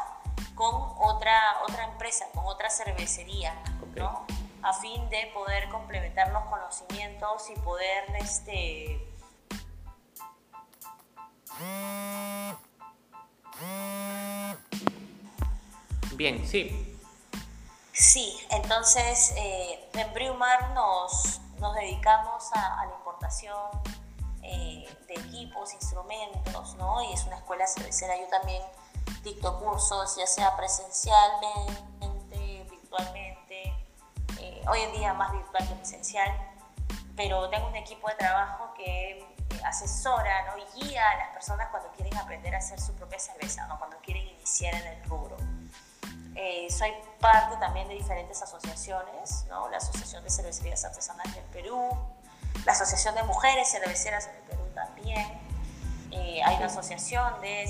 con 0.56 0.74
otra, 0.98 1.40
otra 1.68 1.84
empresa, 1.84 2.26
con 2.34 2.48
otra 2.48 2.72
cervecería, 2.72 3.54
¿no? 3.96 4.26
a 4.64 4.74
fin 4.74 5.08
de 5.10 5.30
poder 5.36 5.70
complementar 5.70 6.32
los 6.32 6.46
conocimientos 6.46 7.48
y 7.52 7.60
poder 7.60 8.06
este, 8.16 9.08
Bien, 16.20 16.46
sí. 16.46 16.86
Sí, 17.94 18.38
entonces 18.52 19.34
eh, 19.36 19.90
en 19.94 20.14
Brewmar 20.14 20.72
nos, 20.72 21.42
dedicamos 21.76 22.52
a, 22.54 22.86
la 22.86 22.96
importación 22.96 23.58
eh, 24.42 24.88
de 25.08 25.14
equipos, 25.14 25.74
instrumentos, 25.74 26.76
¿no? 26.76 27.02
Y 27.04 27.14
es 27.14 27.26
una 27.26 27.38
escuela 27.38 27.68
cervecera. 27.68 28.18
Yo 28.18 28.28
también 28.28 28.62
dicto 29.24 29.60
cursos, 29.60 30.16
ya 30.18 30.28
sea 30.28 30.56
presencialmente, 30.56 32.66
virtualmente, 32.70 33.74
eh, 34.40 34.62
hoy 34.70 34.82
en 34.82 34.92
día 34.94 35.14
más 35.14 35.32
virtual 35.32 35.68
que 35.68 35.76
presencial, 35.76 36.32
pero 37.16 37.50
tengo 37.50 37.68
un 37.68 37.76
equipo 37.76 38.08
de 38.08 38.16
trabajo 38.16 38.74
que 38.76 39.26
asesora 39.66 40.46
¿no? 40.46 40.58
y 40.58 40.84
guía 40.84 41.10
a 41.10 41.18
las 41.18 41.30
personas 41.30 41.68
cuando 41.70 41.92
quieren 41.92 42.16
aprender 42.18 42.56
a 42.56 42.60
hacer 42.60 42.80
su 42.80 42.94
propia 42.94 43.20
cerveza, 43.20 43.68
¿no? 43.68 43.78
cuando 43.78 43.98
quieren 43.98 44.28
iniciar 44.28 44.74
en 44.76 44.88
el 44.88 45.04
rubro. 45.06 45.38
Eh, 46.36 46.68
soy 46.72 46.92
parte 47.20 47.58
también 47.58 47.88
de 47.88 47.96
diferentes 47.96 48.42
asociaciones, 48.42 49.46
¿no? 49.50 49.68
la 49.70 49.78
Asociación 49.78 50.24
de 50.24 50.30
Cervecerías 50.30 50.86
Artesanales 50.86 51.36
del 51.36 51.44
Perú, 51.46 51.90
la 52.66 52.72
Asociación 52.72 53.16
de 53.16 53.24
Mujeres 53.24 53.70
Cerveceras 53.70 54.28
del 54.28 54.42
Perú 54.44 54.64
también. 54.74 55.50
Eh, 56.12 56.42
hay 56.44 56.56
una 56.56 56.66
asociación 56.66 57.40
de, 57.42 57.70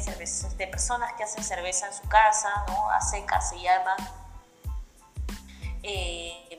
de 0.57 0.67
personas 0.67 1.13
que 1.13 1.23
hacen 1.23 1.43
cerveza 1.43 1.87
en 1.87 1.93
su 1.93 2.07
casa, 2.07 2.49
¿no? 2.67 2.89
ASECA 2.91 3.41
se 3.41 3.59
llama. 3.59 3.95
Eh, 5.83 6.57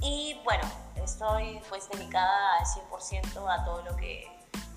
y 0.00 0.40
bueno, 0.44 0.64
estoy 0.96 1.60
pues 1.68 1.88
dedicada 1.90 2.58
al 2.58 2.66
100% 2.66 3.48
a 3.48 3.64
todo 3.64 3.82
lo 3.82 3.96
que 3.96 4.31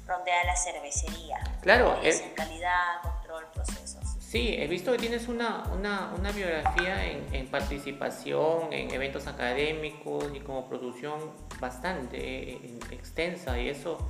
rondea 0.08 0.44
la 0.44 0.56
cervecería. 0.56 1.38
Claro. 1.62 2.00
Es 2.04 2.22
en 2.22 2.32
calidad, 2.32 3.02
control, 3.02 3.46
procesos. 3.54 4.04
Sí, 4.20 4.56
he 4.58 4.68
visto 4.68 4.92
que 4.92 4.98
tienes 4.98 5.28
una, 5.28 5.64
una, 5.74 6.14
una 6.18 6.32
biografía 6.32 7.06
en, 7.06 7.34
en, 7.34 7.48
participación 7.48 8.74
en 8.74 8.92
eventos 8.92 9.28
académicos 9.28 10.26
y 10.34 10.42
como 10.42 10.68
producción 10.68 11.32
bastante 11.60 12.18
eh, 12.18 12.80
extensa 12.92 13.58
y 13.60 13.70
eso, 13.70 14.10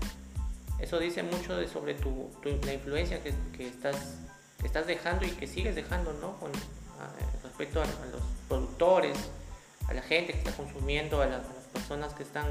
eso 0.80 1.00
dice 1.00 1.22
mucho 1.22 1.56
de, 1.56 1.68
sobre 1.68 1.94
tu, 1.94 2.32
la 2.64 2.74
influencia 2.74 3.22
que, 3.22 3.34
que, 3.56 3.68
estás, 3.68 4.18
que 4.60 4.66
estás 4.66 4.88
dejando 4.88 5.26
y 5.26 5.30
que 5.30 5.46
sigues 5.48 5.76
dejando 5.76 6.12
¿no? 6.14 6.40
Con, 6.40 6.52
respecto 7.44 7.82
a, 7.82 7.86
los 7.86 8.22
productores, 8.48 9.18
a 9.88 9.94
la 9.94 10.02
gente 10.02 10.34
que 10.34 10.40
está 10.40 10.52
consumiendo, 10.54 11.22
a, 11.22 11.26
a 11.26 11.28
las 11.28 11.46
personas 11.72 12.14
que 12.14 12.24
están 12.24 12.48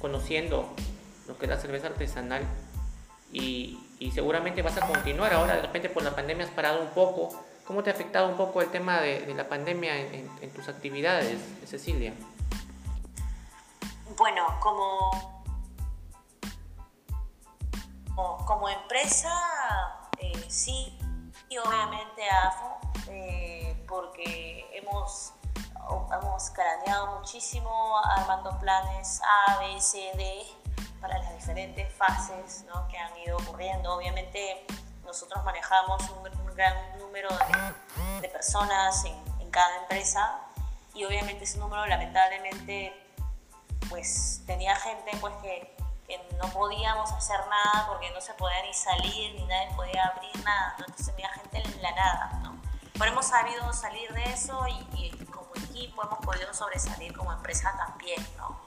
conociendo 0.00 0.74
lo 1.26 1.38
que 1.38 1.46
la 1.46 1.58
cerveza 1.58 1.88
artesanal 1.88 2.42
y, 3.32 3.78
y 3.98 4.10
seguramente 4.12 4.62
vas 4.62 4.76
a 4.76 4.86
continuar. 4.86 5.32
Ahora 5.32 5.56
de 5.56 5.62
repente 5.62 5.88
por 5.88 6.02
la 6.02 6.14
pandemia 6.14 6.44
has 6.44 6.50
parado 6.50 6.80
un 6.80 6.90
poco. 6.90 7.30
¿Cómo 7.66 7.82
te 7.82 7.90
ha 7.90 7.92
afectado 7.92 8.28
un 8.28 8.36
poco 8.36 8.62
el 8.62 8.70
tema 8.70 9.00
de, 9.00 9.34
la 9.34 9.48
pandemia 9.48 9.96
en, 9.96 10.30
en, 10.40 10.50
tus 10.52 10.68
actividades, 10.68 11.36
Cecilia? 11.66 12.14
Bueno, 14.16 14.46
como, 14.60 15.44
como, 18.14 18.68
empresa, 18.68 19.32
eh, 20.18 20.44
sí, 20.46 20.96
y 21.48 21.58
obviamente 21.58 22.22
AFO, 22.30 22.78
eh, 23.08 23.84
porque 23.88 24.64
hemos, 24.72 25.32
hemos 26.12 26.50
craneado 26.50 27.18
muchísimo 27.18 27.98
armando 27.98 28.56
planes 28.60 29.20
A, 29.22 29.58
B, 29.58 29.80
C, 29.80 30.12
D 30.16 30.46
para 31.06 31.20
las 31.20 31.34
diferentes 31.34 31.92
fases 31.94 32.64
¿no? 32.66 32.88
que 32.88 32.98
han 32.98 33.16
ido 33.18 33.36
ocurriendo. 33.36 33.94
Obviamente 33.94 34.66
nosotros 35.04 35.44
manejamos 35.44 36.02
un, 36.10 36.26
gran 36.56 36.98
número 36.98 37.28
de, 37.28 38.22
de 38.22 38.28
personas 38.30 39.04
en, 39.04 39.14
en, 39.40 39.50
cada 39.50 39.82
empresa 39.82 40.40
y 40.94 41.04
obviamente 41.04 41.44
ese 41.44 41.58
número 41.58 41.84
lamentablemente 41.84 42.94
pues 43.90 44.40
tenía 44.46 44.74
gente 44.76 45.10
pues 45.20 45.34
que, 45.42 45.76
que, 46.06 46.18
no 46.38 46.48
podíamos 46.48 47.12
hacer 47.12 47.38
nada 47.40 47.86
porque 47.88 48.10
no 48.10 48.22
se 48.22 48.32
podía 48.34 48.62
ni 48.62 48.72
salir 48.72 49.34
ni 49.34 49.44
nadie 49.44 49.68
podía 49.76 50.06
abrir 50.06 50.44
nada, 50.44 50.76
¿no? 50.78 50.86
entonces 50.86 51.14
tenía 51.14 51.28
gente 51.28 51.58
en 51.58 51.82
la 51.82 51.90
nada. 51.92 52.40
¿no? 52.42 52.56
Pero 52.94 53.12
hemos 53.12 53.26
sabido 53.26 53.70
salir 53.74 54.10
de 54.14 54.24
eso 54.32 54.66
y, 54.66 54.88
y 54.94 55.26
como 55.26 55.50
equipo 55.56 56.04
hemos 56.04 56.18
podido 56.20 56.54
sobresalir 56.54 57.14
como 57.14 57.34
empresa 57.34 57.76
también. 57.76 58.26
¿no? 58.38 58.65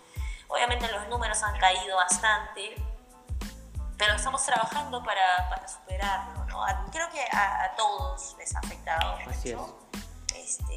Obviamente 0.50 0.92
los 0.92 1.08
números 1.08 1.42
han 1.44 1.58
caído 1.60 1.96
bastante, 1.96 2.76
pero 3.98 4.16
estamos 4.16 4.44
trabajando 4.44 5.04
para, 5.04 5.48
para 5.48 5.68
superarlo. 5.68 6.44
¿no? 6.46 6.64
Creo 6.92 7.10
que 7.12 7.22
a, 7.32 7.72
todos 7.78 8.36
les 8.40 8.56
ha 8.56 8.60
afectado 8.60 9.18
mucho. 9.20 9.80
Este, 10.36 10.74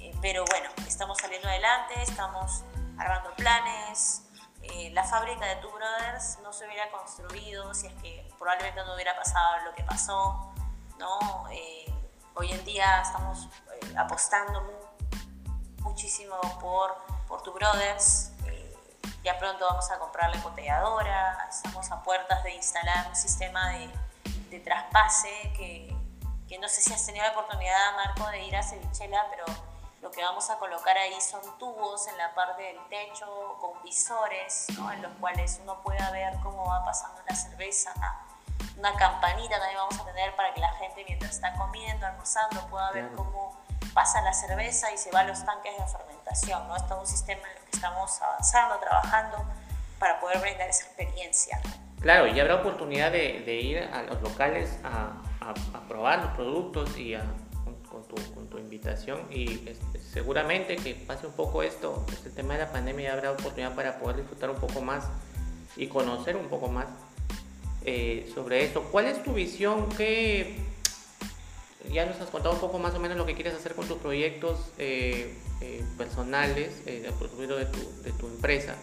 eh, 0.00 0.12
pero 0.22 0.44
bueno, 0.50 0.70
estamos 0.88 1.18
saliendo 1.18 1.48
adelante, 1.48 2.00
estamos 2.02 2.64
armando 2.98 3.34
planes. 3.36 4.22
Eh, 4.62 4.90
la 4.92 5.04
fábrica 5.04 5.44
de 5.44 5.56
Two 5.56 5.70
Brothers 5.72 6.38
no 6.42 6.52
se 6.52 6.66
hubiera 6.66 6.90
construido 6.90 7.74
si 7.74 7.88
es 7.88 7.94
que 8.00 8.26
probablemente 8.38 8.82
no 8.84 8.94
hubiera 8.94 9.14
pasado 9.16 9.64
lo 9.66 9.74
que 9.74 9.84
pasó. 9.84 10.54
¿no? 10.98 11.46
Eh, 11.50 11.92
hoy 12.34 12.52
en 12.52 12.64
día 12.64 13.02
estamos 13.02 13.48
apostando 13.98 14.90
muchísimo 15.80 16.40
por, 16.60 16.96
por 17.28 17.42
Two 17.42 17.52
Brothers. 17.52 18.31
Ya 19.22 19.38
pronto 19.38 19.64
vamos 19.64 19.88
a 19.90 19.98
comprar 20.00 20.30
la 20.30 20.36
embotelladora, 20.36 21.46
estamos 21.48 21.88
a 21.92 22.02
puertas 22.02 22.42
de 22.42 22.54
instalar 22.54 23.06
un 23.06 23.14
sistema 23.14 23.68
de, 23.70 23.88
de 24.50 24.58
traspase 24.58 25.52
que, 25.56 25.94
que, 26.48 26.58
no 26.58 26.68
sé 26.68 26.80
si 26.80 26.92
has 26.92 27.06
tenido 27.06 27.24
la 27.24 27.30
oportunidad, 27.30 27.94
Marco, 27.94 28.28
de 28.30 28.42
ir 28.42 28.56
a 28.56 28.64
Cevichela, 28.64 29.24
pero 29.30 29.44
lo 30.00 30.10
que 30.10 30.20
vamos 30.22 30.50
a 30.50 30.58
colocar 30.58 30.98
ahí 30.98 31.20
son 31.20 31.40
tubos 31.58 32.08
en 32.08 32.18
la 32.18 32.34
parte 32.34 32.64
del 32.64 32.78
techo 32.88 33.56
con 33.60 33.80
visores, 33.84 34.66
¿no? 34.76 34.90
en 34.90 35.00
los 35.00 35.12
cuales 35.20 35.60
uno 35.62 35.80
pueda 35.84 36.10
ver 36.10 36.34
cómo 36.42 36.66
va 36.66 36.84
pasando 36.84 37.22
la 37.28 37.36
cerveza. 37.36 37.92
Una 38.76 38.92
campanita 38.96 39.60
también 39.60 39.78
vamos 39.78 40.00
a 40.00 40.04
tener 40.04 40.34
para 40.34 40.52
que 40.52 40.60
la 40.60 40.72
gente 40.72 41.04
mientras 41.06 41.30
está 41.30 41.54
comiendo, 41.54 42.04
almorzando, 42.04 42.66
pueda 42.66 42.90
ver 42.90 43.12
cómo 43.14 43.56
pasa 43.94 44.22
la 44.22 44.32
cerveza 44.32 44.92
y 44.92 44.98
se 44.98 45.10
va 45.10 45.20
a 45.20 45.24
los 45.24 45.44
tanques 45.44 45.72
de 45.78 45.86
fermentación. 45.86 46.66
¿no? 46.68 46.76
Es 46.76 46.82
un 46.82 47.06
sistema 47.06 47.40
en 47.42 47.56
el 47.56 47.64
que 47.64 47.76
estamos 47.76 48.20
avanzando, 48.20 48.78
trabajando 48.78 49.44
para 49.98 50.20
poder 50.20 50.40
brindar 50.40 50.68
esa 50.68 50.84
experiencia. 50.86 51.60
Claro, 52.00 52.26
y 52.26 52.40
habrá 52.40 52.56
oportunidad 52.56 53.12
de, 53.12 53.42
de 53.46 53.54
ir 53.60 53.78
a 53.78 54.02
los 54.02 54.20
locales 54.22 54.76
a, 54.82 55.22
a, 55.40 55.88
probar 55.88 56.24
los 56.24 56.34
productos 56.34 56.98
y 56.98 57.14
a, 57.14 57.24
con, 57.88 58.08
tu, 58.08 58.16
con, 58.34 58.48
tu, 58.48 58.58
invitación 58.58 59.20
y 59.30 59.68
este, 59.68 60.00
seguramente 60.00 60.76
que 60.76 60.94
pase 60.94 61.26
un 61.26 61.32
poco 61.34 61.62
esto, 61.62 62.04
este 62.10 62.30
tema 62.30 62.54
de 62.54 62.60
la 62.60 62.72
pandemia, 62.72 63.12
habrá 63.12 63.30
oportunidad 63.30 63.74
para 63.74 63.98
poder 63.98 64.16
disfrutar 64.16 64.50
un 64.50 64.56
poco 64.56 64.80
más 64.80 65.04
y 65.76 65.86
conocer 65.86 66.36
un 66.36 66.48
poco 66.48 66.68
más 66.68 66.86
eh, 67.84 68.30
sobre 68.34 68.64
esto. 68.64 68.82
¿Cuál 68.90 69.06
es 69.06 69.22
tu 69.22 69.32
visión? 69.32 69.88
¿Qué, 69.90 70.58
ya 71.90 72.06
nos 72.06 72.20
has 72.20 72.28
contado 72.30 72.54
un 72.54 72.60
poco 72.60 72.78
más 72.78 72.94
o 72.94 73.00
menos 73.00 73.16
lo 73.16 73.26
que 73.26 73.34
quieres 73.34 73.54
hacer 73.54 73.74
con 73.74 73.86
tus 73.88 73.98
proyectos 73.98 74.58
eh, 74.78 75.36
eh, 75.60 75.84
personales, 75.96 76.72
eh, 76.86 77.02
de, 77.02 77.66
tu, 77.66 78.02
de 78.02 78.12
tu 78.12 78.26
empresa. 78.26 78.74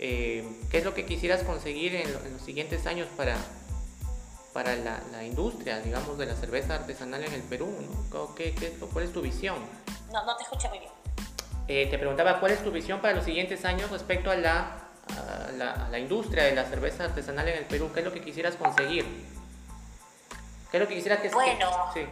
Eh, 0.00 0.44
¿Qué 0.68 0.78
es 0.78 0.84
lo 0.84 0.94
que 0.94 1.06
quisieras 1.06 1.44
conseguir 1.44 1.94
en, 1.94 2.12
los 2.12 2.42
siguientes 2.42 2.86
años 2.88 3.06
para, 3.16 3.36
para 4.52 4.74
la, 4.74 5.00
la, 5.12 5.24
industria, 5.24 5.78
digamos, 5.78 6.18
de 6.18 6.26
la 6.26 6.34
cerveza 6.34 6.74
artesanal 6.74 7.22
en 7.22 7.32
el 7.34 7.42
Perú? 7.42 7.72
¿no? 8.10 8.34
¿Qué, 8.34 8.52
qué, 8.52 8.70
¿Cuál 8.92 9.04
es 9.04 9.12
tu 9.12 9.20
visión? 9.20 9.58
No, 10.12 10.24
no 10.24 10.36
te 10.36 10.42
escuché 10.42 10.68
muy 10.70 10.80
bien. 10.80 11.88
te 11.88 11.98
preguntaba 11.98 12.40
cuál 12.40 12.50
es 12.50 12.64
tu 12.64 12.72
visión 12.72 13.00
para 13.00 13.14
los 13.14 13.24
siguientes 13.24 13.64
años 13.64 13.88
respecto 13.90 14.32
a 14.32 14.34
la, 14.34 14.88
a 15.16 15.52
la, 15.52 15.86
a 15.86 15.88
la 15.88 15.98
industria 16.00 16.44
de 16.44 16.56
la 16.56 16.64
cerveza 16.64 17.04
artesanal 17.04 17.46
en 17.46 17.58
el 17.58 17.64
Perú. 17.66 17.90
¿Qué 17.94 18.00
es 18.00 18.06
lo 18.06 18.12
que 18.12 18.22
quisieras 18.22 18.56
conseguir? 18.56 19.04
¿Qué 20.72 20.78
es 20.78 20.82
lo 20.84 20.88
que 20.88 20.94
quisiera 20.94 21.20
que... 21.20 21.28
Bueno, 21.28 21.92
sí, 21.92 22.08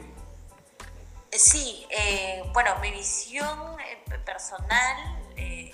sí 1.32 1.86
eh, 1.88 2.42
bueno, 2.52 2.78
mi 2.80 2.90
visión 2.90 3.80
eh, 3.80 4.18
personal 4.22 5.18
eh, 5.34 5.72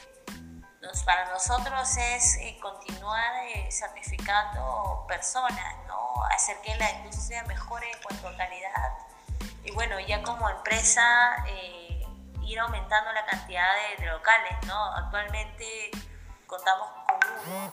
para 1.04 1.28
nosotros 1.32 1.96
es 1.96 2.38
continuar 2.62 3.34
certificando 3.70 5.04
personas, 5.08 5.76
¿no? 5.88 6.22
hacer 6.30 6.58
que 6.62 6.76
la 6.76 6.88
industria 6.92 7.42
mejore 7.42 7.90
en 7.90 8.02
cuanto 8.04 8.28
a 8.28 8.36
calidad. 8.36 8.92
Y 9.64 9.72
bueno, 9.72 9.98
ya 9.98 10.22
como 10.22 10.48
empresa 10.48 11.44
ir 12.44 12.58
aumentando 12.60 13.12
la 13.12 13.26
cantidad 13.26 13.68
de, 13.98 14.06
locales, 14.06 14.56
¿no? 14.64 14.92
Actualmente 14.94 15.90
contamos 16.46 16.88
con 17.08 17.52
uno, 17.52 17.72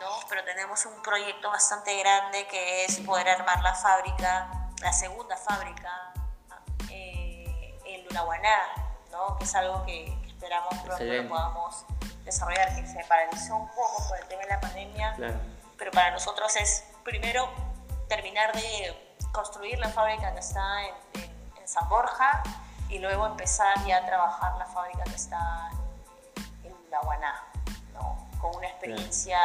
¿no? 0.00 0.08
Pero 0.28 0.42
tenemos 0.44 0.84
un 0.86 1.00
proyecto 1.02 1.50
bastante 1.50 1.96
grande 1.98 2.46
que 2.48 2.86
es 2.86 2.98
poder 3.00 3.28
armar 3.28 3.62
la 3.62 3.74
fábrica, 3.74 4.48
la 4.80 4.92
segunda 4.92 5.36
fábrica 5.36 6.12
eh, 6.90 7.78
en 7.84 8.04
Lunaguaná, 8.06 8.58
¿no? 9.12 9.36
que 9.38 9.44
es 9.44 9.54
algo 9.54 9.84
que, 9.84 10.16
esperamos 10.26 10.74
pronto 10.78 11.04
lo 11.04 11.28
podamos 11.28 11.84
desarrollar, 12.24 12.74
que 12.74 12.86
se 12.86 13.04
paralizó 13.04 13.56
un 13.56 13.68
poco 13.68 14.08
por 14.08 14.18
el 14.18 14.26
tema 14.26 14.42
de 14.42 14.48
la 14.48 14.60
pandemia, 14.60 15.14
pero 15.76 15.90
para 15.90 16.12
nosotros 16.12 16.56
es 16.56 16.84
primero 17.04 17.46
terminar 18.08 18.52
de 18.54 19.14
construir 19.32 19.78
la 19.78 19.90
fábrica 19.90 20.32
que 20.32 20.40
está 20.40 20.82
en, 20.82 20.94
San 21.66 21.88
Borja 21.88 22.42
y 22.88 22.98
luego 22.98 23.26
empezar 23.26 23.86
ya 23.86 23.98
a 23.98 24.06
trabajar 24.06 24.56
la 24.56 24.66
fábrica 24.66 25.04
que 25.04 25.14
está 25.14 25.70
en 26.64 26.72
Lunaguaná, 26.72 27.44
¿no? 27.92 28.26
con 28.40 28.56
una 28.56 28.66
experiencia 28.66 29.38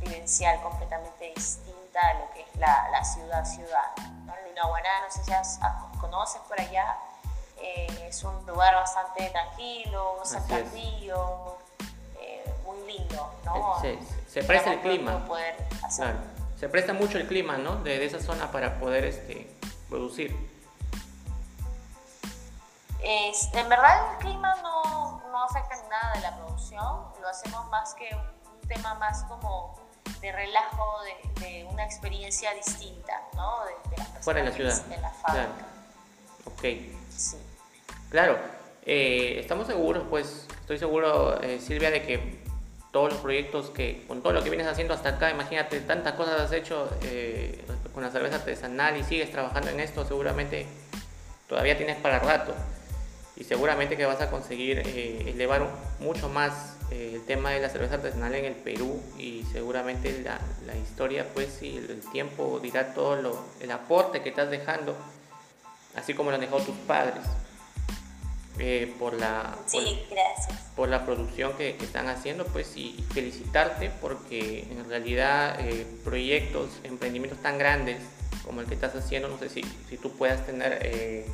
vivencial 0.00 0.60
completamente 0.62 1.32
distinta 1.34 2.00
a 2.00 2.14
lo 2.14 2.30
que 2.32 2.42
es 2.42 2.56
la, 2.56 2.88
la 2.90 3.04
ciudad 3.04 3.44
ciudad. 3.44 3.96
¿no? 4.24 4.34
Lunaguaná, 4.48 4.88
no 5.06 5.10
sé 5.10 5.24
si 5.24 5.32
has, 5.32 5.58
conoces 6.00 6.40
por 6.42 6.60
allá, 6.60 6.96
eh, 7.60 8.06
es 8.08 8.22
un 8.22 8.46
lugar 8.46 8.74
bastante 8.74 9.28
tranquilo, 9.30 10.20
cercadillo, 10.24 11.58
eh, 12.20 12.54
muy 12.64 12.78
lindo, 12.86 13.34
¿no? 13.44 13.80
Se, 13.80 13.98
se 14.28 14.42
presta 14.44 14.72
el 14.72 14.80
clima. 14.80 15.26
Se 16.58 16.68
presta 16.68 16.92
mucho 16.92 17.18
el 17.18 17.26
clima, 17.28 17.56
¿no? 17.56 17.76
De, 17.76 17.98
de, 17.98 18.04
esa 18.04 18.20
zona 18.20 18.50
para 18.50 18.78
poder 18.80 19.04
este, 19.04 19.48
producir. 19.88 20.34
Es, 23.00 23.48
en 23.54 23.68
verdad 23.68 24.12
el 24.12 24.18
clima 24.18 24.54
no, 24.62 25.22
no 25.30 25.44
afecta 25.44 25.76
en 25.76 25.88
nada 25.88 26.12
de 26.14 26.20
la 26.20 26.36
producción, 26.36 27.04
lo 27.20 27.28
hacemos 27.28 27.66
más 27.68 27.94
que 27.94 28.08
un 28.14 28.68
tema 28.68 28.94
más 28.94 29.22
como 29.24 29.78
de 30.20 30.32
relajo, 30.32 31.02
de, 31.40 31.64
una 31.70 31.84
experiencia 31.84 32.52
distinta, 32.54 33.12
¿no? 33.34 33.64
De, 33.64 33.96
de 33.96 34.22
Fuera 34.22 34.40
de 34.40 34.48
la 34.48 34.54
ciudad. 34.54 34.86
De 34.86 34.98
la 34.98 35.10
fábrica. 35.10 35.46
Claro. 35.46 35.68
Ok. 36.44 36.62
Sí. 37.16 37.36
Claro, 38.10 38.38
eh, 38.90 39.38
estamos 39.38 39.66
seguros, 39.66 40.04
pues, 40.08 40.46
estoy 40.60 40.78
seguro, 40.78 41.38
eh, 41.42 41.60
Silvia, 41.60 41.90
de 41.90 42.02
que 42.02 42.38
todos 42.90 43.12
los 43.12 43.20
proyectos 43.20 43.68
que, 43.68 44.06
con 44.08 44.22
todo 44.22 44.32
lo 44.32 44.42
que 44.42 44.48
vienes 44.48 44.66
haciendo 44.66 44.94
hasta 44.94 45.10
acá, 45.10 45.30
imagínate, 45.30 45.80
tantas 45.80 46.14
cosas 46.14 46.40
has 46.40 46.52
hecho 46.52 46.90
eh, 47.02 47.62
con 47.92 48.02
la 48.02 48.10
cerveza 48.10 48.36
artesanal 48.36 48.96
y 48.96 49.04
sigues 49.04 49.30
trabajando 49.30 49.68
en 49.68 49.80
esto, 49.80 50.06
seguramente 50.06 50.66
todavía 51.48 51.76
tienes 51.76 51.98
para 51.98 52.18
rato 52.18 52.54
y 53.36 53.44
seguramente 53.44 53.98
que 53.98 54.06
vas 54.06 54.22
a 54.22 54.30
conseguir 54.30 54.78
elevar 54.78 55.68
mucho 56.00 56.30
más 56.30 56.77
eh, 56.90 57.12
el 57.16 57.22
tema 57.26 57.50
de 57.50 57.60
la 57.60 57.68
cerveza 57.68 57.96
artesanal 57.96 58.34
en 58.34 58.46
el 58.46 58.54
Perú 58.54 58.98
y 59.18 59.44
seguramente 59.52 60.22
la, 60.22 60.40
la 60.66 60.74
historia 60.74 61.26
pues 61.34 61.62
y 61.62 61.76
el, 61.76 62.00
tiempo 62.12 62.60
dirá 62.62 62.94
todo 62.94 63.16
lo, 63.16 63.44
el 63.60 63.70
aporte 63.70 64.22
que 64.22 64.30
estás 64.30 64.50
dejando, 64.50 64.96
así 65.94 66.14
como 66.14 66.30
lo 66.30 66.36
han 66.36 66.40
dejado 66.40 66.62
tus 66.62 66.76
padres. 66.86 67.24
Eh, 68.60 68.92
por, 68.98 69.14
la, 69.14 69.56
por, 70.74 70.88
la 70.88 71.06
producción 71.06 71.52
que, 71.52 71.76
que, 71.76 71.84
están 71.84 72.08
haciendo 72.08 72.44
pues 72.46 72.76
y 72.76 73.04
felicitarte 73.14 73.88
porque 74.00 74.66
en 74.68 74.88
realidad 74.88 75.60
eh, 75.60 75.86
proyectos, 76.02 76.68
emprendimientos 76.82 77.40
tan 77.40 77.56
grandes 77.56 77.98
como 78.44 78.60
el 78.60 78.66
que 78.66 78.74
estás 78.74 78.96
haciendo, 78.96 79.28
no 79.28 79.38
sé 79.38 79.48
si, 79.48 79.62
si 79.88 79.96
tú 79.96 80.10
puedas 80.10 80.44
tener 80.44 81.24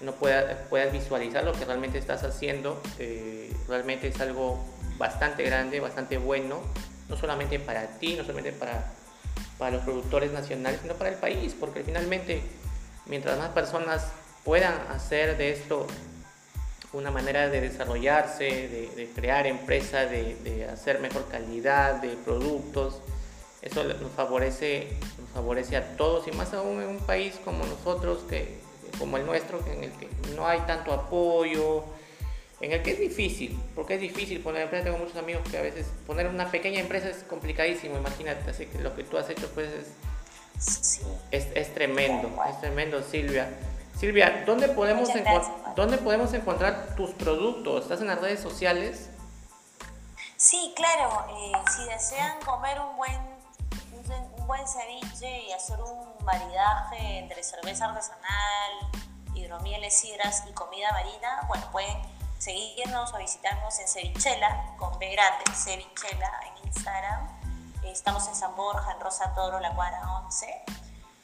no 0.00 0.12
puedas, 0.12 0.56
puedas 0.68 0.92
visualizar 0.92 1.44
lo 1.44 1.52
que 1.52 1.64
realmente 1.64 1.98
estás 1.98 2.24
haciendo, 2.24 2.82
realmente 3.68 4.08
es 4.08 4.20
algo 4.20 4.64
bastante 4.98 5.42
grande, 5.44 5.80
bastante 5.80 6.18
bueno, 6.18 6.60
no 7.08 7.16
solamente 7.16 7.58
para 7.58 7.86
ti, 7.98 8.14
no 8.16 8.24
solamente 8.24 8.52
para, 8.52 8.92
para 9.56 9.76
los 9.76 9.82
productores 9.82 10.32
nacionales, 10.32 10.80
sino 10.82 10.94
para 10.94 11.10
el 11.10 11.16
país, 11.16 11.54
porque 11.58 11.82
finalmente, 11.82 12.42
mientras 13.06 13.38
más 13.38 13.50
personas 13.50 14.08
puedan 14.44 14.74
hacer 14.90 15.36
de 15.38 15.52
esto 15.52 15.86
una 16.92 17.10
manera 17.10 17.48
de 17.48 17.60
desarrollarse, 17.60 18.44
de, 18.94 19.10
crear 19.14 19.46
empresas, 19.46 20.10
de, 20.10 20.36
de, 20.36 20.64
hacer 20.66 21.00
mejor 21.00 21.28
calidad 21.28 21.96
de 21.96 22.16
productos, 22.16 23.00
eso 23.60 23.84
nos 23.84 24.12
favorece, 24.12 24.96
nos 25.20 25.28
favorece 25.34 25.76
a 25.76 25.96
todos 25.96 26.26
y 26.28 26.32
más 26.32 26.54
aún 26.54 26.80
en 26.82 26.88
un 26.88 26.98
país 27.00 27.34
como 27.44 27.64
nosotros, 27.66 28.24
que, 28.28 28.58
como 28.98 29.18
el 29.18 29.26
nuestro, 29.26 29.60
en 29.66 29.84
el 29.84 29.92
que 29.92 30.08
no 30.34 30.46
hay 30.46 30.60
tanto 30.60 30.92
apoyo, 30.92 31.84
en 32.60 32.72
el 32.72 32.82
que 32.82 32.92
es 32.92 32.98
difícil, 32.98 33.60
porque 33.74 33.94
es 33.94 34.00
difícil 34.00 34.40
poner 34.40 34.62
empresa. 34.62 34.84
Tengo 34.84 34.98
muchos 34.98 35.16
amigos 35.16 35.42
que 35.48 35.58
a 35.58 35.62
veces 35.62 35.86
poner 36.06 36.26
una 36.26 36.50
pequeña 36.50 36.80
empresa 36.80 37.08
es 37.08 37.22
complicadísimo, 37.24 37.96
imagínate, 37.96 38.50
así 38.50 38.66
que 38.66 38.78
lo 38.78 38.94
que 38.96 39.04
tú 39.04 39.16
has 39.16 39.30
hecho 39.30 39.48
pues 39.54 39.70
es, 39.70 41.02
es, 41.30 41.46
es, 41.54 41.74
tremendo, 41.74 42.30
es 42.48 42.60
tremendo 42.60 43.02
Silvia. 43.02 43.48
Silvia, 43.98 44.44
¿dónde 44.46 44.68
podemos, 44.68 45.08
¿dónde 45.74 45.98
podemos 45.98 46.32
encontrar 46.32 46.94
tus 46.96 47.10
productos? 47.10 47.82
¿Estás 47.82 48.00
en 48.00 48.08
las 48.08 48.20
redes 48.20 48.40
sociales? 48.40 49.10
Sí, 50.36 50.72
claro, 50.76 51.26
eh, 51.30 51.52
si 51.76 51.84
desean 51.88 52.40
comer 52.44 52.78
un 52.80 52.96
buen, 52.96 53.18
buen 54.46 54.62
ceviche 54.68 55.42
y 55.42 55.52
hacer 55.52 55.80
un 55.80 56.24
maridaje 56.24 57.18
entre 57.18 57.42
cerveza 57.42 57.86
artesanal, 57.86 58.72
hidromieles, 59.34 59.94
sidras 59.94 60.44
y 60.48 60.52
comida 60.52 60.92
marina, 60.92 61.42
bueno, 61.48 61.68
pueden 61.72 62.17
seguirnos 62.38 63.12
o 63.12 63.18
visitarnos 63.18 63.78
en 63.78 63.88
Cevichela, 63.88 64.74
con 64.78 64.98
B 64.98 65.10
grande, 65.10 65.44
Cevichela 65.54 66.40
en 66.46 66.66
Instagram. 66.66 67.40
Estamos 67.84 68.26
en 68.28 68.34
San 68.34 68.54
Borja, 68.56 68.92
en 68.92 69.00
Rosa 69.00 69.34
Toro, 69.34 69.60
la 69.60 69.74
cuadra 69.74 70.00
11. 70.24 70.64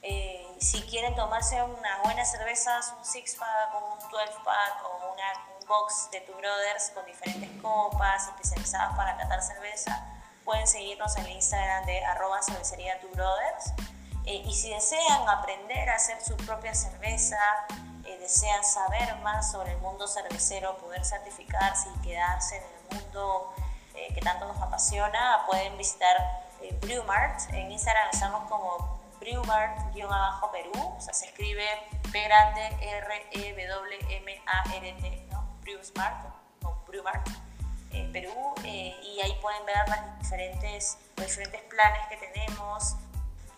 Eh, 0.02 0.56
si 0.58 0.82
quieren 0.82 1.14
tomarse 1.14 1.62
unas 1.62 2.02
buenas 2.02 2.30
cervezas, 2.30 2.92
un 2.98 3.04
six 3.04 3.36
pack, 3.36 3.74
un 3.74 3.98
12 4.10 4.32
pack 4.44 4.84
o 4.84 5.12
una, 5.12 5.24
un 5.60 5.66
box 5.66 6.10
de 6.10 6.20
Two 6.22 6.36
Brothers 6.36 6.90
con 6.94 7.06
diferentes 7.06 7.50
copas 7.62 8.28
especializadas 8.28 8.96
para 8.96 9.16
catar 9.16 9.42
cerveza, 9.42 10.04
pueden 10.44 10.66
seguirnos 10.66 11.16
en 11.16 11.26
el 11.26 11.32
Instagram 11.32 11.86
de 11.86 12.04
arroba 12.04 12.42
cervecería 12.42 13.00
Two 13.00 13.10
Brothers. 13.10 13.72
Eh, 14.26 14.42
y 14.44 14.54
si 14.54 14.70
desean 14.70 15.28
aprender 15.28 15.88
a 15.90 15.96
hacer 15.96 16.20
su 16.22 16.36
propia 16.38 16.74
cerveza, 16.74 17.38
eh, 18.14 18.18
desean 18.20 18.64
saber 18.64 19.16
más 19.16 19.50
sobre 19.50 19.72
el 19.72 19.78
mundo 19.78 20.06
cervecero, 20.06 20.76
poder 20.78 21.04
certificarse 21.04 21.88
y 21.96 22.02
quedarse 22.02 22.56
en 22.56 22.62
el 22.62 22.96
mundo 22.96 23.52
que 23.94 24.20
tanto 24.20 24.46
nos 24.46 24.60
apasiona, 24.60 25.44
pueden 25.46 25.78
visitar 25.78 26.16
Brewmart. 26.80 27.40
En 27.50 27.70
Instagram 27.70 28.08
estamos 28.12 28.50
como 28.50 29.00
Brewmart-Perú, 29.20 30.94
o 30.96 31.00
sea, 31.00 31.14
se 31.14 31.26
escribe 31.26 31.64
P 32.12 32.22
grande 32.24 32.66
R 32.80 33.26
E 33.30 33.66
W 33.68 33.98
M 34.10 34.42
A 34.46 34.74
R 34.74 34.92
T, 35.00 35.26
¿no? 35.30 35.46
Brewmart 35.62 36.26
o 36.64 36.74
Brewmart 36.86 37.26
eh, 37.92 38.10
Perú, 38.12 38.54
eh, 38.64 38.94
y 39.02 39.20
ahí 39.20 39.38
pueden 39.40 39.64
ver 39.64 39.76
las 39.88 40.18
diferentes, 40.18 40.98
los 41.16 41.26
diferentes 41.26 41.62
planes 41.62 42.06
que 42.08 42.16
tenemos, 42.16 42.96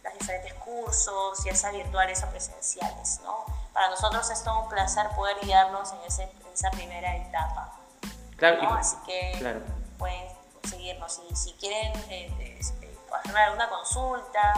los 0.07 0.19
diferentes 0.19 0.55
cursos, 0.55 1.45
ya 1.45 1.55
sea 1.55 1.71
virtuales 1.71 2.23
o 2.23 2.27
presenciales, 2.29 3.21
¿no? 3.25 3.45
Para 3.73 3.91
nosotros 3.91 4.29
es 4.31 4.43
todo 4.43 4.63
un 4.63 4.69
placer 4.69 5.09
poder 5.15 5.37
guiarnos 5.43 5.93
en, 5.93 6.01
ese, 6.07 6.23
en 6.25 6.53
esa 6.53 6.71
primera 6.71 7.17
etapa. 7.17 7.73
Claro, 8.37 8.75
Así 8.75 8.97
que 9.07 9.63
pueden 9.99 10.29
seguirnos 10.69 11.21
y 11.31 11.37
si 11.37 11.53
quieren 11.55 11.93
eh, 12.11 12.59
hacer 13.13 13.37
alguna 13.37 13.69
consulta, 13.69 14.53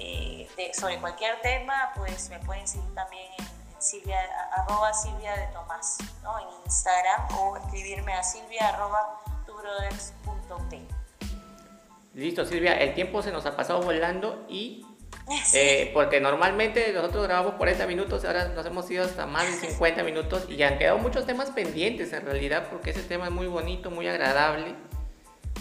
eh, 0.00 0.48
sobre 0.78 1.00
cualquier 1.00 1.40
tema, 1.40 1.92
pues 1.96 2.28
me 2.30 2.38
pueden 2.40 2.66
seguir 2.66 2.94
también 2.94 3.32
en, 3.38 3.48
Silvia, 3.80 4.18
arroba 4.52 4.92
Silvia 4.92 5.36
de 5.36 5.46
Tomás, 5.48 5.98
¿no? 6.24 6.36
en 6.40 6.48
Instagram 6.64 7.38
o 7.38 7.56
escribirme 7.56 8.12
a 8.12 8.24
silvia 8.24 8.70
arroba 8.70 9.20
tubrothers.p. 9.46 10.97
Listo, 12.18 12.44
Silvia, 12.44 12.72
el 12.72 12.94
tiempo 12.94 13.22
se 13.22 13.30
nos 13.30 13.46
ha 13.46 13.54
pasado 13.54 13.80
volando 13.80 14.44
y 14.48 14.84
eh, 15.54 15.92
porque 15.94 16.20
normalmente 16.20 16.92
nosotros 16.92 17.22
grabamos 17.22 17.54
40 17.54 17.86
minutos, 17.86 18.24
ahora 18.24 18.48
nos 18.48 18.66
hemos 18.66 18.90
ido 18.90 19.04
hasta 19.04 19.24
más 19.24 19.46
de 19.46 19.68
50 19.68 20.02
minutos 20.02 20.44
y 20.50 20.60
han 20.64 20.78
quedado 20.78 20.98
muchos 20.98 21.26
temas 21.26 21.52
pendientes 21.52 22.12
en 22.12 22.26
realidad, 22.26 22.70
porque 22.72 22.90
ese 22.90 23.02
tema 23.04 23.26
es 23.26 23.30
muy 23.30 23.46
bonito, 23.46 23.92
muy 23.92 24.08
agradable. 24.08 24.74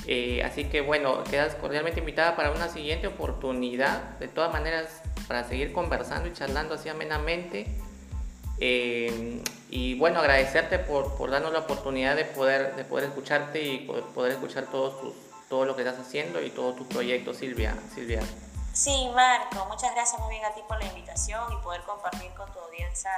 Eh, 0.07 0.41
así 0.43 0.63
que 0.63 0.81
bueno, 0.81 1.23
quedas 1.25 1.53
cordialmente 1.53 1.99
invitada 1.99 2.35
para 2.35 2.49
una 2.49 2.69
siguiente 2.69 3.05
oportunidad. 3.05 4.17
De 4.17 4.27
todas 4.27 4.51
maneras, 4.51 5.03
para 5.27 5.43
seguir 5.43 5.71
conversando 5.71 6.27
y 6.27 6.33
charlando 6.33 6.73
así 6.73 6.89
amenamente. 6.89 7.67
Eh, 8.59 9.43
y 9.69 9.93
bueno, 9.99 10.21
agradecerte 10.21 10.79
por, 10.79 11.17
por, 11.17 11.29
darnos 11.29 11.53
la 11.53 11.59
oportunidad 11.59 12.15
de 12.15 12.25
poder, 12.25 12.75
de 12.75 12.83
poder 12.83 13.09
escucharte 13.09 13.61
y 13.61 13.79
poder, 14.15 14.31
escuchar 14.31 14.65
todos 14.71 14.99
tus, 14.99 15.13
todo 15.49 15.65
lo 15.65 15.75
que 15.75 15.83
estás 15.83 15.99
haciendo 15.99 16.41
y 16.41 16.49
todos 16.49 16.75
tus 16.75 16.87
proyectos, 16.87 17.37
Silvia. 17.37 17.75
Silvia. 17.93 18.21
Sí, 18.73 19.09
Marco, 19.15 19.65
muchas 19.65 19.93
gracias 19.95 20.21
muy 20.21 20.29
bien 20.29 20.45
a 20.45 20.53
ti 20.53 20.61
por 20.67 20.77
la 20.77 20.85
invitación 20.85 21.51
y 21.51 21.63
poder 21.63 21.81
compartir 21.81 22.31
con 22.35 22.51
tu 22.53 22.59
audiencia 22.59 23.11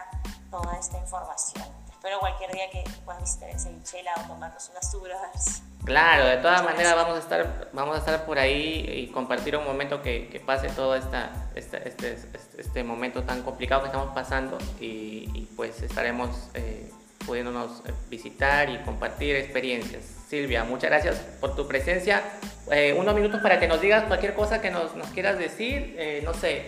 toda 0.50 0.78
esta 0.78 0.98
información. 0.98 1.66
Espero 1.92 2.20
cualquier 2.20 2.52
día 2.54 2.70
que 2.72 2.84
puedas 3.04 3.22
visitar 3.22 3.50
en 3.50 3.60
Cevichela 3.60 4.14
o 4.24 4.28
tomarnos 4.28 4.70
unas 4.70 4.90
tubras. 4.90 5.62
Claro, 5.84 6.26
de 6.28 6.38
todas 6.38 6.64
maneras 6.64 6.96
vamos 6.96 7.16
a 7.16 7.20
estar, 7.20 7.70
vamos 7.74 7.96
a 7.96 8.00
estar 8.00 8.26
por 8.26 8.40
ahí 8.40 8.86
y 8.88 9.12
compartir 9.12 9.58
un 9.58 9.66
momento 9.66 10.02
que, 10.02 10.30
que 10.30 10.40
pase 10.40 10.70
todo 10.70 10.96
esta, 10.96 11.32
este, 11.56 11.90
este, 11.90 12.18
este, 12.58 12.84
momento 12.84 13.24
tan 13.24 13.44
complicado 13.44 13.82
que 13.82 13.88
estamos 13.88 14.14
pasando 14.14 14.58
y, 14.80 15.50
pues 15.58 15.82
estaremos 15.82 16.50
eh, 16.54 16.90
pudiéndonos 17.30 17.84
visitar 18.10 18.72
y 18.72 18.80
compartir 18.80 19.36
experiencias. 19.36 20.04
Silvia, 20.28 20.64
muchas 20.64 20.90
gracias 20.90 21.18
por 21.40 21.56
tu 21.56 21.68
presencia. 21.68 22.24
Eh, 22.72 22.96
unos 22.98 23.14
minutos 23.14 23.40
para 23.42 23.60
que 23.60 23.68
nos 23.68 23.80
digas 23.80 24.06
cualquier 24.06 24.34
cosa 24.34 24.62
que 24.62 24.72
nos, 24.72 24.96
nos 24.96 25.08
quieras 25.10 25.38
decir, 25.38 25.96
eh, 26.00 26.24
no 26.26 26.34
sé, 26.34 26.66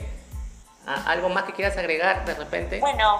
algo 0.85 1.29
más 1.29 1.45
que 1.45 1.53
quieras 1.53 1.75
agregar 1.77 2.25
de 2.25 2.35
repente. 2.35 2.79
Bueno, 2.79 3.19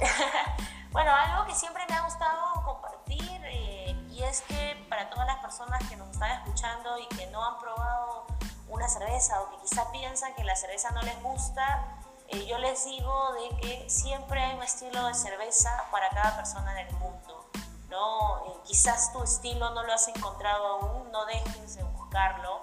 Bueno, 0.92 1.10
algo 1.14 1.46
que 1.46 1.54
siempre 1.54 1.82
me 1.88 1.94
ha 1.96 2.02
gustado 2.02 2.62
compartir 2.64 3.40
eh, 3.44 3.94
y 4.10 4.22
es 4.22 4.40
que 4.42 4.86
para 4.88 5.08
todas 5.10 5.26
las 5.26 5.38
personas 5.38 5.82
que 5.88 5.96
nos 5.96 6.10
están 6.10 6.30
escuchando 6.32 6.98
y 6.98 7.06
que 7.16 7.26
no 7.28 7.44
han 7.44 7.58
probado 7.58 8.26
una 8.68 8.88
cerveza 8.88 9.40
o 9.40 9.50
que 9.50 9.56
quizá 9.66 9.90
piensan 9.92 10.34
que 10.34 10.44
la 10.44 10.56
cerveza 10.56 10.90
no 10.92 11.02
les 11.02 11.22
gusta, 11.22 11.98
eh, 12.32 12.46
yo 12.46 12.58
les 12.58 12.84
digo 12.84 13.32
de 13.34 13.56
que 13.60 13.90
siempre 13.90 14.40
hay 14.40 14.56
un 14.56 14.62
estilo 14.62 15.06
de 15.06 15.14
cerveza 15.14 15.84
para 15.90 16.08
cada 16.10 16.36
persona 16.36 16.80
en 16.80 16.88
el 16.88 16.94
mundo. 16.94 17.50
¿no? 17.88 18.46
Eh, 18.46 18.58
quizás 18.64 19.12
tu 19.12 19.22
estilo 19.22 19.70
no 19.70 19.82
lo 19.82 19.92
has 19.92 20.08
encontrado 20.08 20.66
aún, 20.66 21.12
no 21.12 21.26
dejes 21.26 21.76
de 21.76 21.82
buscarlo, 21.84 22.60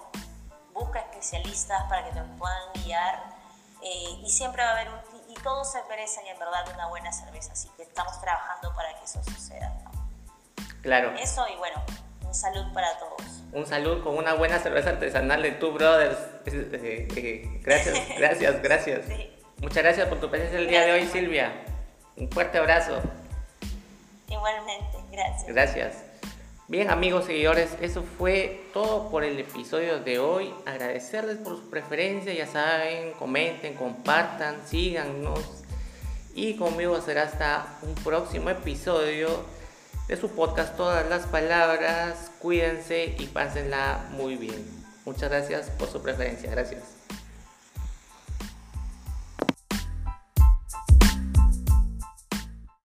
busca 0.74 1.00
especialistas 1.00 1.84
para 1.88 2.04
que 2.04 2.12
te 2.12 2.22
puedan 2.38 2.72
guiar 2.84 3.40
y 3.82 4.28
siempre 4.28 4.62
va 4.62 4.70
a 4.70 4.72
haber 4.72 4.90
un 4.90 5.00
y 5.30 5.34
todos 5.42 5.70
se 5.70 5.82
merecen 5.84 6.26
en 6.26 6.38
verdad 6.38 6.64
una 6.74 6.88
buena 6.88 7.12
cerveza, 7.12 7.52
así 7.52 7.68
que 7.76 7.84
estamos 7.84 8.20
trabajando 8.20 8.74
para 8.74 8.94
que 8.98 9.04
eso 9.04 9.22
suceda. 9.22 9.72
Claro. 10.82 11.14
Eso 11.18 11.46
y 11.48 11.56
bueno, 11.56 11.82
un 12.26 12.34
salud 12.34 12.72
para 12.72 12.98
todos. 12.98 13.22
Un 13.52 13.66
salud 13.66 14.02
con 14.02 14.16
una 14.16 14.34
buena 14.34 14.58
cerveza 14.58 14.90
artesanal 14.90 15.42
de 15.42 15.52
Two 15.52 15.72
Brothers. 15.72 16.18
Eh, 16.46 17.06
eh, 17.16 17.60
gracias, 17.62 17.98
gracias, 18.16 18.62
gracias. 18.62 19.06
Muchas 19.60 19.82
gracias 19.82 20.08
por 20.08 20.20
tu 20.20 20.30
presencia 20.30 20.58
el 20.58 20.68
día 20.68 20.86
de 20.86 20.92
hoy, 20.92 21.06
Silvia. 21.06 21.52
Un 22.16 22.30
fuerte 22.30 22.58
abrazo. 22.58 22.98
Igualmente, 24.28 24.98
gracias. 25.12 25.46
Gracias. 25.46 26.04
Bien 26.66 26.88
amigos 26.88 27.26
seguidores, 27.26 27.76
eso 27.80 28.02
fue 28.16 28.62
todo 28.72 29.10
por 29.10 29.22
el 29.22 29.38
episodio 29.38 29.98
de 29.98 30.18
hoy. 30.18 30.54
Agradecerles 30.64 31.36
por 31.38 31.56
su 31.56 31.68
preferencia, 31.68 32.32
ya 32.32 32.46
saben, 32.46 33.12
comenten, 33.18 33.74
compartan, 33.74 34.56
síganos. 34.66 35.40
Y 36.34 36.54
conmigo 36.56 37.00
será 37.02 37.24
hasta 37.24 37.66
un 37.82 37.94
próximo 37.96 38.50
episodio 38.50 39.28
de 40.08 40.16
su 40.16 40.30
podcast 40.30 40.76
Todas 40.76 41.06
las 41.10 41.26
Palabras. 41.26 42.30
Cuídense 42.38 43.16
y 43.18 43.26
pásenla 43.26 44.06
muy 44.12 44.36
bien. 44.36 44.64
Muchas 45.04 45.28
gracias 45.28 45.70
por 45.70 45.88
su 45.88 46.00
preferencia. 46.00 46.50
Gracias. 46.50 46.82